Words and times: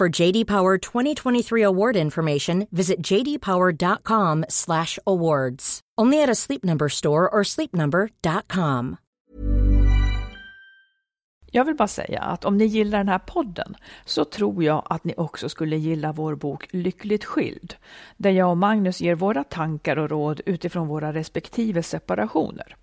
For 0.00 0.22
JD 0.22 0.46
Power 0.46 0.78
2023 0.78 1.62
award 1.62 1.96
information, 1.96 2.66
visit 2.70 3.10
jdpower.com/awards. 3.10 5.80
Only 6.00 6.22
at 6.22 6.28
a 6.28 6.34
Sleep 6.34 6.64
Number 6.64 6.88
store 6.88 7.28
or 7.28 7.44
sleepnumber.com. 7.44 8.96
Jag 11.50 11.64
vill 11.64 11.76
bara 11.76 11.88
säga 11.88 12.20
att 12.20 12.44
om 12.44 12.56
ni 12.56 12.64
gillar 12.64 12.98
den 12.98 13.08
här 13.08 13.18
podden 13.18 13.76
så 14.04 14.24
tror 14.24 14.64
jag 14.64 14.82
att 14.86 15.04
ni 15.04 15.14
också 15.16 15.48
skulle 15.48 15.76
gilla 15.76 16.12
vår 16.12 16.34
bok 16.34 16.66
Lyckligt 16.70 17.24
skild, 17.24 17.74
där 18.16 18.30
jag 18.30 18.50
och 18.50 18.56
Magnus 18.56 19.00
ger 19.00 19.14
våra 19.14 19.44
tankar 19.44 19.96
och 19.96 20.10
råd 20.10 20.40
utifrån 20.46 20.88
våra 20.88 21.12
respektive 21.12 21.82
separationer. 21.82 22.76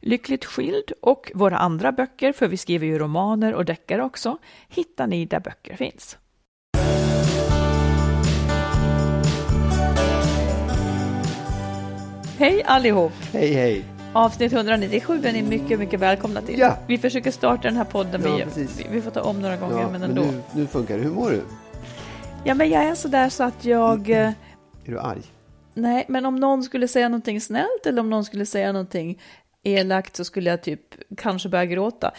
Lyckligt 0.00 0.44
skild 0.44 0.92
och 1.02 1.32
våra 1.34 1.58
andra 1.58 1.92
böcker, 1.92 2.32
för 2.32 2.48
vi 2.48 2.56
skriver 2.56 2.86
ju 2.86 2.98
romaner 2.98 3.54
och 3.54 3.64
deckare 3.64 4.02
också, 4.02 4.38
hittar 4.68 5.06
ni 5.06 5.24
där 5.24 5.40
böcker 5.40 5.76
finns. 5.76 6.18
Hej 12.40 12.62
allihop! 12.66 13.12
Hej 13.32 13.52
hej! 13.52 13.84
Avsnitt 14.12 14.52
197 14.52 15.20
är 15.24 15.32
ni 15.32 15.42
mycket, 15.42 15.78
mycket 15.78 16.00
välkomna 16.00 16.40
till. 16.40 16.58
Ja. 16.58 16.76
Vi 16.86 16.98
försöker 16.98 17.30
starta 17.30 17.62
den 17.62 17.76
här 17.76 17.84
podden. 17.84 18.38
Ja, 18.38 18.46
vi, 18.56 18.68
vi, 18.90 19.02
får 19.02 19.10
ta 19.10 19.20
om 19.22 19.40
några 19.42 19.56
gånger, 19.56 19.80
Ja, 19.80 19.90
men 19.90 20.00
men 20.00 20.10
ändå. 20.10 20.22
nu, 20.22 20.40
nu 20.54 20.66
funkar 20.66 20.96
det. 20.98 21.02
Hur 21.04 21.10
mår 21.10 21.30
du? 21.30 21.42
Ja, 22.44 22.54
men 22.54 22.70
jag 22.70 22.82
är 22.84 22.94
sådär 22.94 23.28
så 23.28 23.42
att 23.44 23.64
jag... 23.64 24.10
eh, 24.10 24.16
Är 24.18 24.32
du 24.84 24.98
arg? 25.00 25.22
Nej, 25.74 26.04
men 26.08 26.26
om 26.26 26.36
någon 26.36 26.62
skulle 26.62 26.88
säga 26.88 27.08
någonting 27.08 27.40
snällt 27.40 27.86
eller 27.86 28.00
om 28.00 28.10
någon 28.10 28.24
skulle 28.24 28.46
säga 28.46 28.72
någonting 28.72 29.18
elakt 29.62 30.16
så 30.16 30.24
skulle 30.24 30.50
jag 30.50 30.62
typ 30.62 30.80
kanske 31.16 31.48
börja 31.48 31.66
gråta. 31.66 32.10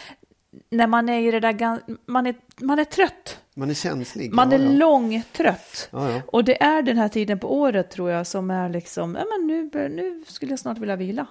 När 0.70 0.86
man 0.86 1.08
är 1.08 1.20
i 1.20 1.30
det 1.30 1.40
där... 1.40 1.80
Man 2.06 2.26
är, 2.26 2.34
man 2.60 2.78
är 2.78 2.84
trött. 2.84 3.38
Man 3.54 3.70
är 3.70 3.74
känslig. 3.74 4.32
Man 4.32 4.50
ja, 4.50 4.58
är 4.58 4.64
ja. 4.64 4.70
långtrött. 4.70 5.88
Ja, 5.92 6.10
ja. 6.10 6.22
Och 6.26 6.44
det 6.44 6.62
är 6.62 6.82
den 6.82 6.98
här 6.98 7.08
tiden 7.08 7.38
på 7.38 7.54
året 7.54 7.90
tror 7.90 8.10
jag 8.10 8.26
som 8.26 8.50
är 8.50 8.68
liksom, 8.68 9.14
ja 9.14 9.24
men 9.30 9.46
nu, 9.46 9.88
nu 9.88 10.24
skulle 10.26 10.52
jag 10.52 10.58
snart 10.58 10.78
vilja 10.78 10.96
vila. 10.96 11.26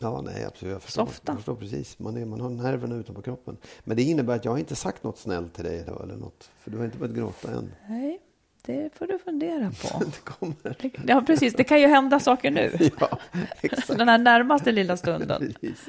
Ja, 0.00 0.20
nej, 0.20 0.44
absolut. 0.44 0.72
Jag 0.72 0.82
förstår, 0.82 1.06
Softa. 1.06 1.32
jag 1.32 1.36
förstår 1.36 1.54
precis. 1.54 1.98
Man, 1.98 2.16
är, 2.16 2.24
man 2.24 2.40
har 2.40 2.50
nerverna 2.50 2.94
utanpå 2.94 3.22
kroppen. 3.22 3.56
Men 3.84 3.96
det 3.96 4.02
innebär 4.02 4.36
att 4.36 4.44
jag 4.44 4.52
har 4.52 4.58
inte 4.58 4.76
sagt 4.76 5.04
något 5.04 5.18
snällt 5.18 5.54
till 5.54 5.64
dig 5.64 5.78
idag 5.78 6.00
eller 6.02 6.16
något. 6.16 6.50
För 6.58 6.70
du 6.70 6.78
har 6.78 6.84
inte 6.84 6.98
börjat 6.98 7.16
gråta 7.16 7.52
än. 7.52 7.72
Nej, 7.88 8.20
det 8.68 8.90
får 8.94 9.06
du 9.06 9.18
fundera 9.18 9.70
på. 9.70 10.04
Det 10.04 10.24
kommer. 10.24 10.76
Ja, 11.06 11.22
precis. 11.26 11.54
Det 11.54 11.64
kan 11.64 11.80
ju 11.80 11.86
hända 11.86 12.20
saker 12.20 12.50
nu. 12.50 12.72
Ja, 13.00 13.18
exakt. 13.60 13.98
Den 13.98 14.08
här 14.08 14.18
närmaste 14.18 14.72
lilla 14.72 14.96
stunden. 14.96 15.54
Precis. 15.60 15.88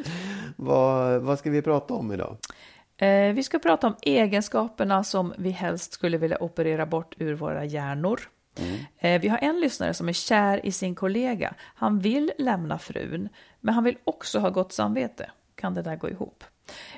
Vad, 0.56 1.22
vad 1.22 1.40
ska 1.40 1.50
vi 1.50 1.62
prata 1.62 1.94
om 1.94 2.12
idag? 2.12 2.38
Eh, 2.98 3.34
vi 3.34 3.44
ska 3.44 3.60
prata 3.60 3.88
om 3.88 3.96
egenskaperna 4.02 5.04
som 5.04 5.34
vi 5.38 5.50
helst 5.50 5.94
skulle 5.94 6.18
vilja 6.18 6.44
operera 6.44 6.86
bort 6.86 7.16
ur 7.18 7.34
våra 7.34 7.66
hjärnor. 7.66 8.20
Eh, 8.98 9.22
vi 9.22 9.28
har 9.28 9.38
en 9.38 9.60
lyssnare 9.60 9.94
som 9.94 10.10
är 10.10 10.14
kär 10.14 10.66
i 10.66 10.72
sin 10.72 10.96
kollega. 10.96 11.54
Han 11.60 12.00
vill 12.00 12.32
lämna 12.38 12.80
frun, 12.80 13.30
men 13.60 13.74
han 13.74 13.84
vill 13.84 13.98
också 14.04 14.40
ha 14.40 14.50
gott 14.50 14.74
samvete. 14.74 15.32
Kan 15.56 15.74
det 15.74 15.82
där 15.82 15.96
gå 15.96 16.10
ihop? 16.10 16.44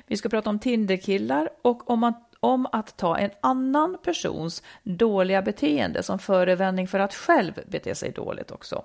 Vi 0.06 0.16
ska 0.16 0.28
prata 0.28 0.50
om 0.50 0.58
Tinderkillar 0.58 1.48
och 1.62 1.90
om 1.90 2.04
att, 2.04 2.31
om 2.42 2.66
att 2.72 2.96
ta 2.96 3.18
en 3.18 3.30
annan 3.40 3.98
persons 4.02 4.62
dåliga 4.82 5.42
beteende 5.42 6.02
som 6.02 6.18
förevändning 6.18 6.88
för 6.88 6.98
att 6.98 7.14
själv 7.14 7.52
bete 7.66 7.94
sig 7.94 8.12
dåligt 8.12 8.50
också. 8.50 8.84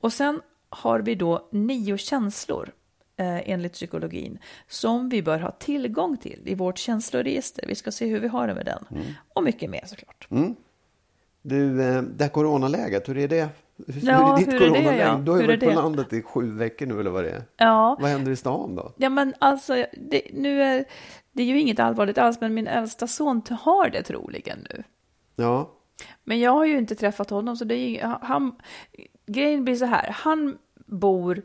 Och 0.00 0.12
sen 0.12 0.40
har 0.68 1.00
vi 1.00 1.14
då 1.14 1.48
nio 1.52 1.96
känslor 1.98 2.72
eh, 3.16 3.50
enligt 3.50 3.72
psykologin 3.72 4.38
som 4.68 5.08
vi 5.08 5.22
bör 5.22 5.38
ha 5.38 5.50
tillgång 5.50 6.16
till 6.16 6.40
i 6.44 6.54
vårt 6.54 6.78
känsloregister. 6.78 7.64
Vi 7.68 7.74
ska 7.74 7.92
se 7.92 8.06
hur 8.06 8.20
vi 8.20 8.28
har 8.28 8.46
det 8.46 8.54
med 8.54 8.66
den 8.66 8.84
och 9.34 9.42
mycket 9.42 9.70
mer 9.70 9.84
såklart. 9.86 10.26
Du, 11.42 11.82
eh, 11.82 12.02
det 12.02 12.24
här 12.24 12.30
coronaläget, 12.30 13.08
hur 13.08 13.18
är 13.18 13.28
det? 13.28 13.48
Ja, 13.76 14.16
hur 14.16 14.32
är 14.32 14.36
ditt 14.36 14.60
hur 14.60 14.76
är 14.76 14.82
det, 14.92 14.96
ja? 14.96 15.14
Du 15.24 15.30
har 15.30 15.40
ju 15.40 15.46
varit 15.46 15.60
på 15.60 15.66
det? 15.66 15.74
landet 15.74 16.12
i 16.12 16.22
sju 16.22 16.50
veckor 16.58 16.86
nu 16.86 17.00
eller 17.00 17.10
vad 17.10 17.24
det 17.24 17.30
är. 17.30 17.42
Ja, 17.56 17.96
Vad 18.00 18.10
händer 18.10 18.32
i 18.32 18.36
stan 18.36 18.74
då? 18.74 18.92
ja 18.96 19.08
men 19.08 19.34
alltså 19.38 19.86
det, 19.92 20.22
nu 20.32 20.62
är 20.62 20.84
det 21.32 21.42
är 21.42 21.46
ju 21.46 21.60
inget 21.60 21.78
allvarligt 21.78 22.18
alls, 22.18 22.40
men 22.40 22.54
min 22.54 22.66
äldsta 22.66 23.06
son 23.06 23.42
har 23.60 23.90
det 23.90 24.02
troligen 24.02 24.66
nu. 24.70 24.82
Ja, 25.36 25.70
Men 26.24 26.40
jag 26.40 26.50
har 26.52 26.64
ju 26.64 26.78
inte 26.78 26.94
träffat 26.94 27.30
honom, 27.30 27.56
så 27.56 27.64
det 27.64 27.74
är 27.74 27.88
ju, 27.88 28.00
han, 28.22 28.54
grejen 29.26 29.64
blir 29.64 29.74
så 29.76 29.84
här, 29.84 30.10
han 30.12 30.58
bor 30.86 31.42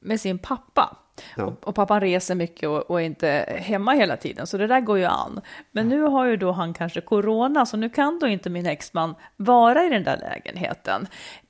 med 0.00 0.20
sin 0.20 0.38
pappa. 0.38 0.96
Ja. 1.36 1.44
Och, 1.44 1.68
och 1.68 1.74
pappan 1.74 2.00
reser 2.00 2.34
mycket 2.34 2.68
och, 2.68 2.90
och 2.90 3.00
är 3.00 3.04
inte 3.04 3.58
hemma 3.58 3.92
hela 3.92 4.16
tiden, 4.16 4.46
så 4.46 4.58
det 4.58 4.66
där 4.66 4.80
går 4.80 4.98
ju 4.98 5.04
an. 5.04 5.40
Men 5.70 5.88
nu 5.88 6.02
har 6.02 6.24
ju 6.24 6.36
då 6.36 6.52
han 6.52 6.74
kanske 6.74 7.00
corona, 7.00 7.66
så 7.66 7.76
nu 7.76 7.88
kan 7.88 8.18
då 8.18 8.26
inte 8.26 8.50
min 8.50 8.66
exman 8.66 9.14
vara 9.36 9.84
i 9.84 9.88
den 9.88 10.04
där 10.04 10.16
lägenheten. 10.16 11.06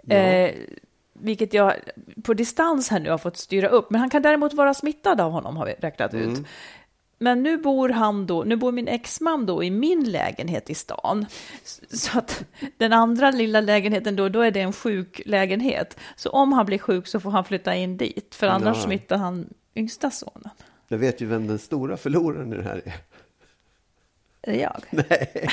Eh, 0.08 0.50
vilket 1.12 1.54
jag 1.54 1.72
på 2.24 2.34
distans 2.34 2.90
här 2.90 3.00
nu 3.00 3.10
har 3.10 3.18
fått 3.18 3.36
styra 3.36 3.68
upp. 3.68 3.90
Men 3.90 4.00
han 4.00 4.10
kan 4.10 4.22
däremot 4.22 4.54
vara 4.54 4.74
smittad 4.74 5.20
av 5.20 5.32
honom, 5.32 5.56
har 5.56 5.66
vi 5.66 5.72
räknat 5.72 6.14
ut. 6.14 6.38
Men 7.18 7.42
nu 7.42 7.56
bor 7.58 7.88
han 7.88 8.26
då, 8.26 8.44
nu 8.44 8.56
bor 8.56 8.72
min 8.72 8.88
exman 8.88 9.46
då 9.46 9.64
i 9.64 9.70
min 9.70 10.10
lägenhet 10.10 10.70
i 10.70 10.74
stan. 10.74 11.26
Så 11.90 12.18
att 12.18 12.44
den 12.76 12.92
andra 12.92 13.30
lilla 13.30 13.60
lägenheten 13.60 14.16
då, 14.16 14.28
då 14.28 14.40
är 14.40 14.50
det 14.50 14.60
en 14.60 14.72
sjuk 14.72 15.20
lägenhet. 15.26 15.96
Så 16.16 16.30
om 16.30 16.52
han 16.52 16.66
blir 16.66 16.78
sjuk 16.78 17.06
så 17.06 17.20
får 17.20 17.30
han 17.30 17.44
flytta 17.44 17.74
in 17.74 17.96
dit, 17.96 18.34
för 18.34 18.46
annars 18.46 18.76
Ja. 18.76 18.82
smittar 18.82 19.16
han 19.16 19.48
yngsta 19.76 20.10
sonen. 20.10 20.50
jag 20.88 20.98
vet 20.98 21.20
ju 21.20 21.26
vem 21.26 21.46
den 21.46 21.58
stora 21.58 21.96
förloraren 21.96 22.52
i 22.52 22.56
det 22.56 22.62
här 22.62 22.82
är. 22.84 22.94
Är 24.46 24.52
det 24.52 24.58
jag? 24.58 24.80
Nej, 24.90 25.48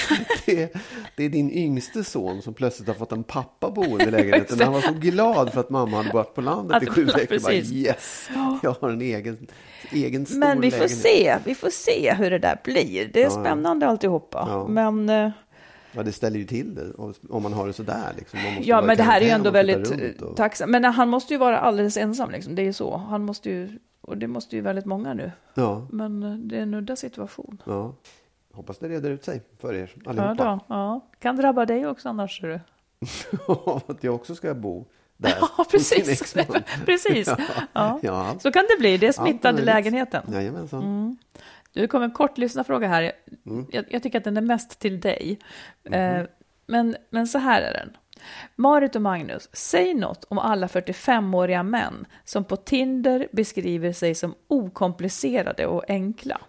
det, 0.45 0.73
det 1.15 1.23
är 1.23 1.29
din 1.29 1.51
yngste 1.51 2.03
son 2.03 2.41
som 2.41 2.53
plötsligt 2.53 2.87
har 2.87 2.95
fått 2.95 3.11
en 3.11 3.23
pappa 3.23 3.71
boende 3.71 4.03
i 4.03 4.11
lägenheten. 4.11 4.59
Han 4.61 4.73
var 4.73 4.81
så 4.81 4.93
glad 4.93 5.53
för 5.53 5.59
att 5.59 5.69
mamma 5.69 5.97
hade 5.97 6.09
varit 6.13 6.35
på 6.35 6.41
landet 6.41 6.77
Att- 6.77 6.83
i 6.83 6.85
sju 6.85 7.05
veckor. 7.05 7.39
Bara, 7.43 7.53
yes, 7.53 8.29
jag 8.63 8.75
har 8.81 8.89
en 8.89 9.01
egen, 9.01 9.47
egen 9.91 10.25
stor 10.25 10.37
Men 10.39 10.61
vi 10.61 10.71
får 10.71 10.77
lägenhet. 10.79 10.97
se, 11.01 11.37
vi 11.45 11.55
får 11.55 11.69
se 11.69 12.13
hur 12.13 12.29
det 12.31 12.39
där 12.39 12.59
blir. 12.63 13.09
Det 13.13 13.19
är 13.19 13.23
Ja, 13.23 13.29
ja. 13.35 13.43
spännande 13.43 13.87
alltihopa. 13.87 14.45
Ja. 14.49 14.67
Men, 14.67 15.09
eh, 15.09 15.31
Ja, 15.95 16.03
det 16.03 16.11
ställer 16.11 16.37
ju 16.39 16.45
till 16.45 16.75
det 16.75 16.93
om 17.29 17.43
man 17.43 17.53
har 17.53 17.67
det 17.67 17.73
sådär. 17.73 18.11
Liksom. 18.17 18.39
Ja, 18.61 18.81
men 18.81 18.97
det 18.97 19.03
här 19.03 19.21
är 19.21 19.25
ju 19.25 19.31
ändå 19.31 19.51
väldigt 19.51 20.21
och- 20.21 20.35
tacksam. 20.37 20.71
Men 20.71 20.83
han 20.85 21.09
måste 21.09 21.33
ju 21.33 21.37
vara 21.37 21.57
alldeles 21.59 21.97
ensam, 21.97 22.31
liksom. 22.31 22.55
det 22.55 22.61
är 22.61 22.65
ju 22.65 22.73
så. 22.73 22.97
Han 22.97 23.23
måste 23.25 23.49
ju, 23.49 23.69
och 24.01 24.17
det 24.17 24.27
måste 24.27 24.55
ju 24.55 24.61
väldigt 24.61 24.85
många 24.85 25.13
nu. 25.13 25.31
Ja, 25.53 25.87
Men 25.91 26.23
eh, 26.23 26.33
det 26.33 26.57
är 26.57 26.61
en 26.61 26.73
udda 26.73 26.95
situation. 26.95 27.61
ja. 27.65 27.95
Hoppas 28.53 28.77
det 28.77 28.89
reder 28.89 29.09
ut 29.09 29.23
sig 29.25 29.41
för 29.59 29.73
er 29.73 29.91
Ja, 30.03 30.09
allihopa. 30.09 30.43
då, 30.45 30.59
ja. 30.67 31.01
Kan 31.19 31.35
drabba 31.35 31.65
dig 31.65 31.87
också 31.87 32.09
annars. 32.09 32.41
du. 32.41 32.53
att 33.87 34.03
jag 34.03 34.15
också 34.15 34.35
ska 34.35 34.53
bo 34.53 34.85
där. 35.17 35.37
Ja, 35.57 35.65
precis. 35.71 36.33
precis. 36.85 37.27
Ja. 37.27 37.37
Ja. 37.73 37.99
Ja. 38.01 38.35
Så 38.39 38.51
kan 38.51 38.65
det 38.69 38.79
bli. 38.79 38.97
Det 38.97 39.07
är 39.07 39.11
smittade 39.11 39.53
möjligt. 39.53 39.65
lägenheten. 39.65 40.23
Jajamensan. 40.33 40.83
Mm. 40.83 41.17
Du 41.73 41.87
kom 41.87 42.03
en 42.03 42.11
kort 42.11 42.37
lyssnarfråga 42.37 42.87
här. 42.87 43.11
Mm. 43.45 43.65
Jag, 43.71 43.85
jag 43.89 44.03
tycker 44.03 44.17
att 44.17 44.23
den 44.23 44.37
är 44.37 44.41
mest 44.41 44.79
till 44.79 44.99
dig. 45.01 45.39
Mm-hmm. 45.83 46.19
Eh, 46.19 46.25
men, 46.65 46.95
men 47.09 47.27
så 47.27 47.37
här 47.37 47.61
är 47.61 47.73
den. 47.73 47.97
Marit 48.55 48.95
och 48.95 49.01
Magnus, 49.01 49.49
säg 49.53 49.93
något 49.93 50.23
om 50.23 50.39
alla 50.39 50.67
45-åriga 50.67 51.63
män 51.63 52.05
som 52.25 52.43
på 52.43 52.55
Tinder 52.55 53.27
beskriver 53.31 53.93
sig 53.93 54.15
som 54.15 54.35
okomplicerade 54.47 55.65
och 55.67 55.83
enkla. 55.87 56.41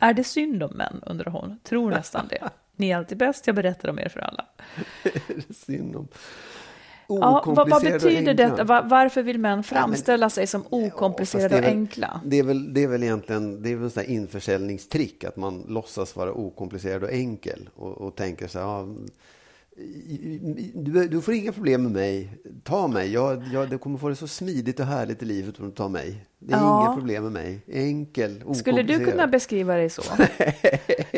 Är 0.00 0.14
det 0.14 0.24
synd 0.24 0.62
om 0.62 0.70
män, 0.76 1.02
undrar 1.06 1.30
hon. 1.30 1.58
Tror 1.64 1.90
nästan 1.90 2.28
det. 2.28 2.48
Ni 2.76 2.90
är 2.90 2.96
alltid 2.96 3.18
bäst, 3.18 3.46
jag 3.46 3.56
berättar 3.56 3.88
om 3.88 3.98
er 3.98 4.08
för 4.08 4.20
alla. 4.20 4.46
Synd 5.50 5.96
om 5.96 6.08
Ja, 7.18 7.42
vad, 7.46 7.68
vad 7.68 7.82
betyder 7.82 8.34
detta? 8.34 8.64
Va- 8.64 8.82
varför 8.84 9.22
vill 9.22 9.38
män 9.38 9.62
framställa 9.62 10.30
sig 10.30 10.46
som 10.46 10.64
okomplicerade 10.70 11.48
det 11.48 11.56
är 11.56 11.62
och 11.62 11.68
enkla? 11.68 12.20
Det 12.24 12.38
är 12.38 12.42
väl, 12.42 12.74
det 12.74 12.82
är 12.82 12.88
väl 12.88 13.02
egentligen 13.02 13.62
det 13.62 13.72
är 13.72 13.76
väl 13.76 13.90
en 13.96 14.04
införsäljningstrick 14.04 15.24
att 15.24 15.36
man 15.36 15.64
låtsas 15.68 16.16
vara 16.16 16.32
okomplicerad 16.32 17.02
och 17.02 17.12
enkel 17.12 17.68
och, 17.76 17.92
och 17.92 18.16
tänker 18.16 18.46
så 18.46 18.58
här, 18.58 18.66
ja, 18.66 18.88
du, 20.74 21.08
du 21.08 21.20
får 21.20 21.34
inga 21.34 21.52
problem 21.52 21.82
med 21.82 21.92
mig, 21.92 22.32
ta 22.64 22.88
mig, 22.88 23.12
jag, 23.12 23.42
jag, 23.52 23.70
du 23.70 23.78
kommer 23.78 23.98
få 23.98 24.08
det 24.08 24.16
så 24.16 24.28
smidigt 24.28 24.80
och 24.80 24.86
härligt 24.86 25.22
i 25.22 25.24
livet 25.24 25.60
om 25.60 25.66
du 25.66 25.72
tar 25.72 25.88
mig. 25.88 26.26
Det 26.38 26.54
är 26.54 26.58
Ja. 26.58 26.82
inga 26.86 26.94
problem 26.94 27.22
med 27.22 27.32
mig, 27.32 27.60
enkel. 27.68 28.42
Skulle 28.54 28.82
du 28.82 29.04
kunna 29.04 29.26
beskriva 29.26 29.74
dig 29.74 29.90
så? 29.90 30.02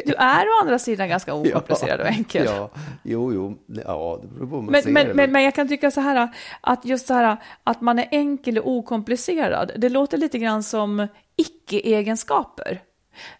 Du 0.06 0.14
är 0.14 0.46
å 0.46 0.60
andra 0.62 0.78
sidan 0.78 1.08
ganska 1.08 1.34
okomplicerad 1.40 2.00
och 2.00 2.06
enkel. 2.06 2.44
Ja, 2.46 2.70
jo, 3.02 3.32
jo, 3.32 3.58
ja, 3.66 4.18
det 4.22 4.28
beror 4.28 4.46
på 4.46 4.56
hur 4.56 4.62
man 4.62 4.72
Men, 4.72 4.82
ser 4.82 4.90
men, 4.90 5.06
det. 5.08 5.14
men, 5.14 5.32
men 5.32 5.42
jag 5.42 5.54
kan 5.54 5.68
tycka 5.68 5.90
så 5.90 6.00
här 6.00 6.28
att 6.60 6.84
just 6.84 7.06
så 7.06 7.14
här 7.14 7.36
att 7.64 7.80
man 7.80 7.98
är 7.98 8.08
enkel 8.10 8.58
och 8.58 8.70
okomplicerad, 8.70 9.72
det 9.78 9.88
låter 9.88 10.18
lite 10.18 10.38
grann 10.38 10.62
som 10.62 11.06
icke-egenskaper. 11.36 12.82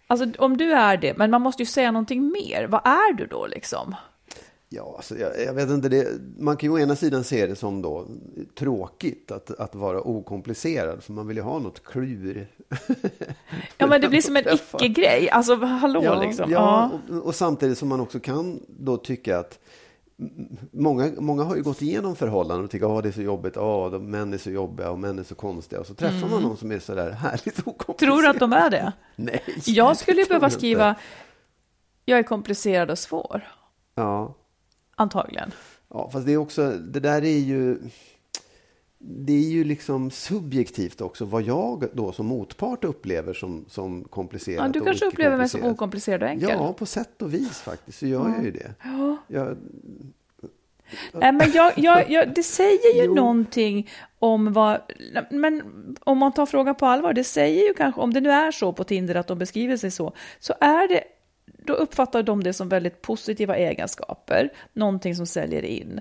Alltså 0.06 0.26
om 0.38 0.56
du 0.56 0.72
är 0.72 0.96
det, 0.96 1.16
men 1.18 1.30
man 1.30 1.42
måste 1.42 1.62
ju 1.62 1.66
säga 1.66 1.90
någonting 1.90 2.28
mer. 2.32 2.66
Vad 2.66 2.86
är 2.86 3.12
du 3.14 3.26
då 3.26 3.46
liksom? 3.46 3.94
Ja, 4.74 4.94
alltså, 4.96 5.18
jag, 5.18 5.42
jag 5.46 5.54
vet 5.54 5.70
inte, 5.70 5.88
det, 5.88 6.06
man 6.38 6.56
kan 6.56 6.68
ju 6.70 6.74
å 6.74 6.78
ena 6.78 6.96
sidan 6.96 7.24
se 7.24 7.46
det 7.46 7.56
som 7.56 7.82
då 7.82 8.06
tråkigt 8.58 9.30
att, 9.30 9.50
att 9.50 9.74
vara 9.74 10.00
okomplicerad, 10.00 11.02
för 11.02 11.12
man 11.12 11.26
vill 11.26 11.36
ju 11.36 11.42
ha 11.42 11.58
något 11.58 11.84
klur. 11.84 12.46
Ja, 13.78 13.86
men 13.86 14.00
det 14.00 14.08
blir 14.08 14.20
som 14.20 14.36
en 14.36 14.44
icke-grej. 14.54 15.30
Alltså 15.30 15.56
hallå 15.56 16.20
liksom. 16.22 16.50
ja, 16.50 16.90
Och, 17.10 17.26
och 17.26 17.34
samtidigt 17.34 17.78
som 17.78 17.88
man 17.88 18.00
också 18.00 18.20
kan 18.20 18.60
då 18.68 18.96
tycka 18.96 19.38
att 19.38 19.58
Många, 20.72 21.12
många 21.18 21.42
har 21.42 21.56
ju 21.56 21.62
gått 21.62 21.82
igenom 21.82 22.16
förhållanden 22.16 22.64
och 22.64 22.70
tycker 22.70 22.98
att 22.98 23.02
det 23.02 23.08
är 23.08 23.12
så 23.12 23.22
jobbigt, 23.22 23.56
oh, 23.56 23.90
de, 23.90 24.10
män 24.10 24.32
är 24.32 24.38
så 24.38 24.50
jobbiga 24.50 24.90
och 24.90 24.98
män 24.98 25.18
är 25.18 25.22
så 25.22 25.34
konstiga. 25.34 25.80
Och 25.80 25.86
så 25.86 25.94
träffar 25.94 26.28
man 26.28 26.42
någon 26.42 26.56
som 26.56 26.72
är 26.72 26.78
så 26.78 26.94
där 26.94 27.10
härligt 27.10 27.58
okomplicerad. 27.66 28.12
Mm. 28.12 28.22
Tror 28.22 28.22
du 28.22 28.28
att 28.28 28.40
de 28.40 28.52
är 28.52 28.70
det? 28.70 28.92
Nej. 29.16 29.42
Jag 29.66 29.96
skulle 29.96 30.20
ju 30.20 30.26
behöva 30.28 30.50
skriva, 30.50 30.94
jag 32.04 32.18
är 32.18 32.22
komplicerad 32.22 32.90
och 32.90 32.98
svår. 32.98 33.42
Ja. 33.94 34.34
Antagligen. 35.02 35.52
Ja, 35.88 36.10
fast 36.12 36.26
det 36.26 36.32
är 36.32 36.36
också, 36.36 36.70
det 36.70 37.00
där 37.00 37.24
är 37.24 37.38
ju, 37.38 37.78
det 38.98 39.32
är 39.32 39.50
ju 39.50 39.64
liksom 39.64 40.10
subjektivt 40.10 41.00
också 41.00 41.24
vad 41.24 41.42
jag 41.42 41.84
då 41.92 42.12
som 42.12 42.26
motpart 42.26 42.84
upplever 42.84 43.34
som, 43.34 43.64
som 43.68 44.04
komplicerat 44.04 44.66
Ja, 44.66 44.68
du 44.68 44.80
kanske 44.80 45.06
upplever 45.06 45.36
mig 45.36 45.48
som 45.48 45.64
okomplicerad 45.64 46.22
och 46.22 46.28
enkel. 46.28 46.48
Ja, 46.48 46.72
på 46.72 46.86
sätt 46.86 47.22
och 47.22 47.34
vis 47.34 47.60
faktiskt 47.60 47.98
så 47.98 48.06
gör 48.06 48.28
jag 48.28 48.44
ju 48.44 48.50
det. 48.50 48.74
Jag, 49.28 49.56
Nej, 51.12 51.32
men 51.32 51.52
jag, 51.52 51.72
jag, 51.76 52.10
jag, 52.10 52.34
det 52.34 52.42
säger 52.42 52.96
ju 52.96 53.04
Jo. 53.04 53.14
någonting 53.14 53.90
om 54.18 54.52
vad... 54.52 54.80
Men 55.30 55.62
om 56.00 56.18
man 56.18 56.32
tar 56.32 56.46
frågan 56.46 56.74
på 56.74 56.86
allvar, 56.86 57.12
det 57.12 57.24
säger 57.24 57.68
ju 57.68 57.74
kanske, 57.74 58.00
om 58.00 58.14
det 58.14 58.20
nu 58.20 58.30
är 58.30 58.50
så 58.50 58.72
på 58.72 58.84
Tinder 58.84 59.14
att 59.14 59.26
de 59.26 59.38
beskriver 59.38 59.76
sig 59.76 59.90
så, 59.90 60.12
så 60.40 60.54
är 60.60 60.88
det, 60.88 61.04
då 61.58 61.72
uppfattar 61.72 62.22
de 62.22 62.42
det 62.42 62.52
som 62.52 62.68
väldigt 62.68 63.02
positiva 63.02 63.56
egenskaper, 63.56 64.50
någonting 64.72 65.14
som 65.16 65.26
säljer 65.26 65.62
in. 65.64 66.00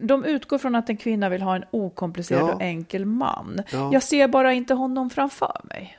De 0.00 0.24
utgår 0.24 0.58
från 0.58 0.74
att 0.74 0.88
en 0.90 0.96
kvinna 0.96 1.28
vill 1.28 1.42
ha 1.42 1.56
en 1.56 1.64
okomplicerad 1.70 2.48
Ja. 2.48 2.54
och 2.54 2.62
enkel 2.62 3.04
man. 3.06 3.62
Ja. 3.72 3.90
Jag 3.92 4.02
ser 4.02 4.28
bara 4.28 4.52
inte 4.52 4.74
honom 4.74 5.10
framför 5.10 5.60
mig. 5.64 5.98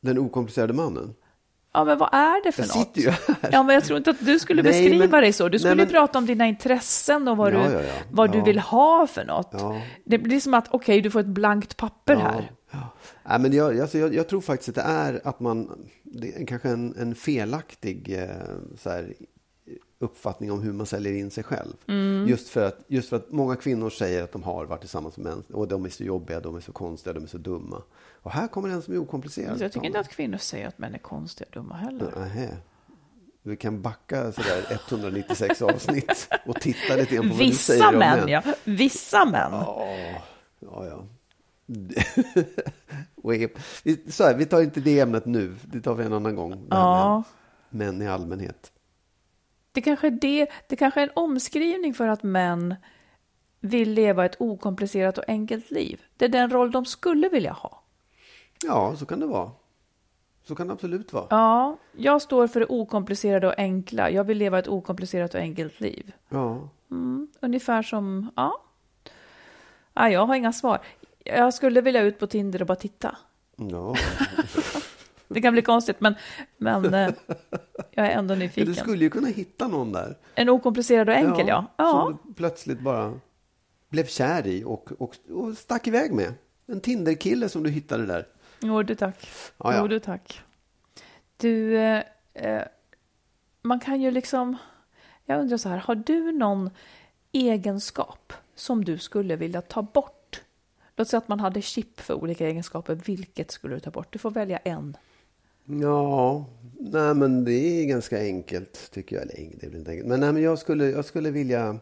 den 0.00 0.18
okomplicerade 0.18 0.72
mannen. 0.72 1.14
Ja, 1.72 1.84
men 1.84 1.98
vad 1.98 2.08
är 2.14 2.44
det 2.44 2.52
för 2.52 2.62
Jag 2.62 2.68
något? 2.76 2.76
sitter 2.86 3.00
ju 3.00 3.10
här. 3.10 3.50
Ja, 3.52 3.62
men 3.62 3.74
jag 3.74 3.84
tror 3.84 3.96
inte 3.96 4.10
att 4.10 4.26
du 4.26 4.38
skulle 4.38 4.62
Nej, 4.62 4.72
beskriva 4.72 5.06
men- 5.10 5.20
dig 5.22 5.32
så. 5.32 5.44
Du 5.44 5.50
nej, 5.50 5.58
skulle 5.58 5.74
men- 5.74 5.86
prata 5.88 6.18
om 6.18 6.26
dina 6.26 6.46
intressen 6.46 7.28
och 7.28 7.36
vad, 7.36 7.54
Ja, 7.54 7.68
du, 7.68 7.88
vad 8.10 8.32
du 8.32 8.40
vill 8.40 8.58
ha 8.58 9.06
för 9.06 9.24
något. 9.24 9.54
Det 10.04 10.18
blir 10.18 10.40
som 10.40 10.54
att, 10.54 10.66
okej, 10.70 11.00
du 11.00 11.10
får 11.10 11.20
ett 11.20 11.26
blankt 11.26 11.76
papper 11.76 12.16
här. 12.16 12.50
Nej, 13.28 13.40
men 13.40 13.52
jag, 13.52 13.80
alltså, 13.80 13.98
jag, 13.98 14.14
jag 14.14 14.28
tror 14.28 14.40
faktiskt 14.40 14.68
att 14.68 14.74
det 14.74 14.90
är 14.90 15.20
att 15.24 15.40
man, 15.40 15.88
det 16.02 16.42
är 16.42 16.46
kanske 16.46 16.68
en, 16.68 16.94
en 16.96 17.14
felaktig 17.14 18.18
eh, 18.18 18.28
så 18.78 18.90
här, 18.90 19.14
uppfattning 19.98 20.52
om 20.52 20.62
hur 20.62 20.72
man 20.72 20.86
säljer 20.86 21.12
in 21.12 21.30
sig 21.30 21.44
själv. 21.44 21.72
Mm. 21.88 22.28
Just, 22.28 22.48
för 22.48 22.66
att, 22.66 22.84
just 22.88 23.08
för 23.08 23.16
att 23.16 23.32
många 23.32 23.56
kvinnor 23.56 23.90
säger 23.90 24.22
att 24.22 24.32
de 24.32 24.42
har 24.42 24.64
varit 24.64 24.80
tillsammans 24.80 25.16
med 25.16 25.24
män 25.26 25.42
och 25.52 25.68
de 25.68 25.84
är 25.84 25.88
så 25.88 26.04
jobbiga, 26.04 26.40
de 26.40 26.56
är 26.56 26.60
så 26.60 26.72
konstiga, 26.72 27.12
de 27.12 27.22
är 27.22 27.28
så 27.28 27.38
dumma. 27.38 27.82
Och 28.22 28.30
här 28.30 28.48
kommer 28.48 28.68
en 28.68 28.82
som 28.82 28.94
är 28.94 28.98
okomplicerad. 28.98 29.58
Så 29.58 29.64
jag 29.64 29.72
tycker 29.72 29.86
inte 29.86 30.00
att 30.00 30.08
kvinnor 30.08 30.38
säger 30.38 30.68
att 30.68 30.78
män 30.78 30.94
är 30.94 30.98
konstiga 30.98 31.48
och 31.48 31.54
dumma 31.54 31.74
heller. 31.74 32.12
Nähä. 32.16 32.56
Vi 33.42 33.56
kan 33.56 33.82
backa 33.82 34.32
sådär 34.32 34.80
196 34.88 35.62
avsnitt 35.62 36.28
och 36.46 36.60
titta 36.60 36.96
lite 36.96 37.14
grann 37.14 37.28
på 37.28 37.34
vad 37.34 37.38
du 37.38 37.44
Vissa 37.44 37.72
säger 37.72 37.88
om 37.88 37.98
män, 37.98 38.28
ja. 38.28 38.42
Vissa 38.64 39.24
män. 39.24 39.52
Ja, 39.52 39.86
ja. 40.60 40.86
ja. 40.86 41.06
Så 44.08 44.24
här, 44.24 44.34
vi 44.34 44.46
tar 44.46 44.62
inte 44.62 44.80
det 44.80 45.00
ämnet 45.00 45.26
nu, 45.26 45.56
det 45.64 45.80
tar 45.80 45.94
vi 45.94 46.04
en 46.04 46.12
annan 46.12 46.34
gång. 46.34 46.66
Ja. 46.70 47.22
Män 47.70 48.02
i 48.02 48.08
allmänhet. 48.08 48.72
Det 49.72 49.80
kanske 49.80 50.06
är 50.06 50.10
det, 50.10 50.46
det 50.68 50.76
kanske 50.76 51.00
är 51.00 51.04
en 51.04 51.12
omskrivning 51.14 51.94
för 51.94 52.08
att 52.08 52.22
män 52.22 52.74
vill 53.60 53.92
leva 53.92 54.24
ett 54.24 54.36
okomplicerat 54.38 55.18
och 55.18 55.24
enkelt 55.28 55.70
liv. 55.70 56.00
Det 56.16 56.24
är 56.24 56.28
den 56.28 56.50
roll 56.50 56.70
de 56.70 56.84
skulle 56.84 57.28
vilja 57.28 57.52
ha. 57.52 57.82
Ja, 58.64 58.96
så 58.96 59.06
kan 59.06 59.20
det 59.20 59.26
vara. 59.26 59.50
Så 60.42 60.54
kan 60.54 60.66
det 60.66 60.72
absolut 60.72 61.12
vara. 61.12 61.26
Ja, 61.30 61.76
jag 61.92 62.22
står 62.22 62.46
för 62.46 62.60
det 62.60 62.66
okomplicerade 62.66 63.46
och 63.46 63.58
enkla. 63.58 64.10
Jag 64.10 64.24
vill 64.24 64.38
leva 64.38 64.58
ett 64.58 64.68
okomplicerat 64.68 65.34
och 65.34 65.40
enkelt 65.40 65.80
liv. 65.80 66.12
Ja. 66.28 66.68
Mm, 66.90 67.28
ungefär 67.40 67.82
som, 67.82 68.30
ja. 68.36 68.62
ja. 69.94 70.10
Jag 70.10 70.26
har 70.26 70.34
inga 70.34 70.52
svar. 70.52 70.80
Jag 71.36 71.54
skulle 71.54 71.80
vilja 71.80 72.02
ut 72.02 72.18
på 72.18 72.26
Tinder 72.26 72.60
och 72.60 72.66
bara 72.66 72.76
titta. 72.76 73.16
ja. 73.56 73.96
Det 75.32 75.40
kan 75.40 75.52
bli 75.52 75.62
konstigt, 75.62 76.00
men, 76.00 76.14
men 76.56 76.94
eh, 76.94 77.10
jag 77.90 78.06
är 78.06 78.10
ändå 78.10 78.34
nyfiken. 78.34 78.72
Du 78.72 78.74
skulle 78.74 79.04
ju 79.04 79.10
kunna 79.10 79.28
hitta 79.28 79.68
någon 79.68 79.92
där. 79.92 80.16
En 80.34 80.48
okomplicerad 80.48 81.08
och 81.08 81.14
enkel, 81.14 81.48
ja. 81.48 81.64
Ja, 81.76 81.90
Som 81.90 82.18
du 82.26 82.34
plötsligt 82.34 82.80
bara 82.80 83.20
blev 83.88 84.06
kär 84.06 84.46
i 84.46 84.64
och, 84.64 84.92
och, 84.98 85.16
och 85.30 85.56
stack 85.58 85.86
iväg 85.86 86.12
med. 86.12 86.34
En 86.66 86.80
Tinder-kille 86.80 87.48
som 87.48 87.62
du 87.62 87.70
hittade 87.70 88.06
där. 88.06 88.26
jo 88.60 88.82
du 88.82 88.94
tack. 88.94 89.28
Ja, 89.58 89.72
ja. 89.74 89.78
Jo 89.80 89.88
du 89.88 89.98
tack. 89.98 90.42
Du, 91.36 91.78
eh, 91.78 92.02
eh, 92.34 92.62
man 93.62 93.80
kan 93.80 94.00
ju 94.00 94.10
liksom, 94.10 94.56
jag 95.24 95.40
undrar 95.40 95.56
så 95.56 95.68
här, 95.68 95.78
har 95.78 95.94
du 95.94 96.32
någon 96.32 96.70
egenskap 97.32 98.32
som 98.54 98.84
du 98.84 98.98
skulle 98.98 99.36
vilja 99.36 99.62
ta 99.62 99.82
bort? 99.82 100.19
Låt 100.96 101.08
säga 101.08 101.18
att 101.18 101.28
man 101.28 101.40
hade 101.40 101.62
chip 101.62 102.00
för 102.00 102.14
olika 102.14 102.48
egenskaper, 102.48 102.94
vilket 102.94 103.50
skulle 103.50 103.74
du 103.74 103.80
ta 103.80 103.90
bort? 103.90 104.12
Du 104.12 104.18
får 104.18 104.30
välja 104.30 104.58
en. 104.58 104.96
Ja, 105.64 106.44
nej 106.78 107.14
men 107.14 107.44
det 107.44 107.52
är 107.52 107.84
ganska 107.84 108.20
enkelt 108.20 108.90
tycker 108.92 109.16
jag. 109.16 109.22
Eller 109.22 109.50
det 109.60 109.66
är 109.66 109.76
inte 109.76 109.90
enkelt. 109.90 110.08
Men, 110.08 110.20
nej, 110.20 110.32
men 110.32 110.42
jag, 110.42 110.58
skulle, 110.58 110.90
jag 110.90 111.04
skulle 111.04 111.30
vilja 111.30 111.78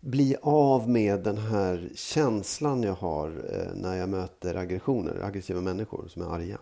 bli 0.00 0.36
av 0.42 0.88
med 0.90 1.20
den 1.20 1.38
här 1.38 1.90
känslan 1.94 2.82
jag 2.82 2.94
har 2.94 3.28
eh, 3.28 3.74
när 3.74 3.96
jag 3.96 4.08
möter 4.08 4.54
aggressioner, 4.54 5.20
aggressiva 5.22 5.60
människor 5.60 6.08
som 6.08 6.22
är 6.22 6.26
arga. 6.26 6.58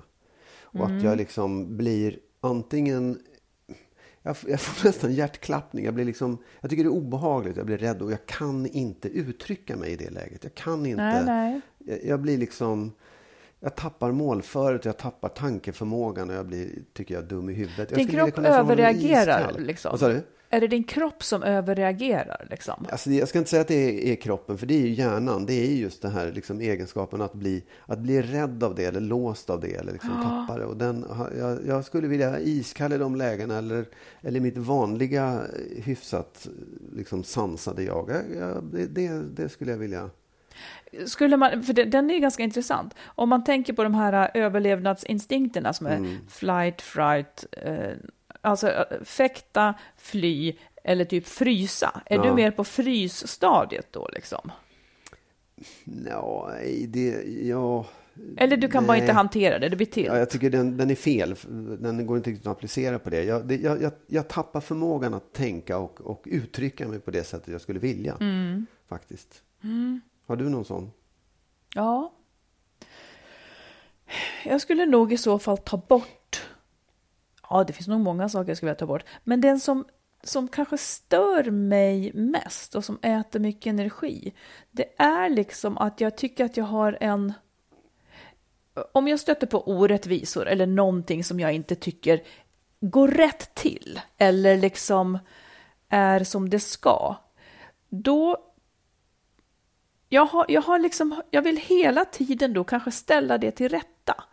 Och 0.73 0.87
att 0.87 1.03
jag 1.03 1.17
liksom 1.19 1.77
blir 1.77 2.19
antingen 2.41 3.19
jag, 4.23 4.37
jag 4.49 4.61
får 4.61 4.85
nästan 4.89 5.13
hjärtklappning. 5.13 5.85
Jag, 5.85 5.95
blir 5.95 6.05
liksom, 6.05 6.39
jag 6.61 6.71
tycker 6.71 6.85
det 6.85 6.89
är 6.89 6.93
obehagligt, 6.93 7.57
jag 7.57 7.67
blir 7.67 7.79
rädd 7.79 8.03
och 8.03 8.13
jag 8.13 8.27
kan 8.27 8.67
inte 8.67 9.09
uttrycka 9.09 9.77
mig 9.77 9.93
i 9.93 9.97
det 9.97 10.11
läget. 10.11 10.45
Jag 10.45 10.55
kan 10.55 10.87
inte. 10.87 11.03
Nej, 11.03 11.25
nej. 11.25 11.61
Jag, 11.79 12.05
jag 12.05 12.21
blir 12.21 12.39
liksom... 12.39 12.93
Jag 13.63 13.77
tappar 13.77 14.13
målföret, 14.13 14.85
jag 14.85 14.97
tappar 14.97 15.29
tankeförmågan 15.29 16.31
och 16.31 16.37
jag 16.37 16.47
blir, 16.47 16.69
tycker 16.93 17.15
jag, 17.15 17.25
dum 17.25 17.51
i 17.51 17.53
huvudet. 17.53 17.89
Din 17.89 18.09
kropp 18.09 18.39
överreagerar, 18.39 19.55
liksom. 19.59 19.91
Vad 19.91 20.01
sa 20.01 20.09
du? 20.09 20.23
Är 20.53 20.61
det 20.61 20.69
din 20.69 20.85
kropp 20.85 21.23
som 21.23 21.43
överreagerar? 21.43 22.47
Liksom? 22.51 22.87
Alltså, 22.91 23.11
jag 23.11 23.29
ska 23.29 23.39
inte 23.39 23.51
säga 23.51 23.63
att 23.63 23.69
det 23.69 24.09
är, 24.09 24.13
är 24.13 24.17
kroppen, 24.17 24.59
för 24.59 24.67
det 24.67 24.75
är 24.75 24.81
ju 24.81 24.93
hjärnan. 24.93 25.47
Det 25.47 25.53
är 25.53 25.67
ju 25.67 25.77
just 25.77 26.03
den 26.03 26.13
här 26.13 26.33
liksom, 26.33 26.61
egenskapen 26.61 27.21
att 27.21 27.33
bli, 27.33 27.63
att 27.87 27.99
bli 27.99 28.23
rädd 28.23 28.65
av 28.65 28.75
det 28.75 28.85
eller 28.85 29.01
låst 29.01 29.51
av 29.51 29.61
det 29.61 29.75
eller 29.75 29.93
liksom, 29.93 30.11
tappa 30.11 30.59
det. 30.59 30.65
Och 30.65 30.77
den, 30.77 31.05
jag, 31.39 31.59
jag 31.67 31.85
skulle 31.85 32.09
vilja 32.09 32.41
iskall 32.41 32.93
i 32.93 32.99
de 32.99 33.17
lägena 33.17 33.59
eller, 33.59 33.87
eller 34.21 34.41
mitt 34.41 34.57
vanliga 34.57 35.33
eh, 35.33 35.85
hyfsat 35.85 36.49
liksom, 36.97 37.25
sansade 37.25 37.83
jag. 37.83 38.11
jag, 38.11 38.23
jag 38.41 38.65
det, 38.91 39.09
det, 39.37 39.49
skulle 39.49 39.71
jag 39.71 39.79
vilja. 39.79 40.11
Skulle 41.07 41.37
man, 41.37 41.63
för 41.63 41.73
den 41.73 42.11
är 42.11 42.15
ju 42.15 42.21
ganska 42.21 42.43
intressant. 42.43 42.95
Om 43.05 43.29
man 43.29 43.45
tänker 43.45 43.73
på 43.73 43.83
de 43.83 43.95
här 43.95 44.13
äh, 44.13 44.43
överlevnadsinstinkterna 44.45 45.73
som 45.73 45.87
är 45.87 45.97
Mm. 45.97 46.17
flight, 46.29 46.83
fright, 46.83 47.47
eh, 47.53 47.91
alltså 48.41 48.87
fäkta, 49.05 49.75
fly 49.97 50.57
eller 50.85 51.05
typ 51.05 51.27
frysa. 51.27 52.03
Är 52.07 52.17
Ja. 52.17 52.23
du 52.23 52.33
mer 52.35 52.51
på 52.51 52.65
frysstadiet 52.65 53.87
då 53.93 54.09
liksom? 54.13 54.53
Nej, 55.85 56.87
det, 56.89 57.23
ja, 57.49 57.87
Eller 58.37 58.57
du 58.57 58.69
kan 58.69 58.87
bara 58.87 58.93
Nej. 58.93 59.01
inte 59.01 59.13
hantera 59.13 59.59
det, 59.59 59.69
det 59.69 59.77
blir 59.77 59.87
till. 59.87 60.05
Ja, 60.05 60.19
jag 60.19 60.31
tycker 60.31 60.51
den, 60.51 60.77
den 60.77 60.91
är 60.91 60.95
fel. 60.95 61.35
Den 61.79 62.07
går 62.07 62.17
inte 62.17 62.31
riktigt 62.31 62.47
att 62.47 62.57
applicera 62.57 62.99
på 62.99 63.11
det. 63.11 63.25
Jag, 63.25 63.47
det, 63.49 63.57
jag, 63.57 63.83
jag, 63.83 63.93
jag 64.07 64.29
tappar 64.29 64.61
förmågan 64.61 65.15
att 65.15 65.33
tänka 65.33 65.79
och, 65.79 66.01
och 66.01 66.23
uttrycka 66.27 66.89
mig 66.89 67.01
på 67.01 67.11
det 67.11 67.25
sättet 67.25 67.49
jag 67.49 67.61
skulle 67.61 67.79
vilja. 67.79 68.17
Mm. 68.21 68.67
Faktiskt. 68.89 69.43
Har 70.27 70.37
du 70.37 70.49
någon 70.49 70.65
sån? 70.65 70.91
Ja. 71.75 72.13
Jag 74.45 74.61
skulle 74.61 74.87
nog 74.87 75.13
i 75.13 75.17
så 75.17 75.39
fall 75.39 75.59
ta 75.59 75.77
bort. 75.77 76.09
Ja, 77.51 77.65
det 77.65 77.73
finns 77.73 77.89
nog 77.89 78.01
många 78.01 78.29
saker 78.29 78.51
jag 78.51 78.57
skulle 78.57 78.71
vilja 78.71 78.79
ta 78.79 78.87
bort. 78.87 79.05
Men 79.25 79.41
den 79.41 79.61
som, 79.61 79.85
som 80.23 80.49
kanske 80.49 80.79
stör 80.79 81.51
mig 81.51 82.13
mest 82.15 82.75
och 82.75 82.85
som 82.85 82.99
äter 83.03 83.41
mycket 83.41 83.71
energi. 83.71 84.33
Det 84.71 84.95
är 84.99 85.29
liksom 85.29 85.79
att 85.79 86.01
jag 86.01 86.17
tycker 86.17 86.45
att 86.45 86.57
jag 86.57 86.65
har 86.65 86.99
en. 87.01 87.33
Om 88.93 89.09
jag 89.09 89.21
stöter 89.21 89.47
på 89.47 89.69
orättvisor 89.69 90.47
eller 90.47 90.67
någonting 90.67 91.25
som 91.25 91.41
jag 91.41 91.53
inte 91.53 91.75
tycker 91.75 92.23
går 92.81 93.09
rätt 93.09 93.55
till 93.55 94.01
eller 94.19 94.57
liksom 94.57 95.19
är 95.89 96.25
som 96.25 96.51
det 96.51 96.61
ska. 96.61 97.17
Då 97.89 98.37
jag, 100.09 100.27
har, 100.27 100.47
jag, 100.49 100.63
har 100.63 100.79
liksom, 100.79 101.23
jag 101.31 101.43
vill 101.43 101.57
hela 101.57 102.05
tiden 102.05 102.53
då 102.53 102.65
kanske 102.65 102.91
ställa 102.91 103.39
det 103.39 103.51
till 103.51 103.69
rätta. 103.69 104.25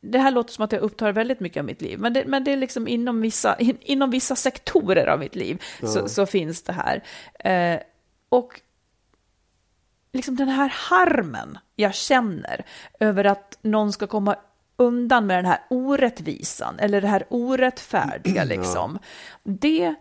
Det 0.00 0.18
här 0.18 0.30
låter 0.30 0.52
som 0.52 0.64
att 0.64 0.72
jag 0.72 0.82
upptar 0.82 1.12
väldigt 1.12 1.40
mycket 1.40 1.60
av 1.60 1.64
mitt 1.64 1.82
liv, 1.82 1.98
men 1.98 2.12
det, 2.12 2.24
men 2.24 2.44
det 2.44 2.52
är 2.52 2.56
liksom 2.56 2.88
inom 2.88 3.20
vissa, 3.20 3.58
in, 3.58 3.78
inom 3.80 4.10
vissa 4.10 4.36
sektorer 4.36 5.06
av 5.06 5.18
mitt 5.18 5.34
liv 5.34 5.62
så, 5.82 6.08
så 6.08 6.26
finns 6.26 6.62
det 6.62 6.72
här. 6.72 7.02
Eh, 7.38 7.80
och 8.28 8.60
liksom 10.12 10.36
den 10.36 10.48
här 10.48 10.68
harmen 10.68 11.58
jag 11.76 11.94
känner 11.94 12.64
över 13.00 13.24
att 13.24 13.58
någon 13.62 13.92
ska 13.92 14.06
komma 14.06 14.36
undan 14.76 15.26
med 15.26 15.38
den 15.38 15.46
här 15.46 15.60
orättvisan 15.70 16.78
eller 16.78 17.00
det 17.00 17.08
här 17.08 17.24
orättfärdiga 17.28 18.44
liksom. 18.44 18.98
Det, 19.42 19.94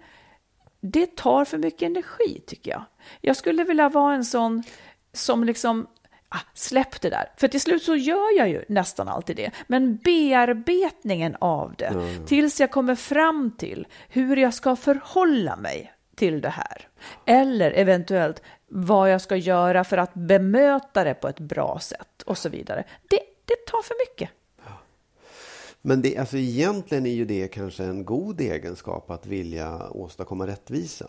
det 0.81 1.15
tar 1.15 1.45
för 1.45 1.57
mycket 1.57 1.81
energi 1.81 2.41
tycker 2.47 2.71
jag. 2.71 2.83
Jag 3.21 3.35
skulle 3.35 3.63
vilja 3.63 3.89
vara 3.89 4.15
en 4.15 4.25
sån 4.25 4.63
som 5.13 5.43
liksom 5.43 5.87
ah, 6.29 6.39
släpp 6.53 7.01
det 7.01 7.09
där. 7.09 7.31
För 7.37 7.47
till 7.47 7.61
slut 7.61 7.83
så 7.83 7.95
gör 7.95 8.37
jag 8.37 8.49
ju 8.49 8.65
nästan 8.67 9.07
alltid 9.07 9.35
det. 9.35 9.51
Men 9.67 9.97
bearbetningen 9.97 11.35
av 11.39 11.73
det 11.77 11.93
tills 12.25 12.59
jag 12.59 12.71
kommer 12.71 12.95
fram 12.95 13.51
till 13.57 13.87
hur 14.09 14.37
jag 14.37 14.53
ska 14.53 14.75
förhålla 14.75 15.55
mig 15.55 15.93
till 16.15 16.41
det 16.41 16.49
här. 16.49 16.87
Eller 17.25 17.71
eventuellt 17.71 18.41
vad 18.67 19.11
jag 19.11 19.21
ska 19.21 19.35
göra 19.35 19.83
för 19.83 19.97
att 19.97 20.13
bemöta 20.13 21.03
det 21.03 21.13
på 21.13 21.27
ett 21.27 21.39
bra 21.39 21.79
sätt 21.79 22.21
och 22.25 22.37
så 22.37 22.49
vidare. 22.49 22.83
Det, 23.09 23.19
det 23.45 23.65
tar 23.67 23.81
för 23.81 23.95
mycket. 24.09 24.29
Men 25.81 26.01
det, 26.01 26.17
alltså 26.17 26.37
egentligen 26.37 27.05
är 27.05 27.13
ju 27.13 27.25
det 27.25 27.47
kanske 27.47 27.83
en 27.83 28.05
god 28.05 28.41
egenskap 28.41 29.11
att 29.11 29.25
vilja 29.25 29.89
åstadkomma 29.89 30.47
rättvisa. 30.47 31.07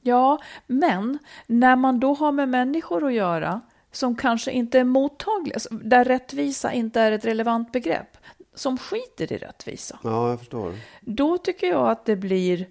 Ja, 0.00 0.38
men 0.66 1.18
när 1.46 1.76
man 1.76 2.00
då 2.00 2.14
har 2.14 2.32
med 2.32 2.48
människor 2.48 3.06
att 3.06 3.12
göra 3.12 3.60
som 3.92 4.16
kanske 4.16 4.52
inte 4.52 4.78
är 4.80 4.84
mottagliga, 4.84 5.58
där 5.70 6.04
rättvisa 6.04 6.72
inte 6.72 7.00
är 7.00 7.12
ett 7.12 7.24
relevant 7.24 7.72
begrepp, 7.72 8.16
som 8.54 8.78
skiter 8.78 9.32
i 9.32 9.36
rättvisa, 9.38 9.98
Ja, 10.02 10.30
jag 10.30 10.38
förstår. 10.38 10.74
då 11.00 11.38
tycker 11.38 11.66
jag 11.66 11.90
att 11.90 12.04
det 12.04 12.16
blir... 12.16 12.66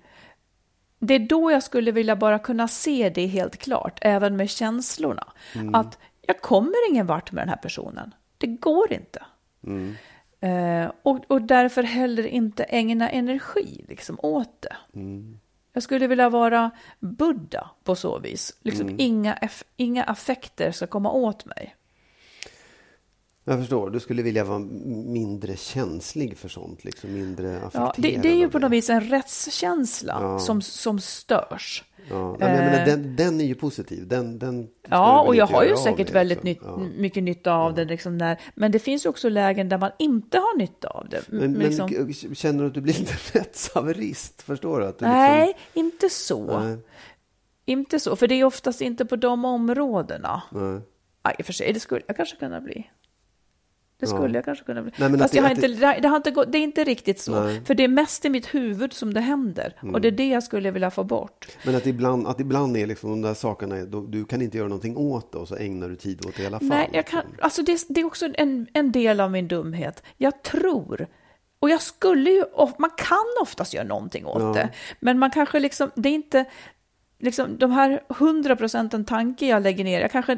Det 1.00 1.14
är 1.14 1.20
då 1.20 1.52
jag 1.52 1.64
skulle 1.64 1.92
vilja 1.92 2.16
bara 2.16 2.40
kunna 2.40 2.68
se 2.68 3.10
det 3.10 3.26
helt 3.28 3.58
klart, 3.58 4.00
även 4.02 4.36
med 4.38 4.50
känslorna. 4.50 5.28
Att 5.74 5.98
jag 6.22 6.42
kommer 6.42 6.90
ingen 6.90 7.08
vart 7.08 7.32
med 7.32 7.42
den 7.42 7.50
här 7.50 7.58
personen. 7.58 8.14
Det 8.38 8.48
går 8.48 8.94
inte. 8.94 9.26
Eh, 10.40 10.92
och, 11.04 11.20
och 11.32 11.42
därför 11.42 11.84
heller 11.84 12.28
inte 12.28 12.64
ägna 12.64 13.10
energi 13.10 13.86
liksom, 13.88 14.20
åt 14.24 14.62
det. 14.62 14.76
Jag 15.76 15.84
skulle 15.84 16.08
vilja 16.08 16.30
vara 16.30 16.72
Buddha 17.00 17.70
på 17.84 17.96
så 17.96 18.20
vis. 18.20 18.58
Liksom 18.62 18.88
inga, 19.00 19.36
eff- 19.36 19.64
inga 19.78 20.04
affekter 20.04 20.72
ska 20.72 20.88
komma 20.88 21.12
åt 21.12 21.46
mig. 21.46 21.76
Jag 23.48 23.60
förstår. 23.60 23.90
Du 23.90 24.00
skulle 24.00 24.22
vilja 24.22 24.44
vara 24.44 24.60
mindre 24.60 25.56
känslig 25.56 26.38
för 26.38 26.50
sånt, 26.50 26.84
liksom 26.84 27.14
mindre 27.14 27.58
affekterad. 27.58 27.88
Ja, 27.88 27.94
det, 27.98 28.18
det 28.18 28.30
är 28.30 28.36
ju 28.36 28.50
på 28.50 28.60
något 28.60 28.72
vis 28.72 28.90
en 28.90 29.02
rättskänsla 29.02 30.40
som, 30.40 30.62
som 30.62 31.00
störs. 31.00 31.84
Ja, 32.10 32.36
men, 32.40 32.72
men 32.72 32.88
den, 32.88 33.16
den 33.16 33.42
är 33.42 33.46
ju 33.46 33.56
positiv. 33.56 34.08
Den, 34.08 34.40
den 34.40 34.68
Ja, 34.90 35.22
och 35.22 35.36
jag 35.36 35.48
har 35.48 35.64
ju 35.64 35.78
säkert 35.78 36.12
väldigt 36.12 36.44
liksom. 36.44 36.84
nytt, 36.84 36.98
mycket 36.98 37.24
nytta 37.24 37.54
av 37.54 37.74
det. 37.74 37.86
Liksom 37.86 38.18
där. 38.18 38.42
Men 38.56 38.72
det 38.72 38.80
finns 38.80 39.06
ju 39.06 39.10
också 39.10 39.30
lägen 39.30 39.70
där 39.70 39.78
man 39.78 39.92
inte 40.00 40.38
har 40.38 40.58
nytta 40.58 40.88
av 40.88 41.10
det. 41.10 41.22
Men, 41.28 41.54
liksom. 41.54 41.90
men 41.92 42.36
känner 42.36 42.62
du 42.62 42.68
att 42.68 42.74
du 42.74 42.82
blir 42.82 42.94
lite 43.00 43.40
rättshaverist? 43.40 44.42
Förstår 44.42 44.80
du? 44.80 44.86
Att 44.86 45.00
du 45.00 45.06
Nej, 45.06 45.48
Liksom, 45.48 45.62
inte 45.74 46.10
så. 46.10 46.60
Nej. 46.60 46.78
Inte 47.66 48.00
så, 48.00 48.16
för 48.16 48.28
det 48.28 48.36
är 48.36 48.44
oftast 48.44 48.82
inte 48.82 49.06
på 49.06 49.16
de 49.16 49.46
områdena. 49.46 50.42
nej. 50.52 50.82
Ja, 51.24 51.32
i 51.32 51.42
och 51.42 51.46
för 51.46 51.54
sig, 51.54 51.74
det 51.74 51.80
skulle 51.80 52.02
jag 52.08 52.18
kanske 52.18 52.36
kunna 52.36 52.62
bli. 52.62 52.90
Det 54.00 54.08
skulle 54.08 54.38
jag 54.38 54.46
kanske 54.46 54.66
kunna 54.66 54.82
bli. 54.82 54.92
Nej, 54.98 55.10
Fast 55.12 55.24
att 55.24 55.34
jag 55.34 55.44
det- 55.44 55.48
har 55.48 55.56
inte, 55.56 55.68
det, 55.68 56.00
det 56.02 56.08
har 56.08 56.16
inte 56.18 56.32
gått, 56.32 56.52
det 56.52 56.58
är 56.58 56.62
inte 56.64 56.84
riktigt 56.84 57.20
så. 57.20 57.44
Nej. 57.44 57.62
För 57.66 57.76
det 57.76 57.84
är 57.84 57.88
mest 57.88 58.26
i 58.26 58.30
mitt 58.30 58.54
huvud 58.56 58.94
som 58.94 59.14
det 59.14 59.22
händer. 59.22 59.74
Och 59.94 60.02
det 60.02 60.08
är 60.08 60.12
det 60.12 60.28
jag 60.30 60.44
skulle 60.44 60.72
vilja 60.72 60.92
få 60.92 61.04
bort. 61.04 61.48
Men 61.66 61.76
att 61.76 61.86
ibland, 61.88 62.28
att 62.28 62.40
ibland 62.40 62.78
är 62.78 62.88
liksom 62.88 63.10
de 63.10 63.22
där 63.22 63.34
sakerna, 63.34 63.86
då, 63.86 64.02
du 64.02 64.26
kan 64.26 64.42
inte 64.42 64.58
göra 64.58 64.68
någonting 64.68 64.98
åt 64.98 65.32
det 65.32 65.38
och 65.38 65.48
så 65.48 65.56
ägnar 65.56 65.90
du 65.90 65.96
tid 65.96 66.26
åt 66.26 66.36
det 66.38 66.44
i 66.44 66.46
alla 66.46 66.60
fall. 66.60 66.68
Nej, 66.68 66.90
jag 66.94 67.08
kan, 67.08 67.20
liksom. 67.26 67.40
alltså 67.44 67.62
det, 67.64 67.86
det 67.90 68.02
är 68.02 68.06
också 68.06 68.28
en, 68.34 68.68
en 68.74 68.92
del 68.92 69.20
av 69.20 69.32
min 69.32 69.48
dumhet. 69.48 70.04
Jag 70.18 70.42
tror, 70.44 71.08
och 71.60 71.70
jag 71.70 71.82
skulle 71.82 72.30
ju, 72.30 72.44
man 72.78 72.90
kan 72.98 73.18
oftast 73.42 73.74
göra 73.74 73.88
någonting 73.88 74.26
åt 74.26 74.42
Ja. 74.42 74.54
det. 74.54 74.70
Men 75.00 75.20
man 75.20 75.32
kanske 75.32 75.60
liksom, 75.60 75.92
det 75.96 76.10
är 76.10 76.14
inte, 76.14 76.46
liksom 77.20 77.58
de 77.58 77.72
här 77.72 78.04
hundra 78.10 78.56
procenten 78.56 79.06
tanke 79.06 79.46
jag 79.48 79.64
lägger 79.64 79.84
ner, 79.84 80.02
jag 80.02 80.12
kanske, 80.12 80.38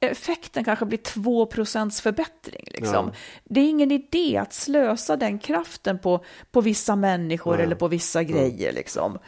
effekten 0.00 0.64
kanske 0.64 0.86
blir 0.86 0.98
två 0.98 1.46
procents 1.46 2.00
förbättring. 2.00 2.64
Liksom. 2.70 3.06
Ja. 3.06 3.12
Det 3.44 3.60
är 3.60 3.68
ingen 3.68 3.90
idé 3.90 4.36
att 4.36 4.52
slösa 4.52 5.16
den 5.16 5.38
kraften 5.38 5.98
på, 5.98 6.24
på 6.50 6.60
vissa 6.60 6.96
människor 6.96 7.56
Ja. 7.56 7.62
eller 7.62 7.76
på 7.76 7.88
vissa 7.88 8.22
grejer. 8.22 8.72
Liksom. 8.72 9.18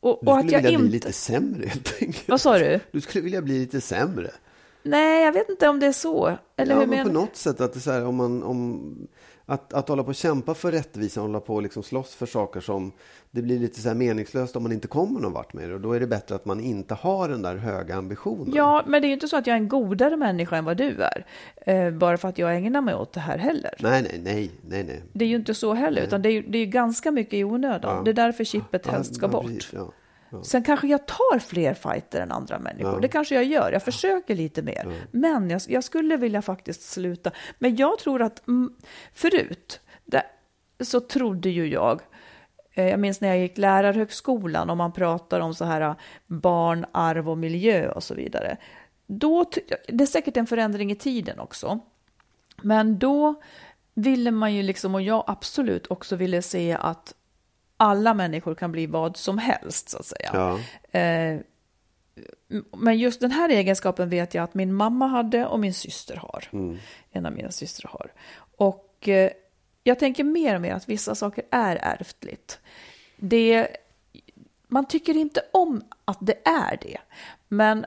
Och, 0.00 0.18
Du 0.22 0.30
och 0.30 0.38
skulle 0.38 0.56
vilja 0.56 0.60
bli 0.60 0.72
inte... 0.74 0.92
lite 0.92 1.12
sämre 1.12 1.66
helt 1.66 1.94
enkelt. 2.00 2.28
Vad 2.28 2.40
sa 2.40 2.58
du? 2.58 2.80
Du 2.92 3.00
skulle 3.00 3.24
vilja 3.24 3.42
bli 3.42 3.58
lite 3.58 3.80
sämre. 3.80 4.30
Nej, 4.82 5.24
jag 5.24 5.32
vet 5.32 5.48
inte 5.48 5.68
om 5.68 5.80
det 5.80 5.86
är 5.86 5.92
så. 5.92 6.38
Eller 6.56 6.74
ja, 6.74 6.80
hur 6.80 6.86
men 6.86 7.06
på 7.06 7.12
något 7.12 7.36
sätt 7.36 7.60
att 7.60 7.72
det 7.72 7.78
är 7.78 7.80
så 7.80 7.90
här, 7.90 8.04
om 8.04 8.16
man, 8.16 8.42
om, 8.42 8.96
att, 9.46 9.72
att 9.72 9.88
hålla 9.88 10.02
på 10.02 10.08
och 10.08 10.14
kämpa 10.14 10.54
för 10.54 10.72
rättvisa, 10.72 11.20
hålla 11.20 11.40
på 11.40 11.54
och 11.54 11.62
liksom 11.62 11.82
slåss 11.82 12.14
för 12.14 12.26
saker 12.26 12.60
som 12.60 12.92
det 13.30 13.42
blir 13.42 13.58
lite 13.58 13.80
så 13.80 13.88
här 13.88 13.94
meningslöst 13.96 14.56
om 14.56 14.62
man 14.62 14.72
inte 14.72 14.88
kommer 14.88 15.20
någon 15.20 15.32
vart 15.32 15.52
med 15.52 15.68
det. 15.68 15.74
Och 15.74 15.80
då 15.80 15.92
är 15.92 16.00
det 16.00 16.06
bättre 16.06 16.34
att 16.34 16.44
man 16.44 16.60
inte 16.60 16.94
har 16.94 17.28
den 17.28 17.42
där 17.42 17.56
höga 17.56 17.96
ambitionen. 17.96 18.52
Ja, 18.54 18.82
men 18.86 19.02
det 19.02 19.06
är 19.06 19.08
ju 19.08 19.14
inte 19.14 19.28
så 19.28 19.36
att 19.36 19.46
jag 19.46 19.54
är 19.54 19.60
en 19.60 19.68
godare 19.68 20.16
människa 20.16 20.56
än 20.56 20.64
vad 20.64 20.76
du 20.76 21.02
är. 21.02 21.26
Eh, 21.66 21.90
bara 21.90 22.16
för 22.16 22.28
att 22.28 22.38
jag 22.38 22.56
ägnar 22.56 22.80
mig 22.80 22.94
åt 22.94 23.12
det 23.12 23.20
här 23.20 23.38
heller. 23.38 23.74
Nej, 23.78 24.02
nej, 24.02 24.20
nej, 24.24 24.50
nej, 24.68 24.84
nej. 24.84 25.02
Det 25.12 25.24
är 25.24 25.28
ju 25.28 25.36
inte 25.36 25.54
så 25.54 25.74
heller, 25.74 26.02
utan 26.02 26.22
det 26.22 26.28
är 26.28 26.32
ju 26.32 26.42
det 26.42 26.58
är 26.58 26.66
ganska 26.66 27.10
mycket 27.10 27.34
i 27.34 27.44
onödan. 27.44 27.96
Ja. 27.96 28.02
Det 28.02 28.10
är 28.10 28.14
därför 28.14 28.44
chippet 28.44 28.82
Ja, 28.86 28.92
helst 28.92 29.14
ska 29.14 29.26
ja, 29.26 29.30
bort. 29.30 29.46
precis, 29.46 29.70
ja. 29.72 29.92
Sen 30.42 30.62
kanske 30.62 30.86
jag 30.86 31.06
tar 31.06 31.38
fler 31.38 31.74
fighter 31.74 32.20
än 32.20 32.32
andra 32.32 32.58
människor. 32.58 33.00
Det 33.00 33.08
kanske 33.08 33.34
jag 33.34 33.44
gör. 33.44 33.72
Jag 33.72 33.82
försöker 33.82 34.34
lite 34.34 34.62
mer. 34.62 35.06
Men 35.10 35.50
jag, 35.50 35.60
jag 35.68 35.84
skulle 35.84 36.16
vilja 36.16 36.42
faktiskt 36.42 36.82
sluta. 36.82 37.30
Men 37.58 37.76
jag 37.76 37.98
tror 37.98 38.22
att 38.22 38.48
mm, 38.48 38.74
förut 39.12 39.80
där, 40.04 40.22
så 40.80 41.00
trodde 41.00 41.48
ju 41.48 41.66
jag 41.66 42.00
eh, 42.74 42.88
jag 42.88 43.00
minns 43.00 43.20
när 43.20 43.28
jag 43.28 43.38
gick 43.38 43.58
lärarhögskolan 43.58 44.70
och 44.70 44.76
man 44.76 44.92
pratar 44.92 45.40
om 45.40 45.54
så 45.54 45.64
här 45.64 45.80
eh, 45.80 45.94
barn, 46.26 46.86
arv 46.92 47.30
och 47.30 47.38
miljö 47.38 47.90
och 47.90 48.02
så 48.02 48.14
vidare. 48.14 48.56
Då, 49.06 49.44
det 49.88 50.04
är 50.04 50.06
säkert 50.06 50.36
en 50.36 50.46
förändring 50.46 50.90
i 50.90 50.96
tiden 50.96 51.40
också. 51.40 51.80
Men 52.62 52.98
då 52.98 53.34
ville 53.94 54.30
man 54.30 54.54
ju 54.54 54.62
liksom, 54.62 54.94
och 54.94 55.02
jag 55.02 55.24
absolut 55.26 55.86
också 55.86 56.16
ville 56.16 56.42
se 56.42 56.76
att 56.80 57.14
alla 57.76 58.14
människor 58.14 58.54
kan 58.54 58.72
bli 58.72 58.86
vad 58.86 59.16
som 59.16 59.38
helst 59.38 59.88
så 59.88 59.98
att 59.98 60.06
säga. 60.06 60.30
Ja. 60.32 60.58
Eh, 61.00 61.40
men 62.76 62.98
just 62.98 63.20
den 63.20 63.30
här 63.30 63.48
egenskapen 63.48 64.08
vet 64.08 64.34
jag 64.34 64.44
att 64.44 64.54
min 64.54 64.74
mamma 64.74 65.06
hade 65.06 65.46
och 65.46 65.60
min 65.60 65.74
syster 65.74 66.16
har. 66.16 66.48
En 67.10 67.26
av 67.26 67.32
mina 67.32 67.50
systrar 67.50 67.90
har. 67.90 68.12
Och 68.56 69.08
eh, 69.08 69.30
jag 69.82 69.98
tänker 69.98 70.24
mer 70.24 70.54
och 70.54 70.60
mer 70.60 70.74
att 70.74 70.88
vissa 70.88 71.14
saker 71.14 71.44
är 71.50 71.76
ärftligt. 71.76 72.58
Det, 73.16 73.68
man 74.68 74.88
tycker 74.88 75.16
inte 75.16 75.42
om 75.52 75.84
att 76.04 76.18
det 76.20 76.48
är 76.48 76.78
det. 76.80 76.98
Men 77.48 77.86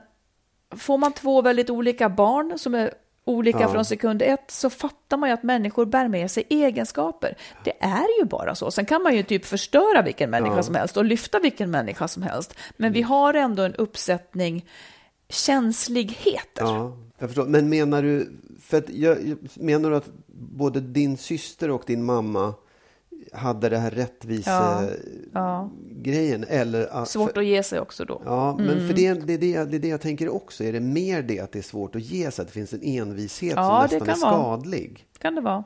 får 0.70 0.98
man 0.98 1.12
två 1.12 1.42
väldigt 1.42 1.70
olika 1.70 2.08
barn 2.08 2.58
som 2.58 2.74
är 2.74 2.94
olika 3.28 3.60
Ja. 3.60 3.68
från 3.72 3.84
sekund 3.84 4.22
ett 4.22 4.50
så 4.50 4.70
fattar 4.70 5.16
man 5.16 5.28
ju 5.28 5.32
att 5.34 5.42
människor 5.42 5.86
bär 5.86 6.08
med 6.08 6.30
sig 6.30 6.44
egenskaper. 6.48 7.36
Det 7.64 7.72
är 7.80 8.18
ju 8.20 8.24
bara 8.24 8.54
så. 8.54 8.70
Sen 8.70 8.86
kan 8.86 9.02
man 9.02 9.16
ju 9.16 9.22
typ 9.22 9.44
förstöra 9.44 10.02
vilken 10.02 10.30
människa 10.30 10.56
Ja. 10.56 10.62
som 10.62 10.74
helst 10.74 10.96
och 10.96 11.04
lyfta 11.04 11.38
vilken 11.38 11.70
människa 11.70 12.08
som 12.08 12.22
helst. 12.22 12.54
Men 12.76 12.92
vi 12.92 13.02
har 13.02 13.34
ändå 13.34 13.62
en 13.62 13.74
uppsättning 13.74 14.64
känsligheter. 15.28 16.62
Ja, 16.64 16.96
jag 17.18 17.28
förstår. 17.28 17.46
Men 17.46 17.68
menar 17.68 18.02
du, 18.02 18.32
för 18.62 18.78
att 18.78 18.90
jag, 18.90 19.36
menar 19.54 19.90
du 19.90 19.96
att 19.96 20.08
både 20.28 20.80
din 20.80 21.16
syster 21.16 21.70
och 21.70 21.82
din 21.86 22.04
mamma 22.04 22.54
hade 23.32 23.68
det 23.68 23.78
här 23.78 23.90
rättvise-grejen? 23.90 26.46
Ja, 26.48 26.64
ja. 26.92 27.06
Svårt 27.06 27.32
för, 27.32 27.40
att 27.40 27.46
ge 27.46 27.62
sig 27.62 27.80
också 27.80 28.04
då. 28.04 28.22
Ja, 28.24 28.56
men 28.58 28.70
mm. 28.70 28.88
för 28.88 28.94
det, 28.94 29.14
det, 29.14 29.36
det, 29.36 29.64
det 29.64 29.76
är 29.76 29.80
det 29.80 29.88
jag 29.88 30.00
tänker 30.00 30.28
också. 30.28 30.64
Är 30.64 30.72
det 30.72 30.80
mer 30.80 31.22
det 31.22 31.40
att 31.40 31.52
det 31.52 31.58
är 31.58 31.62
svårt 31.62 31.96
att 31.96 32.02
ge 32.02 32.30
sig? 32.30 32.42
Att 32.42 32.48
det 32.48 32.54
finns 32.54 32.72
en 32.72 32.82
envishet 32.82 33.52
ja, 33.56 33.88
som 33.88 33.98
nästan 33.98 34.08
är 34.08 34.14
skadlig? 34.14 35.06
Det 35.12 35.18
kan 35.18 35.34
det 35.34 35.40
vara. 35.40 35.64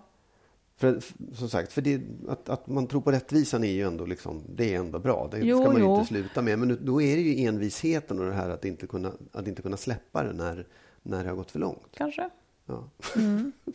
För, 0.77 1.01
som 1.35 1.49
sagt, 1.49 1.73
för 1.73 1.83
det, 1.83 2.01
att, 2.29 2.49
att 2.49 2.67
man 2.67 2.87
tror 2.87 3.01
på 3.01 3.13
rättvisan 3.13 3.65
är 3.65 3.73
ju 3.73 3.83
ändå, 3.83 4.07
liksom, 4.07 4.43
det 4.49 4.75
är 4.75 4.79
ändå 4.79 4.99
bra. 4.99 5.29
Det 5.31 5.39
jo, 5.39 5.59
ska 5.59 5.67
man 5.67 5.77
ju 5.77 5.83
jo. 5.83 5.95
inte 5.95 6.07
sluta 6.07 6.43
med. 6.43 6.59
Men 6.59 6.79
då 6.81 7.03
är 7.03 7.17
det 7.17 7.23
ju 7.23 7.47
envisheten 7.47 8.19
och 8.19 8.27
det 8.27 8.33
här 8.33 8.51
att 8.51 8.65
inte 8.65 8.87
kunna, 8.87 9.13
att 9.33 9.47
inte 9.47 9.63
kunna 9.63 9.77
släppa 9.77 10.23
det 10.23 10.33
när, 10.33 10.67
när 11.03 11.23
det 11.23 11.29
har 11.29 11.37
gått 11.37 11.51
för 11.51 11.59
långt. 11.59 11.89
Kanske. 11.95 12.31
Ja. 12.67 12.89
Mm. 13.17 13.53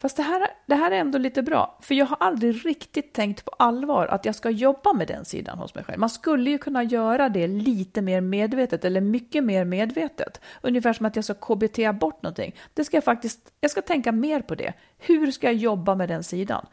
Fast 0.00 0.16
det 0.16 0.22
här, 0.22 0.48
det 0.66 0.74
här 0.74 0.90
är 0.90 0.96
ändå 0.96 1.18
lite 1.18 1.42
bra, 1.42 1.78
för 1.82 1.94
jag 1.94 2.06
har 2.06 2.16
aldrig 2.20 2.66
riktigt 2.66 3.12
tänkt 3.12 3.44
på 3.44 3.50
allvar 3.58 4.06
att 4.06 4.24
jag 4.24 4.34
ska 4.34 4.50
jobba 4.50 4.92
med 4.92 5.08
den 5.08 5.24
sidan 5.24 5.58
hos 5.58 5.74
mig 5.74 5.84
själv. 5.84 5.98
Man 5.98 6.10
skulle 6.10 6.50
ju 6.50 6.58
kunna 6.58 6.82
göra 6.82 7.28
det 7.28 7.46
lite 7.46 8.02
mer 8.02 8.20
medvetet, 8.20 8.84
eller 8.84 9.00
mycket 9.00 9.44
mer 9.44 9.64
medvetet. 9.64 10.40
Ungefär 10.62 10.92
som 10.92 11.06
att 11.06 11.16
jag 11.16 11.24
ska 11.24 11.34
KBT 11.34 12.00
bort 12.00 12.22
någonting. 12.22 12.54
Det 12.74 12.84
ska 12.84 12.96
jag 12.96 13.04
faktiskt, 13.04 13.52
jag 13.60 13.70
ska 13.70 13.82
tänka 13.82 14.12
mer 14.12 14.40
på 14.40 14.54
det. 14.54 14.72
Hur 14.98 15.30
ska 15.30 15.46
jag 15.46 15.54
jobba 15.54 15.94
med 15.94 16.08
den 16.08 16.24
sidan? 16.24 16.66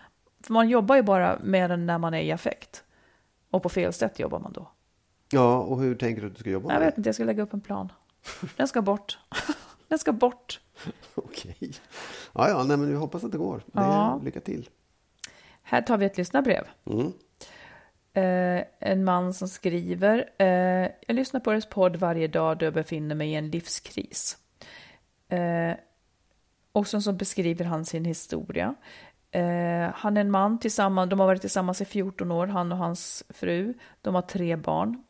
För 0.44 0.54
man 0.54 0.70
jobbar 0.70 0.96
ju 0.96 1.02
bara 1.02 1.40
med 1.44 1.70
den 1.70 1.86
när 1.86 1.98
man 1.98 2.14
är 2.14 2.22
i 2.22 2.32
affekt. 2.32 2.84
Och 3.52 3.64
på 3.64 3.70
fel 3.70 3.94
sätt 3.94 4.20
jobbar 4.20 4.40
man 4.40 4.54
då. 4.54 4.72
Ja, 5.32 5.58
och 5.60 5.82
hur 5.82 5.96
tänker 5.96 6.22
du 6.22 6.28
att 6.28 6.34
du 6.34 6.40
ska 6.40 6.50
jobba 6.50 6.68
med 6.68 6.76
Jag 6.76 6.80
vet 6.80 6.98
inte, 6.98 7.08
jag 7.08 7.16
ska 7.16 7.24
lägga 7.24 7.44
upp 7.44 7.54
en 7.54 7.62
plan. 7.62 7.92
Den 8.56 8.68
ska 8.68 8.82
bort. 8.82 9.20
Den 9.88 10.00
ska 10.00 10.12
bort. 10.12 10.60
Okej. 11.16 11.72
Ja, 12.34 12.50
ja, 12.50 12.64
nej, 12.64 12.78
men 12.78 12.90
vi 12.90 12.96
hoppas 12.96 13.24
att 13.24 13.32
det 13.32 13.38
går. 13.38 13.58
Det 13.58 13.82
ja. 13.82 14.22
Lycka 14.24 14.40
till. 14.40 14.70
Här 15.64 15.82
tar 15.82 15.98
vi 15.98 16.06
ett 16.06 16.18
lyssnarbrev. 16.18 16.68
Mm. 16.86 17.14
Eh, 18.14 18.66
en 18.80 19.04
man 19.04 19.34
som 19.34 19.48
skriver. 19.48 20.30
Eh, 20.38 20.48
jag 21.08 21.16
lyssnar 21.16 21.40
på 21.40 21.54
er 21.54 21.62
podd 21.70 21.96
varje 21.96 22.28
dag 22.28 22.58
då 22.58 22.66
jag 22.66 22.74
befinner 22.74 23.16
mig 23.16 23.32
i 23.32 23.36
en 23.36 23.50
livskris. 23.50 24.38
Eh, 25.30 25.74
och 26.72 26.88
så, 26.88 27.02
så 27.02 27.14
beskriver 27.14 27.66
han 27.66 27.86
sin 27.86 28.06
historia. 28.06 28.76
Eh, 29.32 29.92
han 29.94 30.18
är 30.18 30.22
en 30.22 30.32
man 30.32 30.60
tillsammans, 30.60 31.10
de 31.10 31.20
har 31.20 31.28
varit 31.28 31.42
tillsammans 31.42 31.82
i 31.82 31.86
14 31.86 32.32
år, 32.32 32.48
han 32.48 32.72
och 32.72 32.78
hans 32.78 33.24
fru. 33.30 33.74
De 34.02 34.16
har 34.16 34.22
tre 34.22 34.56
barn. 34.56 35.04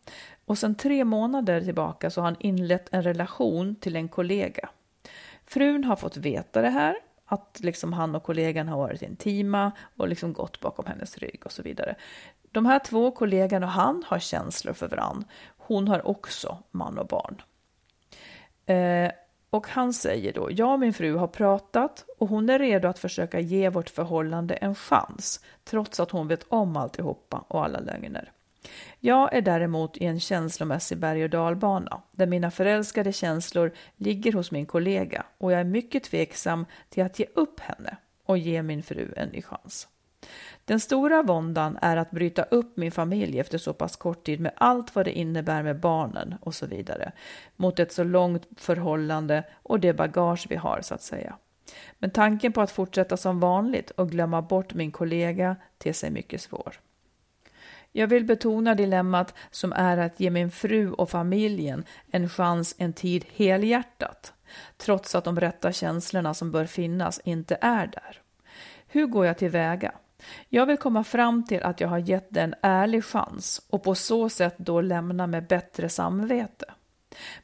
Och 0.46 0.58
sen 0.58 0.76
tre 0.76 1.06
månader 1.06 1.62
tillbaka 1.62 2.10
så 2.10 2.22
har 2.22 2.26
han 2.26 2.38
inlett 2.40 2.94
en 2.94 3.04
relation 3.04 3.76
till 3.76 3.96
en 3.96 4.10
kollega. 4.10 4.70
Frun 5.48 5.84
har 5.84 5.96
fått 5.96 6.18
veta 6.18 6.62
det 6.62 6.70
här, 6.70 6.96
att 7.26 7.60
liksom 7.64 7.94
han 7.94 8.16
och 8.16 8.24
kollegan 8.24 8.68
har 8.68 8.78
varit 8.78 9.02
intima 9.02 9.72
och 9.98 10.08
liksom 10.08 10.34
gått 10.34 10.60
bakom 10.60 10.86
hennes 10.86 11.18
rygg 11.18 11.42
och 11.46 11.52
så 11.52 11.64
vidare. 11.64 11.96
De 12.52 12.66
här 12.66 12.80
två 12.80 13.12
kollegan 13.12 13.64
och 13.64 13.70
han 13.70 14.04
har 14.08 14.20
känslor 14.20 14.74
för 14.74 14.88
varann. 14.88 15.26
Hon 15.58 15.88
har 15.88 16.08
också 16.08 16.58
man 16.72 16.98
och 16.98 17.08
barn. 17.08 17.42
Eh, 18.66 19.12
och 19.50 19.68
han 19.68 19.94
säger 19.94 20.34
då, 20.34 20.50
jag 20.52 20.74
och 20.74 20.80
min 20.80 20.94
fru 20.94 21.16
har 21.16 21.28
pratat 21.28 22.06
och 22.18 22.28
hon 22.28 22.50
är 22.50 22.60
redo 22.60 22.88
att 22.88 23.00
försöka 23.00 23.40
ge 23.40 23.70
vårt 23.70 23.90
förhållande 23.90 24.54
en 24.54 24.76
chans, 24.76 25.44
trots 25.64 26.00
att 26.00 26.12
hon 26.12 26.28
vet 26.28 26.46
om 26.50 26.78
alltihopa 26.78 27.46
och 27.48 27.64
alla 27.64 27.80
lögner. 27.80 28.32
Jag 29.00 29.34
är 29.34 29.42
däremot 29.42 29.98
i 29.98 30.06
en 30.06 30.20
känslomässig 30.20 30.98
berg 30.98 31.24
och 31.24 31.30
dalbana 31.30 32.02
där 32.12 32.28
mina 32.28 32.52
förälskade 32.52 33.14
känslor 33.14 33.72
ligger 33.96 34.34
hos 34.34 34.52
min 34.52 34.66
kollega 34.66 35.26
och 35.38 35.52
jag 35.52 35.60
är 35.60 35.64
mycket 35.64 36.04
tveksam 36.04 36.66
till 36.90 37.04
att 37.04 37.20
ge 37.20 37.26
upp 37.34 37.60
henne 37.60 37.98
och 38.26 38.38
ge 38.38 38.64
min 38.64 38.84
fru 38.84 39.14
en 39.18 39.30
ny 39.30 39.42
chans. 39.42 39.88
Den 40.66 40.80
stora 40.80 41.24
våndan 41.24 41.78
är 41.82 41.98
att 41.98 42.12
bryta 42.12 42.44
upp 42.44 42.78
min 42.78 42.92
familj 42.92 43.40
efter 43.40 43.58
så 43.58 43.74
pass 43.74 43.96
kort 43.96 44.24
tid 44.24 44.40
med 44.40 44.52
allt 44.56 44.96
vad 44.96 45.06
det 45.06 45.12
innebär 45.12 45.64
med 45.64 45.80
barnen 45.80 46.36
och 46.42 46.56
så 46.56 46.66
vidare 46.66 47.12
mot 47.56 47.80
ett 47.80 47.92
så 47.92 48.04
långt 48.04 48.48
förhållande 48.58 49.44
och 49.64 49.80
det 49.80 49.94
bagage 49.94 50.46
vi 50.50 50.56
har 50.56 50.82
så 50.82 50.94
att 50.94 51.02
säga. 51.02 51.38
Men 52.00 52.10
tanken 52.10 52.54
på 52.54 52.62
att 52.62 52.72
fortsätta 52.72 53.18
som 53.18 53.40
vanligt 53.40 53.92
och 53.92 54.12
glömma 54.12 54.42
bort 54.42 54.74
min 54.74 54.92
kollega 54.92 55.56
ter 55.78 55.94
sig 55.94 56.12
mycket 56.12 56.42
svår. 56.42 56.80
Jag 57.98 58.08
vill 58.08 58.26
betona 58.26 58.76
dilemmat 58.76 59.34
som 59.52 59.74
är 59.74 59.98
att 59.98 60.20
ge 60.20 60.30
min 60.30 60.52
fru 60.52 60.92
och 60.92 61.10
familjen 61.10 61.86
en 62.12 62.30
chans 62.30 62.76
en 62.78 62.94
tid 62.94 63.26
helhjärtat, 63.36 64.34
trots 64.78 65.16
att 65.16 65.24
de 65.24 65.40
rätta 65.40 65.72
känslorna 65.72 66.34
som 66.34 66.52
bör 66.52 66.66
finnas 66.66 67.22
inte 67.24 67.58
är 67.62 67.88
där. 67.88 68.22
Hur 68.88 69.06
går 69.06 69.26
jag 69.26 69.38
tillväga? 69.38 69.92
Jag 70.50 70.66
vill 70.66 70.78
komma 70.78 71.04
fram 71.04 71.46
till 71.46 71.64
att 71.64 71.82
jag 71.82 71.88
har 71.88 71.98
gett 71.98 72.28
det 72.30 72.42
en 72.42 72.56
ärlig 72.62 73.06
chans 73.06 73.62
och 73.70 73.84
på 73.84 73.96
så 73.96 74.30
sätt 74.30 74.56
då 74.58 74.82
lämna 74.82 75.28
med 75.28 75.48
bättre 75.48 75.90
samvete. 75.90 76.66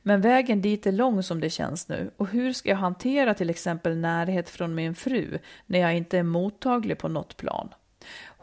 Men 0.01 0.21
vägen 0.21 0.61
dit 0.61 0.87
är 0.87 0.91
lång 0.91 1.23
som 1.23 1.39
det 1.39 1.49
känns 1.49 1.89
nu 1.89 2.11
och 2.17 2.27
hur 2.27 2.53
ska 2.53 2.69
jag 2.69 2.77
hantera 2.77 3.33
till 3.33 3.49
exempel 3.49 3.97
närhet 3.97 4.49
från 4.49 4.75
min 4.75 4.95
fru 4.95 5.39
när 5.65 5.79
jag 5.79 5.97
inte 5.97 6.17
är 6.17 6.23
mottaglig 6.23 6.97
på 6.97 7.07
något 7.07 7.37
plan? 7.37 7.69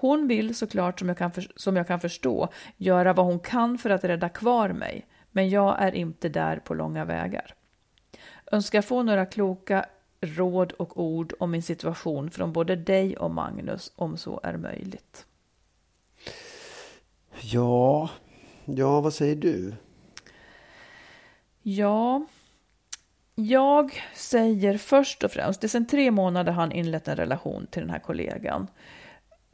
Hon 0.00 0.28
vill 0.28 0.54
såklart, 0.54 0.98
som 0.98 1.08
jag, 1.08 1.18
kan 1.18 1.32
för, 1.32 1.52
som 1.56 1.76
jag 1.76 1.86
kan 1.86 2.00
förstå, 2.00 2.48
göra 2.76 3.12
vad 3.12 3.26
hon 3.26 3.40
kan 3.40 3.78
för 3.78 3.90
att 3.90 4.04
rädda 4.04 4.28
kvar 4.28 4.68
mig, 4.68 5.06
men 5.30 5.50
jag 5.50 5.82
är 5.82 5.94
inte 5.94 6.28
där 6.28 6.56
på 6.56 6.74
långa 6.74 7.04
vägar. 7.04 7.54
Önskar 8.52 8.82
få 8.82 9.02
några 9.02 9.26
kloka 9.26 9.86
råd 10.20 10.72
och 10.72 11.02
ord 11.02 11.32
om 11.38 11.50
min 11.50 11.62
situation 11.62 12.30
från 12.30 12.52
både 12.52 12.76
dig 12.76 13.16
och 13.16 13.30
Magnus, 13.30 13.92
om 13.96 14.16
så 14.16 14.40
är 14.42 14.56
möjligt. 14.56 15.26
Ja, 17.40 18.10
ja 18.64 19.00
vad 19.00 19.14
säger 19.14 19.36
du? 19.36 19.74
Ja, 21.62 22.26
jag 23.34 24.02
säger 24.14 24.78
först 24.78 25.24
och 25.24 25.30
främst, 25.30 25.60
det 25.60 25.66
är 25.66 25.68
sedan 25.68 25.86
tre 25.86 26.10
månader 26.10 26.52
han 26.52 26.72
inlett 26.72 27.08
en 27.08 27.16
relation 27.16 27.66
till 27.70 27.82
den 27.82 27.90
här 27.90 27.98
kollegan. 27.98 28.66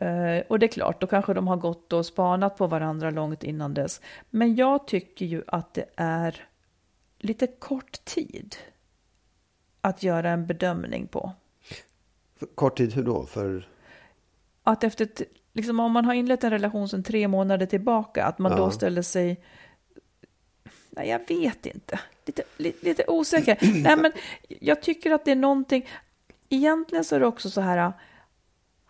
Uh, 0.03 0.43
och 0.49 0.59
det 0.59 0.67
är 0.67 0.69
klart, 0.69 1.01
då 1.01 1.07
kanske 1.07 1.35
de 1.35 1.49
har 1.49 1.57
gått 1.57 1.93
och 1.93 2.07
spanat 2.07 2.57
på 2.57 2.67
varandra 2.67 3.11
långt 3.11 3.45
innan 3.45 3.75
dess. 3.75 4.01
Men 4.31 4.57
jag 4.57 4.87
tycker 4.87 5.27
ju 5.27 5.43
att 5.47 5.75
det 5.75 5.87
är 5.97 6.47
lite 7.19 7.47
kort 7.47 8.05
tid 8.05 8.57
att 9.81 10.03
göra 10.03 10.31
en 10.31 10.47
bedömning 10.47 11.07
på. 11.07 11.33
Kort 12.55 12.77
tid, 12.77 12.95
hur 12.95 13.05
då? 13.05 13.27
För... 13.27 13.69
Att 14.63 14.85
efter, 14.85 15.09
liksom 15.53 15.81
om 15.81 15.93
man 15.93 16.05
har 16.05 16.15
inlett 16.15 16.45
en 16.45 16.51
relation 16.51 16.89
sedan 16.89 17.03
tre 17.03 17.29
månader 17.29 17.67
tillbaka, 17.67 18.25
att 18.25 18.39
man 18.39 18.53
ja. 18.53 18.59
då 18.59 18.71
ställer 18.71 19.03
sig 19.03 19.41
Nej, 20.97 21.09
jag 21.09 21.29
vet 21.29 21.67
inte. 21.67 22.01
Lite, 22.27 22.43
lite, 22.57 22.87
lite 22.87 23.05
osäker. 23.09 23.59
Nej, 23.83 23.97
men 23.97 24.13
jag 24.49 24.83
tycker 24.83 25.11
att 25.11 25.25
det 25.25 25.31
är 25.31 25.37
någonting. 25.37 25.89
Egentligen 26.49 27.05
så 27.05 27.17
är 27.17 27.21
det 27.21 27.27
också 27.27 27.51
så 27.51 27.61
här 27.61 27.93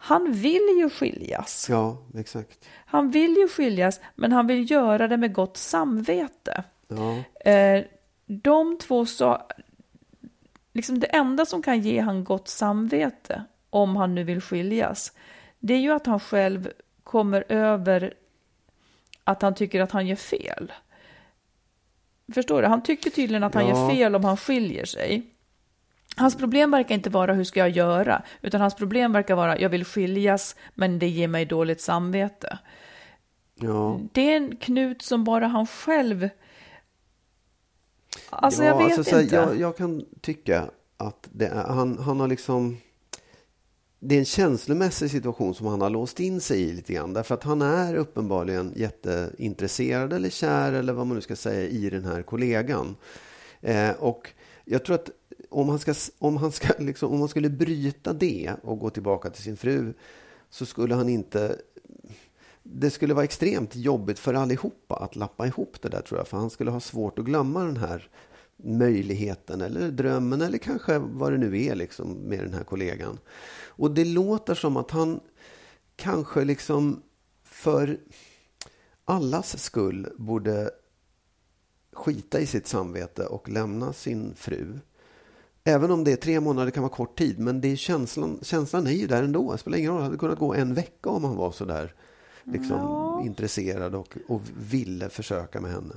han 0.05 0.33
vill 0.33 0.77
ju 0.79 0.91
skiljas. 0.91 1.67
Ja, 1.71 1.97
exakt. 2.15 2.69
Han 2.87 3.11
vill 3.11 3.37
ju 3.37 3.49
skiljas, 3.49 4.01
men 4.15 4.33
han 4.33 4.47
vill 4.47 4.71
göra 4.71 5.09
det 5.09 5.17
med 5.17 5.33
gott 5.33 5.57
samvete. 5.57 6.65
Ja. 6.89 7.23
Eh, 7.51 7.85
de 8.27 8.79
två 8.79 9.07
sa... 9.07 9.49
Liksom 10.73 11.01
det 11.01 11.07
enda 11.07 11.47
som 11.47 11.63
kan 11.63 11.81
ge 11.81 12.01
han 12.01 12.25
gott 12.25 12.49
samvete, 12.49 13.45
om 13.71 13.97
han 13.97 14.15
nu 14.15 14.25
vill 14.25 14.41
skiljas, 14.41 15.13
det 15.59 15.75
är 15.75 15.79
ju 15.79 15.93
att 15.93 16.07
han 16.07 16.21
själv 16.21 16.73
kommer 17.05 17.45
över 17.49 18.15
att 19.25 19.43
han 19.43 19.55
tycker 19.55 19.81
att 19.81 19.93
han 19.93 20.07
gör 20.07 20.17
fel. 20.17 20.73
Förstår 22.35 22.63
du? 22.63 22.69
Han 22.69 22.83
tycker 22.83 23.11
tydligen 23.11 23.45
att 23.45 23.55
han 23.55 23.69
ja. 23.69 23.71
gör 23.71 23.91
fel 23.91 24.15
om 24.15 24.25
han 24.25 24.37
skiljer 24.37 24.85
sig. 24.85 25.34
Hans 26.17 26.37
problem 26.37 26.71
verkar 26.71 26.95
inte 26.95 27.11
vara 27.11 27.33
hur 27.33 27.45
ska 27.45 27.61
jag 27.61 27.71
göra, 27.71 28.23
utan 28.43 28.61
hans 28.61 28.75
problem 28.75 29.13
verkar 29.13 29.35
vara 29.35 29.59
jag 29.59 29.69
vill 29.69 29.85
skiljas, 29.85 30.57
men 30.75 30.99
det 30.99 31.09
ger 31.09 31.29
mig 31.29 31.47
dåligt 31.47 31.81
samvete. 31.81 32.59
Ja. 33.55 34.01
Det 34.13 34.33
är 34.33 34.37
en 34.37 34.57
knut 34.57 35.03
som 35.03 35.25
bara 35.25 35.47
han 35.47 35.67
själv... 35.67 36.29
Alltså 38.31 38.65
ja, 38.65 38.69
jag 38.69 38.89
vet 38.89 38.99
alltså, 38.99 39.21
inte. 39.21 39.35
Jag, 39.37 39.61
jag, 39.61 39.77
kan 39.77 40.05
tycka 40.21 40.71
att 40.97 41.29
är, 41.41 41.51
han, 41.51 41.99
han 41.99 42.21
har 42.21 42.29
liksom... 42.29 42.77
Det 43.99 44.15
är 44.15 44.19
en 44.19 44.25
känslomässig 44.25 45.11
situation 45.11 45.55
som 45.55 45.67
han 45.67 45.81
har 45.81 45.91
låst 45.91 46.21
in 46.21 46.41
sig 46.41 46.61
i 46.63 46.73
lite 46.73 46.93
grann. 46.93 47.13
Därför 47.13 47.35
att 47.35 47.45
han 47.45 47.63
är 47.63 47.95
uppenbarligen 47.95 48.73
jätteintresserad 48.77 50.13
eller 50.13 50.31
kär 50.31 50.73
eller 50.73 50.93
vad 50.93 51.07
man 51.07 51.17
nu 51.17 51.21
ska 51.21 51.37
säga 51.37 51.69
i 51.69 51.91
den 51.91 52.05
här 52.05 52.23
kollegan. 52.23 52.97
Eh, 53.61 53.91
och 53.91 54.31
jag 54.65 54.85
tror 54.85 54.95
att 54.95 55.11
om 55.55 55.69
han, 55.69 55.79
ska, 55.79 55.95
om, 56.19 56.37
han 56.37 56.53
ska, 56.53 56.69
liksom, 56.79 57.13
om 57.13 57.21
han 57.21 57.29
skulle 57.29 57.51
bryta 57.51 58.13
det 58.13 58.55
och 58.63 58.79
gå 58.79 58.91
tillbaka 58.91 59.31
till 59.31 59.43
sin 59.43 59.57
fru 59.57 59.95
så 60.51 60.67
skulle 60.67 60.95
han 60.95 61.09
inte... 61.09 61.59
Det 62.63 62.91
skulle 62.91 63.15
vara 63.15 63.25
extremt 63.25 63.77
jobbigt 63.77 64.19
för 64.19 64.35
allihopa 64.35 64.97
att 64.97 65.17
lappa 65.17 65.47
ihop 65.47 65.83
det 65.83 65.89
där 65.89 66.01
tror 66.01 66.21
jag. 66.21 66.29
För 66.29 66.37
han 66.37 66.51
skulle 66.51 66.71
ha 66.71 66.81
svårt 66.81 67.19
att 67.19 67.25
glömma 67.25 67.65
den 67.65 67.77
här 67.77 68.09
möjligheten 68.57 69.61
eller 69.61 69.91
drömmen 69.91 70.43
eller 70.43 70.59
kanske 70.59 70.99
vad 70.99 71.33
det 71.33 71.39
nu 71.39 71.63
är 71.63 71.75
liksom 71.75 72.13
med 72.13 72.39
den 72.39 72.55
här 72.55 72.65
kollegan. 72.65 73.19
Och 73.67 73.91
det 73.91 74.05
låter 74.05 74.55
som 74.55 74.77
att 74.77 74.91
han 74.91 75.21
kanske 75.97 76.45
liksom 76.45 77.03
för 77.45 77.99
allas 79.05 79.63
skull 79.63 80.09
borde 80.17 80.71
skita 81.93 82.41
i 82.41 82.47
sitt 82.47 82.67
samvete 82.67 83.27
och 83.27 83.49
lämna 83.49 83.93
sin 83.93 84.35
fru. 84.35 84.79
Även 85.67 85.91
om 85.91 86.05
det 86.05 86.13
är 86.13 86.17
tre 86.17 86.41
månader 86.41 86.71
kan 86.71 86.83
vara 86.83 86.93
kort 86.93 87.19
tid, 87.19 87.39
men 87.39 87.61
det 87.61 87.69
är 87.73 87.77
känslan, 87.77 88.39
känslan 88.43 88.87
är 88.87 88.91
ju 88.91 89.07
där 89.07 89.23
ändå. 89.23 89.53
Det 89.53 89.59
spelar 89.59 89.79
ingen 89.79 89.91
roll, 89.91 89.99
det 89.99 90.05
hade 90.05 90.17
kunnat 90.17 90.39
gå 90.39 90.55
en 90.55 90.75
vecka 90.75 91.11
om 91.11 91.25
han 91.25 91.37
var 91.37 91.53
så 91.53 91.65
där 91.65 91.95
liksom, 92.45 92.79
ja. 92.79 93.23
intresserad 93.25 93.95
och, 93.95 94.17
och 94.29 94.41
ville 94.57 95.09
försöka 95.09 95.61
med 95.61 95.71
henne. 95.71 95.95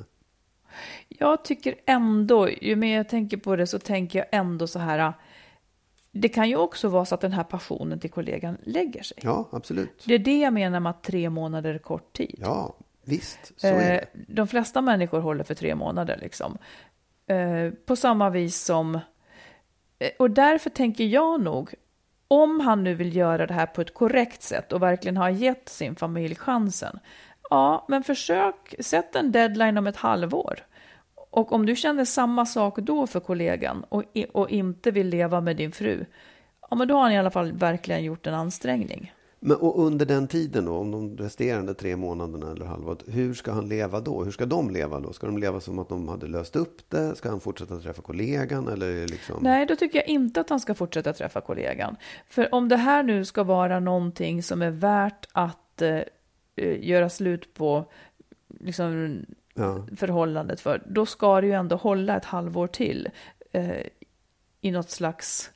Jag 1.07 1.43
tycker 1.43 1.75
ändå, 1.85 2.49
ju 2.49 2.75
mer 2.75 2.97
jag 2.97 3.09
tänker 3.09 3.37
på 3.37 3.55
det 3.55 3.67
så 3.67 3.79
tänker 3.79 4.19
jag 4.19 4.27
ändå 4.31 4.67
så 4.67 4.79
här. 4.79 5.13
Det 6.11 6.29
kan 6.29 6.49
ju 6.49 6.55
också 6.55 6.87
vara 6.87 7.05
så 7.05 7.15
att 7.15 7.21
den 7.21 7.33
här 7.33 7.43
passionen 7.43 7.99
till 7.99 8.11
kollegan 8.11 8.57
lägger 8.63 9.03
sig. 9.03 9.17
Ja, 9.21 9.49
absolut. 9.51 10.03
Det 10.05 10.13
är 10.13 10.19
det 10.19 10.39
jag 10.39 10.53
menar 10.53 10.79
med 10.79 10.89
att 10.89 11.03
tre 11.03 11.29
månader 11.29 11.73
är 11.73 11.79
kort 11.79 12.13
tid. 12.13 12.39
Ja, 12.41 12.75
visst. 13.03 13.51
Så 13.57 13.67
är 13.67 13.73
det. 13.73 13.99
Eh, 13.99 14.07
de 14.27 14.47
flesta 14.47 14.81
människor 14.81 15.19
håller 15.19 15.43
för 15.43 15.55
tre 15.55 15.75
månader 15.75 16.17
liksom. 16.21 16.57
Eh, 17.27 17.71
på 17.85 17.95
samma 17.95 18.29
vis 18.29 18.63
som... 18.63 18.99
Eh, 19.99 20.11
och 20.19 20.31
därför 20.31 20.69
tänker 20.69 21.03
jag 21.03 21.41
nog, 21.41 21.73
om 22.27 22.59
han 22.59 22.83
nu 22.83 22.93
vill 22.93 23.15
göra 23.15 23.47
det 23.47 23.53
här 23.53 23.65
på 23.65 23.81
ett 23.81 23.93
korrekt 23.93 24.41
sätt 24.41 24.73
och 24.73 24.81
verkligen 24.81 25.17
har 25.17 25.29
gett 25.29 25.69
sin 25.69 25.95
familj 25.95 26.35
chansen, 26.35 26.99
Ja, 27.49 27.85
men 27.87 28.03
försök, 28.03 28.75
sätt 28.79 29.15
en 29.15 29.31
deadline 29.31 29.77
om 29.77 29.87
ett 29.87 29.97
halvår. 29.97 30.59
Och 31.31 31.51
om 31.51 31.65
du 31.65 31.75
känner 31.75 32.05
samma 32.05 32.45
sak 32.45 32.77
då 32.77 33.07
för 33.07 33.19
kollegan 33.19 33.83
och, 33.89 34.03
och 34.33 34.49
inte 34.49 34.91
vill 34.91 35.07
leva 35.07 35.41
med 35.41 35.57
din 35.57 35.71
fru, 35.71 36.05
ja 36.69 36.75
men 36.75 36.87
då 36.87 36.95
har 36.95 37.01
han 37.01 37.11
i 37.11 37.17
alla 37.17 37.31
fall 37.31 37.51
verkligen 37.51 38.03
gjort 38.03 38.27
en 38.27 38.33
ansträngning. 38.33 39.13
Men 39.39 39.57
och 39.57 39.85
under 39.85 40.05
den 40.05 40.27
tiden 40.27 40.65
då, 40.65 40.77
om 40.77 40.91
de 40.91 41.17
resterande 41.17 41.73
tre 41.73 41.95
månaderna 41.95 42.51
eller 42.51 42.65
halvåret, 42.65 43.03
hur 43.07 43.33
ska 43.33 43.51
han 43.51 43.69
leva 43.69 43.99
då? 43.99 44.23
Hur 44.23 44.31
ska 44.31 44.45
de 44.45 44.69
leva 44.69 44.99
då? 44.99 45.13
Ska 45.13 45.27
de 45.27 45.37
leva 45.37 45.59
som 45.59 45.79
att 45.79 45.89
de 45.89 46.07
hade 46.07 46.27
löst 46.27 46.55
upp 46.55 46.89
det? 46.89 47.15
Ska 47.15 47.29
han 47.29 47.39
fortsätta 47.39 47.79
träffa 47.79 48.01
kollegan? 48.01 48.67
Eller 48.67 49.07
liksom... 49.07 49.35
Nej, 49.41 49.65
då 49.65 49.75
tycker 49.75 49.99
jag 49.99 50.07
inte 50.07 50.41
att 50.41 50.49
han 50.49 50.59
ska 50.59 50.73
fortsätta 50.73 51.13
träffa 51.13 51.41
kollegan. 51.41 51.95
För 52.27 52.53
om 52.53 52.69
det 52.69 52.77
här 52.77 53.03
nu 53.03 53.25
ska 53.25 53.43
vara 53.43 53.79
någonting 53.79 54.43
som 54.43 54.61
är 54.61 54.71
värt 54.71 55.27
att 55.33 55.81
eh, 55.81 56.01
Eh, 56.57 56.85
göra 56.89 57.09
slut 57.09 57.53
på 57.53 57.91
liksom, 58.59 59.19
ja. 59.53 59.87
förhållandet 59.97 60.61
för, 60.61 60.83
då 60.85 61.05
ska 61.05 61.41
det 61.41 61.47
ju 61.47 61.53
ändå 61.53 61.75
hålla 61.75 62.17
ett 62.17 62.25
halvår 62.25 62.67
till 62.67 63.09
eh, 63.51 63.85
i 64.61 64.71
något 64.71 64.89
slags... 64.89 65.51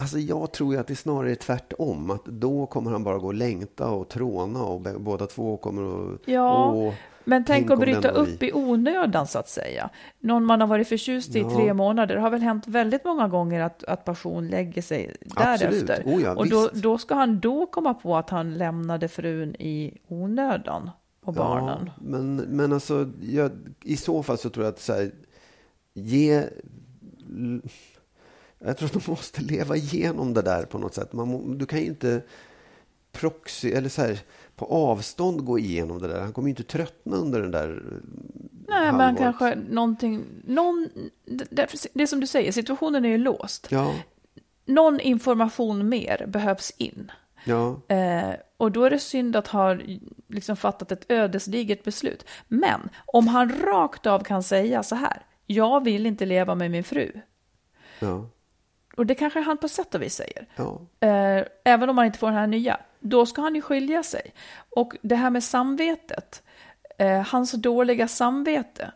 Alltså 0.00 0.18
jag 0.18 0.52
tror 0.52 0.74
ju 0.74 0.80
att 0.80 0.86
det 0.86 0.96
snarare 0.96 1.30
är 1.30 1.34
tvärtom. 1.34 2.10
Att 2.10 2.24
då 2.24 2.66
kommer 2.66 2.90
han 2.90 3.04
bara 3.04 3.18
gå 3.18 3.26
och 3.26 3.34
längta 3.34 3.90
och 3.90 4.08
tråna 4.08 4.64
och 4.64 4.80
båda 4.80 5.26
två 5.26 5.56
kommer 5.56 6.14
att... 6.14 6.20
Ja, 6.24 6.64
och, 6.64 6.94
men 7.24 7.44
tänk 7.44 7.70
att 7.70 7.78
bryta 7.78 8.08
upp 8.08 8.42
i 8.42 8.52
onödan 8.52 9.26
så 9.26 9.38
att 9.38 9.48
säga. 9.48 9.90
Någon 10.20 10.44
man 10.44 10.60
har 10.60 10.68
varit 10.68 10.88
förtjust 10.88 11.36
i 11.36 11.38
ja. 11.40 11.50
tre 11.50 11.74
månader. 11.74 12.14
Det 12.14 12.20
har 12.20 12.30
väl 12.30 12.40
hänt 12.40 12.66
väldigt 12.66 13.04
många 13.04 13.28
gånger 13.28 13.60
att, 13.60 13.84
att 13.84 14.04
passion 14.04 14.48
lägger 14.48 14.82
sig 14.82 15.16
därefter. 15.20 16.02
Oh 16.06 16.22
ja, 16.22 16.34
och 16.34 16.48
då, 16.48 16.70
då, 16.74 16.98
ska 16.98 17.14
han 17.14 17.40
då 17.40 17.66
komma 17.66 17.94
på 17.94 18.16
att 18.16 18.30
han 18.30 18.58
lämnade 18.58 19.08
frun 19.08 19.54
i 19.54 19.98
onödan 20.08 20.90
och 21.24 21.34
barnen. 21.34 21.90
Ja, 21.96 22.02
men, 22.02 22.36
men 22.36 22.72
alltså, 22.72 23.10
jag, 23.22 23.50
i 23.84 23.96
så 23.96 24.22
fall 24.22 24.38
så 24.38 24.50
tror 24.50 24.64
jag 24.64 24.72
att 24.72 24.80
så 24.80 24.92
här, 24.92 25.10
ge... 25.94 26.44
Jag 28.64 28.76
tror 28.78 28.86
att 28.86 29.04
de 29.04 29.10
måste 29.10 29.42
leva 29.42 29.76
igenom 29.76 30.34
det 30.34 30.42
där 30.42 30.62
på 30.64 30.78
något 30.78 30.94
sätt. 30.94 31.12
Man, 31.12 31.58
du 31.58 31.66
kan 31.66 31.78
ju 31.78 31.86
inte 31.86 32.22
proxy, 33.12 33.70
eller 33.72 33.88
så 33.88 34.02
här, 34.02 34.18
på 34.56 34.64
avstånd 34.64 35.44
gå 35.44 35.58
igenom 35.58 35.98
det 35.98 36.08
där. 36.08 36.20
Han 36.20 36.32
kommer 36.32 36.48
ju 36.48 36.50
inte 36.50 36.62
tröttna 36.62 37.16
under 37.16 37.40
den 37.40 37.50
där 37.50 37.82
Nej, 38.68 38.86
halvåret. 38.86 38.96
men 38.96 39.16
kanske 39.16 39.54
någonting, 39.54 40.24
någon, 40.44 40.88
det, 41.50 41.88
det 41.92 42.06
som 42.06 42.20
du 42.20 42.26
säger, 42.26 42.52
situationen 42.52 43.04
är 43.04 43.08
ju 43.08 43.18
låst. 43.18 43.66
Ja. 43.70 43.94
Någon 44.64 45.00
information 45.00 45.88
mer 45.88 46.26
behövs 46.26 46.72
in. 46.76 47.12
Ja. 47.44 47.80
Eh, 47.88 48.34
och 48.56 48.72
då 48.72 48.84
är 48.84 48.90
det 48.90 48.98
synd 48.98 49.36
att 49.36 49.46
ha 49.46 49.78
liksom 50.28 50.56
fattat 50.56 50.92
ett 50.92 51.10
ödesdigert 51.10 51.84
beslut. 51.84 52.24
Men 52.48 52.88
om 53.06 53.28
han 53.28 53.60
rakt 53.62 54.06
av 54.06 54.20
kan 54.20 54.42
säga 54.42 54.82
så 54.82 54.94
här, 54.94 55.22
jag 55.46 55.84
vill 55.84 56.06
inte 56.06 56.26
leva 56.26 56.54
med 56.54 56.70
min 56.70 56.84
fru. 56.84 57.12
Ja. 57.98 58.26
Och 59.00 59.06
det 59.06 59.14
kanske 59.14 59.40
han 59.40 59.58
på 59.58 59.68
sätt 59.68 59.94
och 59.94 60.02
vis 60.02 60.14
säger. 60.14 60.46
Ja. 60.56 60.80
Eh, 61.00 61.44
även 61.64 61.88
om 61.88 61.96
man 61.96 62.06
inte 62.06 62.18
får 62.18 62.26
den 62.26 62.36
här 62.36 62.46
nya 62.46 62.80
då 62.98 63.26
ska 63.26 63.42
han 63.42 63.54
ju 63.54 63.62
skilja 63.62 64.02
sig. 64.02 64.34
Och 64.70 64.96
det 65.02 65.16
här 65.16 65.30
med 65.30 65.44
samvetet, 65.44 66.42
eh, 66.98 67.20
hans 67.20 67.52
dåliga 67.52 68.08
samvete, 68.08 68.92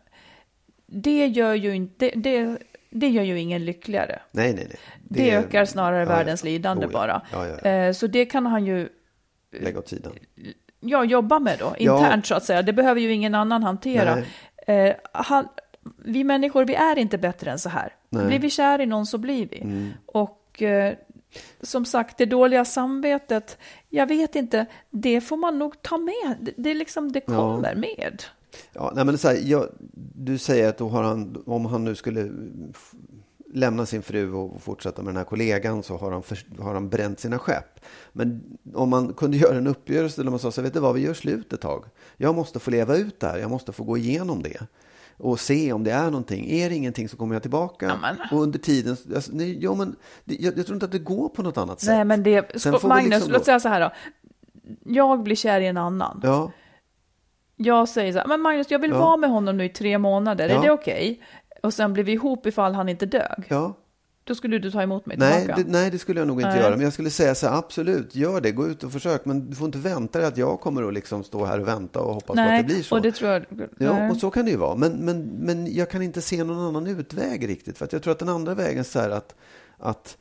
det 0.86 1.26
gör 1.26 1.54
ju 1.54 1.74
inte, 1.74 2.10
det, 2.16 2.58
det 2.90 3.08
gör 3.08 3.22
ju 3.22 3.40
ingen 3.40 3.64
lyckligare. 3.64 4.22
Nej, 4.30 4.54
nej, 4.54 4.66
nej. 4.68 4.78
Det, 5.02 5.24
det 5.24 5.30
ökar 5.30 5.64
snarare 5.64 6.02
ja, 6.02 6.08
världens 6.08 6.44
ja. 6.44 6.50
lidande 6.50 6.86
oh, 6.86 6.92
bara. 6.92 7.22
Ja, 7.32 7.70
eh, 7.70 7.92
så 7.92 8.06
det 8.06 8.26
kan 8.26 8.46
han 8.46 8.66
ju... 8.66 8.88
Lägga 9.60 9.78
åt 9.78 9.88
sidan. 9.88 10.12
Ja, 10.80 11.04
jobba 11.04 11.38
med 11.38 11.58
då, 11.58 11.74
internt 11.78 12.26
så 12.26 12.34
att 12.34 12.44
säga. 12.44 12.62
Det 12.62 12.72
behöver 12.72 13.00
ju 13.00 13.12
ingen 13.12 13.34
annan 13.34 13.62
hantera. 13.62 14.22
Han, 15.12 15.48
vi 16.04 16.24
människor, 16.24 16.64
vi 16.64 16.74
är 16.74 16.98
inte 16.98 17.18
bättre 17.18 17.50
än 17.50 17.58
så 17.58 17.68
här. 17.68 17.92
Nej. 18.08 18.26
Blir 18.26 18.38
vi 18.38 18.50
kär 18.50 18.80
i 18.80 18.86
någon 18.86 19.06
så 19.06 19.18
blir 19.18 19.48
vi. 19.50 19.60
Mm. 19.60 19.90
Och 20.06 20.62
eh, 20.62 20.94
som 21.60 21.84
sagt, 21.84 22.18
det 22.18 22.26
dåliga 22.26 22.64
samvetet, 22.64 23.58
jag 23.90 24.06
vet 24.06 24.36
inte, 24.36 24.66
det 24.90 25.20
får 25.20 25.36
man 25.36 25.58
nog 25.58 25.82
ta 25.82 25.98
med. 25.98 26.52
Det, 26.56 26.70
är 26.70 26.74
liksom, 26.74 27.12
det 27.12 27.20
kommer 27.20 27.68
ja. 27.68 27.78
med. 27.78 28.22
Ja, 28.72 28.92
nej 28.94 29.04
men 29.04 29.18
så 29.18 29.28
här, 29.28 29.38
jag, 29.42 29.68
du 30.14 30.38
säger 30.38 30.68
att 30.68 30.80
han, 30.80 31.42
om 31.46 31.66
han 31.66 31.84
nu 31.84 31.94
skulle 31.94 32.30
lämna 33.54 33.86
sin 33.86 34.02
fru 34.02 34.32
och 34.32 34.62
fortsätta 34.62 35.02
med 35.02 35.14
den 35.14 35.16
här 35.16 35.24
kollegan 35.24 35.82
så 35.82 35.96
har 35.96 36.12
han, 36.12 36.22
för, 36.22 36.38
har 36.58 36.74
han 36.74 36.88
bränt 36.88 37.20
sina 37.20 37.38
skepp. 37.38 37.80
Men 38.12 38.58
om 38.74 38.88
man 38.88 39.14
kunde 39.14 39.36
göra 39.44 39.56
en 39.56 39.66
uppgörelse 39.66 40.22
där 40.22 40.30
man 40.30 40.38
sa 40.38 40.50
så 40.50 40.62
vet 40.62 40.74
du 40.74 40.80
vad, 40.80 40.94
vi 40.94 41.00
gör 41.00 41.14
slut 41.14 41.52
ett 41.52 41.60
tag. 41.60 41.84
Jag 42.16 42.34
måste 42.34 42.58
få 42.58 42.70
leva 42.70 42.96
ut 42.96 43.20
det 43.20 43.26
här, 43.26 43.38
jag 43.38 43.50
måste 43.50 43.72
få 43.72 43.84
gå 43.84 43.96
igenom 43.96 44.42
det 44.42 44.60
och 45.18 45.40
se 45.40 45.72
om 45.72 45.84
det 45.84 45.90
är 45.90 46.04
någonting. 46.04 46.50
Är 46.50 46.70
det 46.70 46.76
ingenting 46.76 47.08
så 47.08 47.16
kommer 47.16 47.34
jag 47.34 47.42
tillbaka. 47.42 47.90
Amen. 47.90 48.16
Och 48.32 48.42
under 48.42 48.58
tiden, 48.58 48.96
alltså, 49.14 49.30
nej, 49.34 49.58
ja, 49.62 49.74
men, 49.74 49.96
det, 50.24 50.34
jag, 50.34 50.58
jag, 50.58 50.66
tror 50.66 50.76
inte 50.76 50.86
att 50.86 50.92
det 50.92 50.98
går 50.98 51.28
på 51.28 51.42
något 51.42 51.58
annat 51.58 51.80
sätt. 51.80 51.88
Nej, 51.88 52.04
men 52.04 52.22
det, 52.22 52.64
Magnus, 52.82 53.10
liksom 53.10 53.32
låt 53.32 53.44
säga 53.44 53.60
så 53.60 53.68
här 53.68 53.80
då. 53.80 53.90
Jag 54.84 55.22
blir 55.22 55.36
kär 55.36 55.60
i 55.60 55.66
en 55.66 55.76
annan. 55.76 56.20
Ja. 56.22 56.50
Jag 57.56 57.88
säger 57.88 58.12
så 58.12 58.18
här, 58.18 58.26
men 58.26 58.40
Magnus, 58.40 58.70
jag 58.70 58.78
vill 58.78 58.90
ja. 58.90 58.98
vara 58.98 59.16
med 59.16 59.30
honom 59.30 59.56
nu 59.56 59.64
i 59.64 59.68
tre 59.68 59.98
månader, 59.98 60.48
ja. 60.48 60.58
är 60.58 60.62
det 60.62 60.70
okej? 60.70 61.10
Okay? 61.10 61.24
Och 61.62 61.74
sen 61.74 61.92
blir 61.92 62.04
vi 62.04 62.12
ihop 62.12 62.46
ifall 62.46 62.74
han 62.74 62.88
inte 62.88 63.06
dög. 63.06 63.44
Ja. 63.48 63.74
Då 64.26 64.34
skulle 64.34 64.58
du 64.58 64.70
ta 64.70 64.82
emot 64.82 65.06
mig 65.06 65.16
nej, 65.16 65.38
tillbaka? 65.38 65.62
Det, 65.62 65.70
nej, 65.70 65.90
det 65.90 65.98
skulle 65.98 66.20
jag 66.20 66.26
nog 66.26 66.40
inte 66.40 66.48
nej. 66.48 66.60
göra. 66.60 66.70
Men 66.70 66.80
jag 66.80 66.92
skulle 66.92 67.10
säga 67.10 67.34
så 67.34 67.46
här, 67.46 67.58
absolut, 67.58 68.14
gör 68.14 68.40
det, 68.40 68.52
gå 68.52 68.68
ut 68.68 68.84
och 68.84 68.92
försök. 68.92 69.24
Men 69.24 69.50
du 69.50 69.56
får 69.56 69.66
inte 69.66 69.78
vänta 69.78 70.18
dig 70.18 70.28
att 70.28 70.36
jag 70.36 70.60
kommer 70.60 70.82
att 70.88 70.94
liksom 70.94 71.24
stå 71.24 71.44
här 71.44 71.60
och 71.60 71.68
vänta 71.68 72.00
och 72.00 72.14
hoppas 72.14 72.36
nej, 72.36 72.48
på 72.48 72.54
att 72.54 72.68
det 72.68 72.74
blir 72.74 72.82
så. 72.82 72.96
Och 72.96 73.02
det 73.02 73.12
tror 73.12 73.30
jag. 73.30 73.44
Ja, 73.78 74.10
och 74.10 74.16
så 74.16 74.30
kan 74.30 74.44
det 74.44 74.50
ju 74.50 74.56
vara. 74.56 74.76
Men, 74.76 74.92
men, 74.92 75.22
men 75.22 75.74
jag 75.74 75.90
kan 75.90 76.02
inte 76.02 76.22
se 76.22 76.44
någon 76.44 76.58
annan 76.58 76.86
utväg 76.86 77.48
riktigt. 77.48 77.78
För 77.78 77.84
att 77.84 77.92
jag 77.92 78.02
tror 78.02 78.12
att 78.12 78.18
den 78.18 78.28
andra 78.28 78.54
vägen 78.54 78.84
så 78.84 78.98
här 78.98 79.10
att, 79.10 79.34
att 79.78 80.16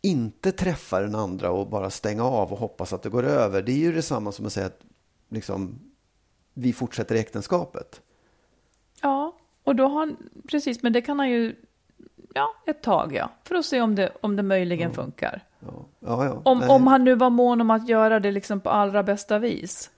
inte 0.00 0.52
träffa 0.52 1.00
den 1.00 1.14
andra 1.14 1.50
och 1.50 1.68
bara 1.68 1.90
stänga 1.90 2.24
av 2.24 2.52
och 2.52 2.58
hoppas 2.58 2.92
att 2.92 3.02
det 3.02 3.08
går 3.08 3.24
över. 3.24 3.62
Det 3.62 3.72
är 3.72 3.76
ju 3.76 3.92
detsamma 3.92 4.32
som 4.32 4.46
att 4.46 4.52
säga 4.52 4.66
att 4.66 4.80
liksom, 5.28 5.78
vi 6.54 6.72
fortsätter 6.72 7.14
äktenskapet. 7.14 8.00
Ja, 9.02 9.36
och 9.64 9.76
då 9.76 9.86
har 9.88 9.98
han, 9.98 10.16
precis, 10.48 10.82
men 10.82 10.92
det 10.92 11.02
kan 11.02 11.18
han 11.18 11.30
ju 11.30 11.54
ja, 12.34 12.54
ett 12.66 12.82
tag 12.82 13.14
ja. 13.14 13.30
För 13.44 13.54
att 13.54 13.64
se 13.64 13.80
om 13.80 13.94
det, 13.94 14.12
om 14.20 14.36
det 14.36 14.42
möjligen 14.42 14.90
ja. 14.90 14.94
funkar. 14.94 15.40
Ja. 15.60 15.84
Ja, 16.00 16.40
om, 16.44 16.62
om 16.62 16.86
han 16.86 17.04
nu 17.04 17.14
var 17.14 17.30
mån 17.30 17.60
om 17.60 17.70
att 17.70 17.88
göra 17.88 18.20
det 18.20 18.30
liksom 18.30 18.60
på 18.60 18.70
allra 18.70 19.02
bästa 19.02 19.38
vis. 19.38 19.90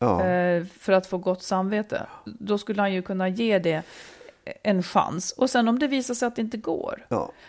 Eh, 0.00 0.64
för 0.64 0.92
att 0.92 1.06
få 1.06 1.18
gott 1.18 1.42
samvete. 1.42 2.06
Då 2.24 2.58
skulle 2.58 2.82
han 2.82 2.92
ju 2.92 3.02
kunna 3.02 3.28
ge 3.28 3.58
det 3.58 3.82
en 4.62 4.82
chans. 4.82 5.32
Och 5.32 5.50
sen 5.50 5.68
om 5.68 5.78
det 5.78 5.86
visar 5.86 6.14
sig 6.14 6.26
att 6.26 6.36
det 6.36 6.42
inte 6.42 6.56
går. 6.56 7.06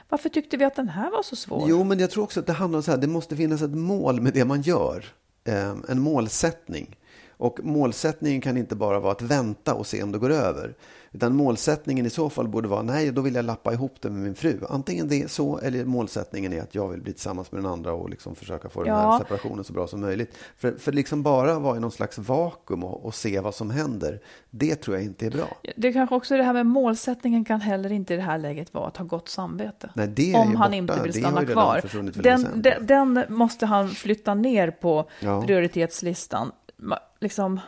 Varför 0.09 0.29
tyckte 0.29 0.57
vi 0.57 0.65
att 0.65 0.75
den 0.75 0.89
här 0.89 1.11
var 1.11 1.23
så 1.23 1.35
svår? 1.35 1.65
Jo, 1.69 1.83
men 1.83 1.99
jag 1.99 2.11
tror 2.11 2.23
också 2.23 2.39
att 2.39 2.47
det 2.47 2.53
handlar 2.53 2.77
om 2.77 2.83
så 2.83 2.91
här, 2.91 2.97
det 2.97 3.07
måste 3.07 3.35
finnas 3.35 3.61
ett 3.61 3.75
mål 3.75 4.21
med 4.21 4.33
det 4.33 4.45
man 4.45 4.61
gör. 4.61 5.05
Eh, 5.43 5.75
en 5.89 5.99
målsättning. 5.99 6.97
Och 7.41 7.59
målsättningen 7.63 8.41
kan 8.41 8.57
inte 8.57 8.75
bara 8.75 8.99
vara 8.99 9.11
att 9.11 9.21
vänta 9.21 9.73
och 9.73 9.87
se 9.87 10.03
om 10.03 10.11
det 10.11 10.17
går 10.17 10.29
över. 10.29 10.75
Utan 11.11 11.35
målsättningen 11.35 12.05
i 12.05 12.09
så 12.09 12.29
fall 12.29 12.47
borde 12.47 12.67
vara, 12.67 12.81
nej, 12.81 13.11
då 13.11 13.21
vill 13.21 13.35
jag 13.35 13.45
lappa 13.45 13.73
ihop 13.73 13.95
det 14.01 14.09
med 14.09 14.21
min 14.21 14.35
fru. 14.35 14.59
Antingen 14.69 15.07
det 15.07 15.21
är 15.21 15.27
så, 15.27 15.57
eller 15.57 15.85
målsättningen 15.85 16.53
är 16.53 16.61
att 16.61 16.75
jag 16.75 16.87
vill 16.87 17.01
bli 17.01 17.13
tillsammans 17.13 17.51
med 17.51 17.63
den 17.63 17.71
andra 17.71 17.93
och 17.93 18.09
liksom 18.09 18.35
försöka 18.35 18.69
få 18.69 18.87
ja. 18.87 18.95
den 18.95 18.95
här 18.95 19.19
separationen 19.19 19.63
så 19.63 19.73
bra 19.73 19.87
som 19.87 20.01
möjligt. 20.01 20.37
För, 20.57 20.71
för 20.71 20.91
liksom 20.91 21.23
bara 21.23 21.59
vara 21.59 21.77
i 21.77 21.79
någon 21.79 21.91
slags 21.91 22.17
vakuum 22.17 22.83
och, 22.83 23.05
och, 23.05 23.15
se 23.15 23.39
vad 23.39 23.55
som 23.55 23.69
händer, 23.69 24.19
det 24.49 24.75
tror 24.75 24.97
jag 24.97 25.05
inte 25.05 25.25
är 25.25 25.31
bra. 25.31 25.57
Det 25.75 25.93
kanske 25.93 26.15
också 26.15 26.33
är 26.33 26.37
det 26.37 26.43
här 26.43 26.53
med 26.53 26.65
målsättningen 26.65 27.45
kan 27.45 27.61
heller 27.61 27.91
inte 27.91 28.13
i 28.13 28.17
det 28.17 28.23
här 28.23 28.37
läget 28.37 28.73
vara 28.73 28.87
att 28.87 28.97
ha 28.97 29.05
gott 29.05 29.29
samvete. 29.29 29.89
Nej, 29.95 30.07
det 30.07 30.33
är 30.33 30.39
Om 30.39 30.55
han 30.55 30.73
inte 30.73 31.01
vill 31.03 31.13
stanna 31.13 31.45
kvar. 31.45 31.81
Den, 32.21 32.47
den, 32.55 32.85
den, 32.87 33.25
måste 33.29 33.65
han 33.65 33.89
flytta 33.89 34.33
ner 34.33 34.71
på 34.71 35.09
ja. 35.19 35.41
prioritetslistan. 35.41 36.51
Liksom 37.21 37.59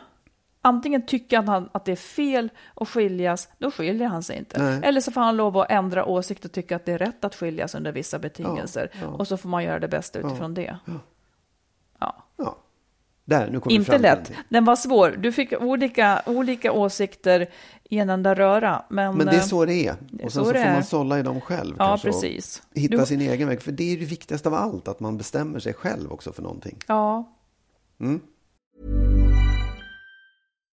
antingen 0.62 1.06
tycker 1.06 1.42
han 1.42 1.68
att 1.72 1.84
det 1.84 1.92
är 1.92 1.96
fel 1.96 2.50
att 2.74 2.88
skiljas, 2.88 3.48
då 3.58 3.70
skiljer 3.70 4.08
han 4.08 4.22
sig 4.22 4.38
inte. 4.38 4.62
Nej. 4.62 4.80
Eller 4.84 5.00
så 5.00 5.12
får 5.12 5.20
han 5.20 5.36
lov 5.36 5.58
att 5.58 5.70
ändra 5.70 6.04
åsikt 6.04 6.44
och 6.44 6.52
tycka 6.52 6.76
att 6.76 6.84
det 6.84 6.92
är 6.92 6.98
rätt 6.98 7.24
att 7.24 7.34
skiljas 7.34 7.74
under 7.74 7.92
vissa 7.92 8.18
betingelser. 8.18 8.90
Ja, 8.92 8.98
ja. 9.02 9.08
Och 9.08 9.28
så 9.28 9.36
får 9.36 9.48
man 9.48 9.64
göra 9.64 9.78
det 9.78 9.88
bästa 9.88 10.18
utifrån 10.18 10.54
det. 10.54 10.78
Ja. 10.84 12.24
ja. 12.36 12.56
Där, 13.24 13.50
nu 13.50 13.60
inte 13.68 13.98
lätt. 13.98 14.32
Den 14.48 14.64
var 14.64 14.76
svår. 14.76 15.10
Du 15.10 15.32
fick 15.32 15.52
olika, 15.52 16.22
olika 16.26 16.72
åsikter 16.72 17.50
i 17.84 17.98
en 17.98 18.10
enda 18.10 18.34
röra. 18.34 18.84
Men, 18.88 19.16
men 19.16 19.26
det 19.26 19.36
är 19.36 19.40
så 19.40 19.64
det 19.64 19.86
är. 19.86 19.96
Och 20.22 20.32
sen 20.32 20.44
så 20.44 20.52
får 20.52 20.72
man 20.72 20.84
sålla 20.84 21.18
i 21.18 21.22
dem 21.22 21.40
själv. 21.40 21.76
Ja, 21.78 21.98
precis. 22.02 22.62
Hitta 22.74 22.96
du... 22.96 23.06
sin 23.06 23.20
egen 23.20 23.48
väg. 23.48 23.62
För 23.62 23.72
det 23.72 23.92
är 23.92 23.96
det 23.96 24.04
viktigaste 24.04 24.48
av 24.48 24.54
allt, 24.54 24.88
att 24.88 25.00
man 25.00 25.16
bestämmer 25.16 25.58
sig 25.58 25.74
själv 25.74 26.12
också 26.12 26.32
för 26.32 26.42
någonting. 26.42 26.78
Ja. 26.86 27.32
Mm. 28.00 28.20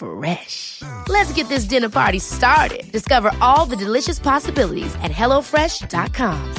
Fresh. 0.00 0.82
Let's 1.08 1.32
get 1.34 1.48
this 1.48 1.64
dinner 1.64 1.88
party 1.88 2.20
started. 2.20 2.92
Discover 2.92 3.30
all 3.40 3.66
the 3.66 3.84
delicious 3.84 4.20
possibilities 4.20 4.94
at 4.94 5.10
hellofresh.com. 5.10 6.54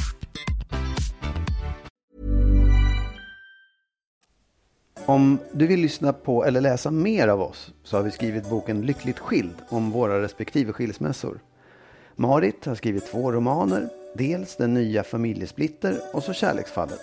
Om 5.06 5.40
du 5.54 5.68
vill 5.68 5.82
lyssna 5.82 6.14
på 6.14 6.46
eller 6.46 6.62
läsa 6.62 6.92
mer 6.92 7.28
av 7.28 7.42
oss 7.42 7.74
så 7.84 7.98
har 7.98 8.04
vi 8.04 8.12
skrivit 8.12 8.50
boken 8.50 8.82
Lyckligt 8.82 9.20
skild 9.20 9.56
om 9.70 9.92
våra 9.92 10.22
respektive 10.22 10.74
skilsmässor. 10.74 11.40
Marit 12.16 12.66
har 12.66 12.76
skrivit 12.76 13.12
två 13.12 13.32
romaner, 13.32 13.90
dels 14.16 14.56
Den 14.56 14.74
nya 14.74 15.04
familjesplitter 15.04 16.02
och 16.14 16.24
så 16.24 16.34
Kärleksfallet. 16.34 17.02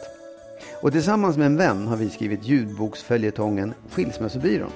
Och 0.82 0.92
tillsammans 0.92 1.36
med 1.36 1.46
en 1.46 1.56
vän 1.56 1.86
har 1.86 1.96
vi 1.96 2.10
skrivit 2.10 2.44
ljudboksföljetongen 2.44 3.74
Skilsmässobyrån. 3.90 4.70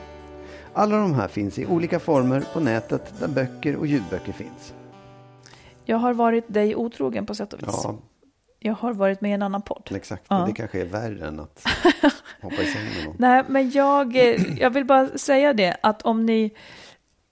Alla 0.74 0.96
de 0.96 1.14
här 1.14 1.28
finns 1.28 1.58
i 1.58 1.66
olika 1.66 2.00
former 2.00 2.44
på 2.52 2.61
nätet 2.61 3.14
där 3.20 3.28
böcker 3.28 3.76
och 3.76 3.87
ljudböcker 3.87 4.32
finns. 4.32 4.74
Jag 5.85 5.96
har 5.96 6.12
varit 6.12 6.44
dig 6.48 6.76
otrogen 6.76 7.26
på 7.26 7.35
sätt 7.35 7.52
och 7.52 7.62
vis. 7.62 7.80
Ja. 7.85 7.98
Jag 8.58 8.74
har 8.74 8.92
varit 8.92 9.20
med 9.20 9.30
i 9.30 9.35
en 9.35 9.42
annan 9.42 9.62
podd. 9.62 9.90
Exakt, 9.94 10.24
ja. 10.28 10.44
det 10.46 10.52
kanske 10.52 10.80
är 10.80 10.85
värre 10.85 11.26
än 11.26 11.40
att 11.40 11.64
hoppa 12.42 12.62
i 12.62 12.66
säng 12.66 12.85
med 12.85 13.04
någon. 13.04 13.16
Nej, 13.18 13.44
men 13.48 13.70
jag, 13.70 14.16
eh, 14.16 14.58
jag 14.58 14.70
vill 14.70 14.85
bara 14.85 15.18
säga 15.18 15.52
det 15.52 15.76
att 15.82 16.02
om 16.02 16.26
ni, 16.26 16.54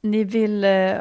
ni 0.03 0.25
vill 0.25 0.65
eh, 0.65 0.95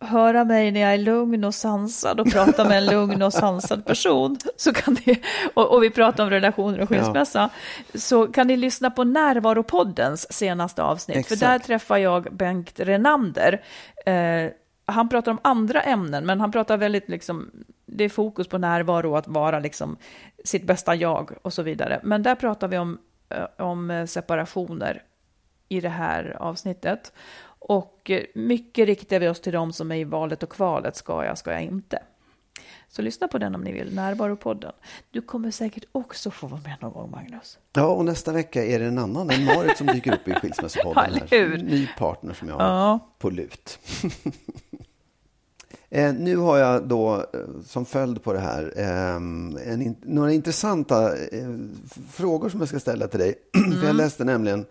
höra 0.00 0.44
mig 0.44 0.70
när 0.70 0.80
jag 0.80 0.94
är 0.94 0.98
lugn 0.98 1.44
och 1.44 1.54
sansad 1.54 2.20
och 2.20 2.32
prata 2.32 2.64
med 2.64 2.78
en 2.78 2.86
lugn 2.94 3.22
och 3.22 3.32
sansad 3.32 3.84
person, 3.84 4.38
så 4.56 4.72
kan 4.72 4.96
ni, 5.06 5.22
och, 5.54 5.74
och 5.74 5.82
vi 5.82 5.90
pratar 5.90 6.24
om 6.24 6.30
relationer 6.30 6.80
och 6.80 6.88
skilsmässa, 6.88 7.50
ja. 7.92 7.98
så 7.98 8.26
kan 8.26 8.46
ni 8.46 8.56
lyssna 8.56 8.90
på 8.90 9.04
Närvaropoddens 9.04 10.32
senaste 10.32 10.82
avsnitt, 10.82 11.16
Exakt. 11.16 11.40
för 11.40 11.46
där 11.46 11.58
träffar 11.58 11.96
jag 11.96 12.36
Bengt 12.36 12.80
Renander. 12.80 13.62
Eh, 14.06 14.50
han 14.86 15.08
pratar 15.08 15.32
om 15.32 15.38
andra 15.42 15.82
ämnen, 15.82 16.26
men 16.26 16.40
han 16.40 16.52
pratar 16.52 16.76
väldigt 16.76 17.08
liksom, 17.08 17.50
det 17.86 18.04
är 18.04 18.08
fokus 18.08 18.48
på 18.48 18.58
närvaro 18.58 19.10
och 19.10 19.18
att 19.18 19.28
vara 19.28 19.58
liksom 19.58 19.96
sitt 20.44 20.64
bästa 20.64 20.94
jag 20.94 21.30
och 21.42 21.52
så 21.52 21.62
vidare. 21.62 22.00
Men 22.02 22.22
där 22.22 22.34
pratar 22.34 22.68
vi 22.68 22.78
om, 22.78 22.98
eh, 23.28 23.64
om 23.66 24.06
separationer 24.08 25.02
i 25.68 25.80
det 25.80 25.88
här 25.88 26.36
avsnittet. 26.40 27.12
Och 27.58 28.10
mycket 28.34 28.86
riktar 28.86 29.20
vi 29.20 29.28
oss 29.28 29.40
till 29.40 29.52
de 29.52 29.72
som 29.72 29.92
är 29.92 29.96
i 29.96 30.04
valet 30.04 30.42
och 30.42 30.50
kvalet, 30.50 30.96
ska 30.96 31.24
jag, 31.24 31.38
ska 31.38 31.52
jag 31.52 31.62
inte. 31.62 31.98
Så 32.88 33.02
lyssna 33.02 33.28
på 33.28 33.38
den 33.38 33.54
om 33.54 33.60
ni 33.60 33.72
vill, 33.72 33.94
Närvaropodden. 33.94 34.72
Du 35.10 35.22
kommer 35.22 35.50
säkert 35.50 35.84
också 35.92 36.30
få 36.30 36.46
vara 36.46 36.60
med 36.60 36.76
någon 36.80 36.92
gång, 36.92 37.10
Magnus. 37.10 37.58
Ja, 37.72 37.86
och 37.86 38.04
nästa 38.04 38.32
vecka 38.32 38.64
är 38.64 38.78
det 38.78 38.84
en 38.84 38.98
annan, 38.98 39.30
en 39.30 39.44
Marit 39.44 39.76
som 39.76 39.86
dyker 39.86 40.14
upp 40.14 40.28
i 40.28 40.34
Skilsmässopodden. 40.34 41.14
Ja, 41.14 41.38
hur? 41.38 41.58
Ny 41.58 41.88
partner 41.98 42.34
som 42.34 42.48
jag 42.48 42.54
har 42.54 42.64
ja. 42.64 42.98
på 43.18 43.30
lut. 43.30 43.78
eh, 45.90 46.14
nu 46.14 46.36
har 46.36 46.58
jag 46.58 46.88
då 46.88 47.14
eh, 47.14 47.40
som 47.64 47.84
följd 47.84 48.22
på 48.22 48.32
det 48.32 48.40
här 48.40 48.72
eh, 48.76 49.16
en, 49.72 49.96
några 50.02 50.32
intressanta 50.32 51.16
eh, 51.16 51.48
frågor 52.10 52.48
som 52.48 52.60
jag 52.60 52.68
ska 52.68 52.80
ställa 52.80 53.08
till 53.08 53.20
dig. 53.20 53.34
Mm. 53.56 53.72
För 53.80 53.86
jag 53.86 53.96
läste 53.96 54.24
nämligen 54.24 54.66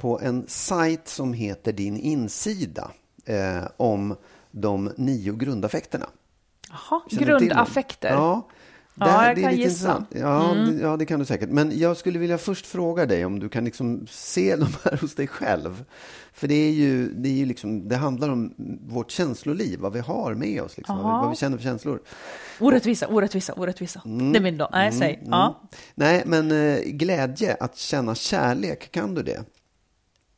på 0.00 0.20
en 0.20 0.44
sajt 0.48 1.08
som 1.08 1.32
heter 1.32 1.72
Din 1.72 1.96
insida 1.96 2.90
eh, 3.24 3.64
om 3.76 4.16
de 4.50 4.92
nio 4.96 5.32
grundaffekterna. 5.32 6.06
Jaha, 6.70 7.00
grundaffekter. 7.10 8.08
Ja, 8.08 8.48
det, 8.94 9.06
ja, 9.06 9.26
jag 9.26 9.36
det 9.36 9.42
kan 9.42 9.56
gissa. 9.56 10.04
Ja, 10.10 10.52
mm. 10.52 10.76
det, 10.76 10.82
ja, 10.82 10.96
det 10.96 11.06
kan 11.06 11.18
du 11.18 11.24
säkert. 11.24 11.48
Men 11.50 11.78
jag 11.78 11.96
skulle 11.96 12.18
vilja 12.18 12.38
först 12.38 12.66
fråga 12.66 13.06
dig 13.06 13.24
om 13.24 13.38
du 13.38 13.48
kan 13.48 13.64
liksom 13.64 14.06
se 14.10 14.56
de 14.56 14.66
här 14.84 14.98
hos 15.00 15.14
dig 15.14 15.26
själv. 15.26 15.84
För 16.32 16.48
det, 16.48 16.54
är 16.54 16.70
ju, 16.70 17.12
det, 17.12 17.28
är 17.28 17.32
ju 17.32 17.46
liksom, 17.46 17.88
det 17.88 17.96
handlar 17.96 18.28
om 18.28 18.54
vårt 18.88 19.10
känsloliv, 19.10 19.80
vad 19.80 19.92
vi 19.92 20.00
har 20.00 20.34
med 20.34 20.62
oss, 20.62 20.76
liksom, 20.76 20.96
vad, 20.96 21.06
vi, 21.06 21.10
vad, 21.10 21.30
vi, 21.30 21.36
känner 21.36 21.56
för 21.56 21.64
känslor. 21.64 22.00
Orättvisa, 22.60 23.06
orättvisa, 23.06 23.52
orättvisa. 23.52 24.02
Mm. 24.04 24.32
Det 24.32 24.38
är 24.38 24.42
min 24.42 24.58
då. 24.58 24.68
Nej, 24.72 24.92
säg. 24.92 25.14
Mm. 25.14 25.30
Ja. 25.30 25.60
Nej, 25.94 26.22
men 26.26 26.52
eh, 26.52 26.80
glädje, 26.84 27.56
att 27.60 27.76
känna 27.76 28.14
kärlek, 28.14 28.92
kan 28.92 29.14
du 29.14 29.22
det? 29.22 29.44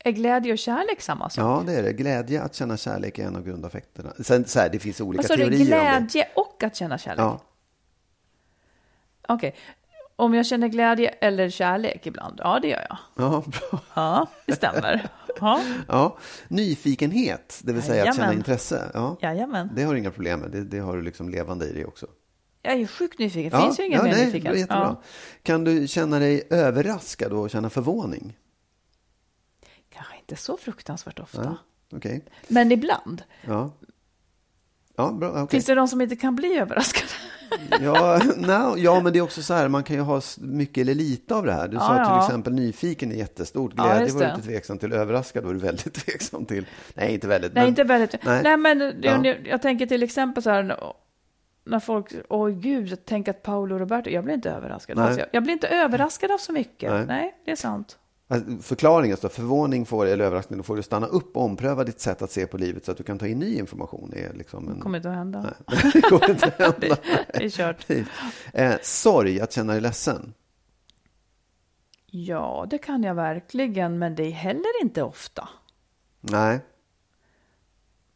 Är 0.05 0.11
glädje 0.11 0.53
och 0.53 0.59
kärlek 0.59 1.01
samma 1.01 1.31
sak? 1.31 1.45
Ja, 1.45 1.63
det 1.67 1.79
är 1.79 1.83
det. 1.83 1.93
Glädje, 1.93 2.43
att 2.43 2.55
känna 2.55 2.77
kärlek 2.77 3.19
är 3.19 3.27
en 3.27 3.37
av 3.37 3.45
grundaffekterna. 3.45 4.13
Sen 4.21 4.45
så 4.45 4.61
här, 4.61 4.69
det 4.69 4.79
finns 4.79 5.01
olika 5.01 5.29
teorier 5.29 5.47
om 5.47 5.59
det. 5.59 5.65
Glädje 5.65 6.29
och 6.37 6.63
att 6.63 6.77
känna 6.77 6.99
kärlek? 6.99 7.21
Ja. 7.21 7.41
Okej. 9.29 9.49
Okay. 9.49 9.61
Om 10.17 10.35
jag 10.35 10.47
känner 10.47 10.69
glädje 10.69 11.09
eller 11.09 11.51
kärlek 11.51 12.07
ibland? 12.07 12.41
Ja, 12.45 12.59
det 12.63 12.69
gör 12.69 12.87
jag. 12.89 12.99
Ja, 13.17 13.45
bra. 13.47 13.81
Ja, 13.95 14.27
det 14.47 14.53
stämmer. 14.53 15.09
Ja. 15.41 15.61
ja. 15.89 16.17
Nyfikenhet, 16.49 17.61
det 17.65 17.73
vill 17.73 17.83
säga 17.83 17.97
Jajamän. 17.97 18.11
att 18.11 18.17
känna 18.17 18.33
intresse. 18.33 18.91
Ja. 18.95 19.17
Jajamän. 19.21 19.71
Det 19.75 19.83
har 19.83 19.93
du 19.93 19.99
inga 19.99 20.11
problem 20.11 20.41
med. 20.41 20.51
Det, 20.51 20.65
det 20.65 20.79
har 20.79 20.97
du 20.97 21.03
liksom 21.03 21.29
levande 21.29 21.67
i 21.67 21.73
dig 21.73 21.85
också. 21.85 22.07
Jag 22.63 22.75
är 22.75 22.79
ju 22.79 22.87
sjukt 22.87 23.19
nyfiken. 23.19 23.51
Ja, 23.53 23.65
Finns 23.65 23.81
ju 23.81 23.87
ingen 23.87 23.99
ja, 23.99 24.05
mer 24.05 24.13
nej, 24.13 24.27
nyfiken. 24.27 24.53
det 24.53 24.59
är 24.59 24.61
jättebra. 24.61 24.97
Kan 25.43 25.65
du 25.65 25.89
känna 25.89 26.19
dig 26.19 26.43
överraskad 26.51 27.33
och 27.33 27.51
känna 27.51 27.71
förvåning? 27.71 28.37
Inte 30.33 30.43
så 30.43 30.57
fruktansvärt 30.57 31.19
ofta. 31.19 31.45
Ja, 31.45 31.57
Okej. 31.97 32.25
Men 32.49 32.73
ibland. 32.73 33.23
Ja. 33.47 33.71
Ja, 34.97 35.13
bra. 35.13 35.31
okej. 35.31 35.47
Finns 35.51 35.65
det 35.65 35.75
någon 35.75 35.89
som 35.89 36.01
inte 36.01 36.17
kan 36.17 36.37
bli 36.37 36.59
överraskad? 36.59 37.09
Ja, 37.81 38.21
no, 38.37 38.79
ja, 38.79 39.01
men 39.01 39.13
det 39.13 39.19
är 39.19 39.21
också 39.21 39.43
så 39.43 39.55
här, 39.55 39.69
man 39.69 39.83
kan 39.85 39.97
ju 39.97 40.03
ha 40.03 40.21
mycket 40.39 40.81
eller 40.83 40.95
lite 40.95 41.35
av 41.35 41.47
det 41.47 41.53
här. 41.53 41.69
Du 41.69 41.77
sa 41.77 41.97
Ja, 41.97 42.05
till 42.05 42.13
ja. 42.15 42.27
exempel 42.27 42.53
nyfiken 42.53 43.13
är 43.13 43.17
jättestort, 43.17 43.73
Ja, 43.77 43.85
glädje 43.85 44.03
just 44.03 44.15
var 44.15 44.23
du 44.23 44.29
lite 44.29 44.43
tveksam 44.43 44.79
till, 44.79 44.93
överraskad 44.93 45.45
var 45.45 45.53
du 45.53 45.59
väldigt 45.59 45.95
tveksam 46.07 46.45
till. 46.45 46.67
Nej, 46.95 47.15
inte 47.15 47.29
väldigt. 47.29 47.55
Nej, 47.55 47.63
men, 47.63 47.69
inte 47.69 47.85
väldigt. 47.85 48.25
nej. 48.25 48.43
Nej, 48.43 48.57
men 48.57 48.81
jag, 49.03 49.27
Ja. 49.27 49.35
jag, 49.45 49.63
tänker 49.63 49.87
till 49.87 50.03
exempel 50.03 50.43
så 50.43 50.51
här 50.51 50.77
när 51.65 51.81
folk, 51.81 52.13
oj 52.29 52.53
gud, 52.53 53.05
tänker 53.05 53.31
att 53.31 53.43
Paolo 53.43 53.79
Roberto, 53.79 54.11
jag 54.11 54.25
blir 54.25 54.35
inte 54.35 54.51
överraskad. 54.51 54.99
Alltså, 54.99 55.21
jag, 55.21 55.29
jag 55.33 55.43
blir 55.43 55.53
inte 55.53 55.69
överraskad 55.69 56.31
av 56.31 56.39
så 56.39 56.53
mycket. 56.53 56.91
Nej. 56.93 57.07
Nej, 57.07 57.35
det 57.45 57.51
är 57.51 57.57
sant. 57.57 57.99
Alltså, 58.33 58.51
Förklaringen, 58.63 59.17
så 59.17 59.29
förvåning 59.29 59.87
får, 59.87 60.07
eller 60.07 60.25
överraskning, 60.25 60.57
då 60.57 60.63
får 60.63 60.77
du 60.77 60.83
stanna 60.83 61.07
upp 61.07 61.37
och 61.37 61.43
ompröva 61.45 61.85
ditt 61.85 62.01
sätt 62.01 62.23
att 62.23 62.31
se 62.31 62.47
på 62.47 62.59
livet 62.59 62.85
så 62.85 62.93
att 62.93 62.99
du 62.99 63.05
kan 63.05 63.19
ta 63.19 63.27
in 63.27 63.39
ny 63.39 63.55
information. 63.59 64.13
Är 64.17 64.33
liksom 64.33 64.69
en... 64.69 64.75
Det 64.75 64.81
kommer 64.81 64.99
inte 64.99 65.11
att 65.11 65.15
hända. 65.17 65.55
Nej, 65.69 65.91
det 65.95 66.01
kommer 66.01 66.31
inte 66.31 66.47
att 66.47 66.59
hända. 66.59 66.77
Det, 66.81 66.99
det 67.35 67.45
är 67.45 67.51
kört. 67.51 67.87
Eh, 68.53 68.75
sorg, 68.83 69.41
att 69.41 69.53
känna 69.53 69.73
dig 69.73 69.81
ledsen. 69.83 70.35
Ja, 72.07 72.67
det 72.71 72.79
kan 72.79 73.03
jag 73.03 73.15
verkligen, 73.15 73.99
men 73.99 74.15
det 74.15 74.23
är 74.23 74.31
heller 74.31 74.83
inte 74.83 75.03
ofta. 75.03 75.49
Nej. 76.21 76.61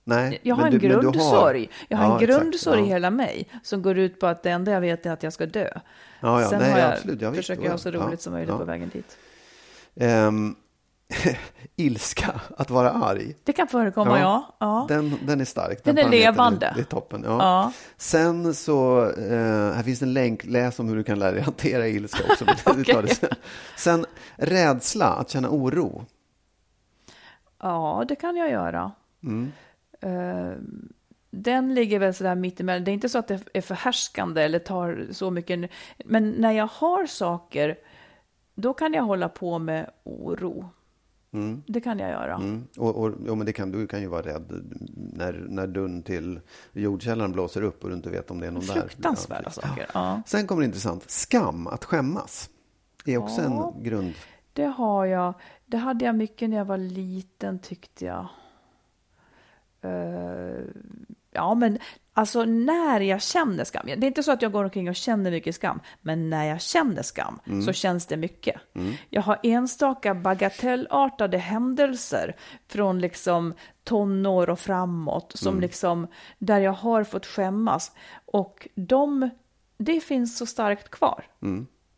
Nej. 0.04 0.40
Jag 0.42 0.54
har 0.56 0.66
en 0.66 0.72
du- 0.72 0.78
grundsorg. 0.78 1.70
Jag 1.88 1.96
har 1.98 2.04
Ja, 2.04 2.18
en 2.18 2.22
exakt. 2.24 2.40
grundsorg 2.42 2.78
i 2.80 2.82
Ja. 2.82 2.88
hela 2.88 3.10
mig 3.10 3.48
som 3.62 3.82
går 3.82 3.98
ut 3.98 4.20
på 4.20 4.26
att 4.26 4.42
det 4.42 4.50
enda 4.50 4.72
jag 4.72 4.80
vet 4.80 5.06
är 5.06 5.10
att 5.12 5.22
jag 5.22 5.32
ska 5.32 5.46
dö. 5.46 5.70
Ja, 6.20 6.48
Sen 6.50 6.58
nej, 6.58 6.72
har 6.72 6.78
jag, 6.78 6.92
absolut. 6.92 7.20
Ja, 7.20 7.30
visst, 7.30 7.36
försöker 7.38 7.62
jag 7.64 7.70
ha 7.70 7.78
så 7.78 7.90
roligt 7.90 8.20
som 8.20 8.32
möjligt 8.32 8.56
på 8.56 8.64
vägen 8.64 8.88
dit. 8.92 9.18
Ehm, 10.00 10.56
ilska, 11.76 12.40
att 12.56 12.70
vara 12.70 12.90
arg. 12.90 13.34
Det 13.44 13.52
kan 13.52 13.68
förekomma, 13.68 14.20
ja. 14.20 14.56
ja. 14.58 14.86
Den, 14.88 15.18
den 15.22 15.40
är 15.40 15.44
stark. 15.44 15.84
Den 15.84 15.98
är 15.98 16.02
parametern 16.02 16.34
levande. 16.34 16.72
Det 16.74 16.80
är 16.80 16.84
toppen. 16.84 17.22
Ja. 17.24 17.38
Ja. 17.38 17.72
Sen 17.96 18.54
så, 18.54 19.10
eh, 19.10 19.72
här 19.74 19.82
finns 19.82 20.02
en 20.02 20.12
länk, 20.12 20.44
läs 20.44 20.78
om 20.78 20.88
hur 20.88 20.96
du 20.96 21.04
kan 21.04 21.18
lära 21.18 21.32
dig 21.32 21.42
hantera 21.42 21.88
ilska 21.88 22.24
också. 22.30 22.44
Sen. 22.84 23.30
sen 23.76 24.06
rädsla, 24.36 25.06
att 25.06 25.30
känna 25.30 25.48
oro. 25.50 26.04
Ja, 27.58 28.04
det 28.08 28.16
kan 28.16 28.36
jag 28.36 28.50
göra. 28.50 28.92
Mm. 29.22 29.52
Eh, 30.00 30.56
den 31.30 31.74
ligger 31.74 31.98
väl 31.98 32.14
sådär 32.14 32.34
mittemellan. 32.34 32.84
Det 32.84 32.90
är 32.90 32.92
inte 32.92 33.08
så 33.08 33.18
att 33.18 33.28
det 33.28 33.40
är 33.52 33.60
förhärskande 33.60 34.42
eller 34.42 34.58
tar 34.58 35.06
så 35.10 35.30
mycket. 35.30 35.70
Men 36.04 36.30
när 36.30 36.52
jag 36.52 36.66
har 36.66 37.06
saker, 37.06 37.76
då 38.56 38.74
kan 38.74 38.92
jag 38.94 39.02
hålla 39.02 39.28
på 39.28 39.58
med 39.58 39.90
oro. 40.04 40.68
Mm. 41.32 41.62
Det 41.66 41.80
kan 41.80 41.98
jag 41.98 42.10
göra. 42.10 42.34
Mm. 42.34 42.66
Och, 42.78 42.96
och, 43.02 43.12
jo, 43.26 43.34
men 43.34 43.46
det 43.46 43.52
kan, 43.52 43.72
du 43.72 43.86
kan 43.86 44.00
ju 44.00 44.06
vara 44.06 44.22
rädd 44.22 44.52
när, 44.96 45.46
när 45.48 45.66
dörren 45.66 46.02
till 46.02 46.40
jordkällaren 46.72 47.32
blåser 47.32 47.62
upp 47.62 47.82
och 47.84 47.90
du 47.90 47.96
inte 47.96 48.10
vet 48.10 48.30
om 48.30 48.40
det 48.40 48.46
är 48.46 48.50
någon 48.50 48.66
där. 48.66 48.74
Fruktansvärda 48.74 49.42
Ja. 49.44 49.50
saker. 49.50 49.86
Ja. 49.94 50.22
Sen 50.26 50.46
kommer 50.46 50.62
det 50.62 50.66
intressant. 50.66 51.10
Skam, 51.10 51.66
att 51.66 51.84
skämmas. 51.84 52.50
är 53.04 53.18
också 53.18 53.42
Ja. 53.42 53.72
en 53.76 53.82
grund. 53.82 54.12
Det 54.52 54.64
har 54.66 55.06
jag. 55.06 55.34
Det 55.66 55.76
hade 55.76 56.04
jag 56.04 56.14
mycket 56.14 56.50
när 56.50 56.56
jag 56.56 56.64
var 56.64 56.78
liten 56.78 57.58
tyckte 57.58 58.04
jag. 58.04 58.26
Eh, 59.80 60.64
ja, 61.36 61.54
men 61.54 61.78
alltså 62.12 62.44
när 62.44 63.00
jag 63.00 63.22
känner 63.22 63.64
skam. 63.64 63.86
Det 63.86 63.92
är 63.92 64.04
inte 64.04 64.22
så 64.22 64.32
att 64.32 64.42
jag 64.42 64.52
går 64.52 64.64
omkring 64.64 64.88
och 64.88 64.96
känner 64.96 65.30
mycket 65.30 65.54
skam, 65.54 65.80
men 66.00 66.30
när 66.30 66.44
jag 66.44 66.60
känner 66.60 67.02
skam 67.02 67.40
så 67.64 67.72
känns 67.72 68.06
det 68.06 68.16
mycket. 68.16 68.56
Jag 69.10 69.22
har 69.22 69.38
enstaka 69.42 70.14
bagatellartade 70.14 71.38
händelser 71.38 72.36
från 72.68 72.98
liksom 72.98 73.54
tonår 73.84 74.50
och 74.50 74.58
framåt 74.60 75.32
som 75.34 75.60
liksom 75.60 76.06
där 76.38 76.60
jag 76.60 76.72
har 76.72 77.04
fått 77.04 77.26
skämmas 77.26 77.92
och 78.24 78.68
de, 78.74 79.30
det 79.78 80.00
finns 80.00 80.38
så 80.38 80.46
starkt 80.46 80.90
kvar. 80.90 81.24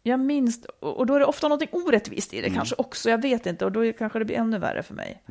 Jag 0.02 0.20
minns, 0.20 0.64
och 0.80 1.06
då 1.06 1.14
är 1.14 1.20
det 1.20 1.26
ofta 1.26 1.48
något 1.48 1.62
orättvist 1.72 2.34
i 2.34 2.40
det 2.40 2.50
kanske 2.50 2.74
också, 2.78 3.10
jag 3.10 3.22
vet 3.22 3.46
inte, 3.46 3.64
och 3.64 3.72
då 3.72 3.92
kanske 3.92 4.18
det 4.18 4.24
blir 4.24 4.36
ännu 4.36 4.58
värre 4.58 4.82
för 4.82 4.94
mig. 4.94 5.22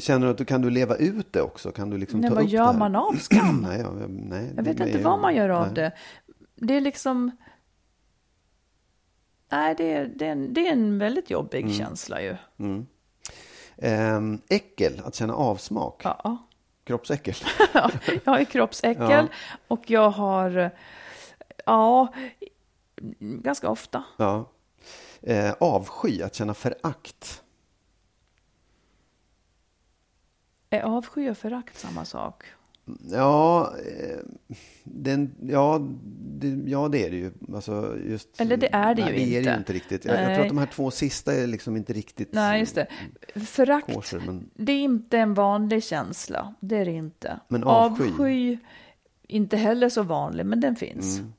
Känner 0.00 0.26
du 0.26 0.30
att 0.30 0.38
du 0.38 0.44
kan 0.44 0.62
du 0.62 0.70
leva 0.70 0.96
ut 0.96 1.32
det 1.32 1.42
också? 1.42 1.72
Kan 1.72 1.90
du 1.90 1.98
liksom 1.98 2.20
Nej, 2.20 2.28
ta 2.30 2.34
vad 2.36 2.44
upp 2.44 2.50
gör 2.50 2.72
det 2.72 2.78
man 2.78 2.96
av 2.96 3.12
skam? 3.20 3.60
nej, 3.68 3.80
ja, 3.80 3.90
nej, 4.08 4.52
Jag 4.56 4.62
vet 4.62 4.80
inte 4.80 4.98
vad 4.98 5.18
man 5.18 5.34
gör 5.36 5.48
av 5.48 5.66
nej. 5.66 5.74
det. 5.74 5.92
Det 6.56 6.74
är 6.76 6.80
liksom... 6.80 7.30
Nej, 9.52 9.74
det 9.78 9.92
är, 9.92 10.06
det 10.16 10.26
är, 10.26 10.32
en, 10.32 10.54
det 10.54 10.66
är 10.68 10.72
en 10.72 10.98
väldigt 10.98 11.30
jobbig 11.30 11.60
Mm. 11.64 11.72
känsla 11.72 12.22
ju. 12.22 12.36
Ehm, 13.78 14.40
äckel, 14.48 15.02
att 15.04 15.14
känna 15.14 15.34
avsmak. 15.34 16.00
Ja. 16.04 16.36
Kroppsäckel. 16.84 17.34
jag 18.24 18.32
har 18.32 18.44
kroppsäckel 18.44 19.10
Ja. 19.10 19.26
och 19.68 19.90
jag 19.90 20.10
har... 20.10 20.70
Ja, 21.66 22.14
ganska 23.20 23.68
ofta. 23.70 24.04
ja. 24.16 24.50
Eh, 25.22 25.52
avsky, 25.60 26.22
att 26.22 26.34
känna 26.34 26.54
förakt. 26.54 27.42
Är 30.70 30.82
avsky 30.82 31.30
och 31.30 31.38
förakt 31.38 31.78
samma 31.78 32.04
sak? 32.04 32.44
Ja, 33.10 33.72
eh, 33.78 34.18
den, 34.84 35.34
ja, 35.42 35.88
det, 36.38 36.70
ja, 36.70 36.88
det 36.88 37.06
är 37.06 37.10
det 37.10 37.16
ju. 37.16 37.32
Alltså 37.54 37.96
just, 38.06 38.40
Eller 38.40 38.56
det 38.56 38.74
är 38.74 38.94
det 38.94 39.04
nej, 39.04 39.12
ju 39.12 39.18
det 39.18 39.30
är 39.30 39.32
det 39.32 39.38
inte. 39.38 39.58
inte 39.58 39.72
riktigt. 39.72 40.04
Jag, 40.04 40.22
jag 40.22 40.34
tror 40.34 40.42
att 40.42 40.48
de 40.48 40.58
här 40.58 40.66
två 40.66 40.90
sista 40.90 41.34
är 41.34 41.46
liksom 41.46 41.76
inte 41.76 41.92
riktigt 41.92 42.32
Nej, 42.32 42.60
just 42.60 42.74
det. 42.74 42.86
Förakt, 43.46 43.94
kosher, 43.94 44.22
men 44.26 44.50
det 44.54 44.72
är 44.72 44.80
inte 44.82 45.18
en 45.18 45.34
vanlig 45.34 45.84
känsla. 45.84 46.54
Det 46.60 46.76
är 46.76 46.84
det 46.84 46.92
inte. 46.92 47.40
Men 47.48 47.64
avsky? 47.64 48.04
avsky 48.10 48.58
inte 49.22 49.56
heller 49.56 49.88
så 49.88 50.02
vanlig, 50.02 50.46
men 50.46 50.60
den 50.60 50.76
finns. 50.76 51.18
Mm. 51.18 51.32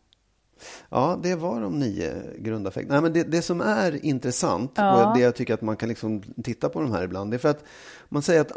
Ja, 0.89 1.19
det 1.23 1.35
var 1.35 1.61
de 1.61 1.79
nio 1.79 2.13
grundaffekterna. 2.37 2.93
Nej, 2.93 3.01
men 3.01 3.13
det, 3.13 3.23
det 3.23 3.41
som 3.41 3.61
är 3.61 4.05
intressant 4.05 4.71
Ja. 4.75 5.05
och 5.05 5.17
det 5.17 5.21
jag 5.23 5.35
tycker 5.35 5.53
att 5.53 5.61
man 5.61 5.75
kan 5.77 5.89
liksom 5.89 6.21
titta 6.43 6.69
på 6.69 6.81
de 6.81 6.91
här 6.91 7.03
ibland, 7.03 7.31
det 7.31 7.37
är 7.37 7.39
för 7.39 7.49
att 7.49 7.63
man 8.09 8.21
säger 8.21 8.41
att 8.41 8.51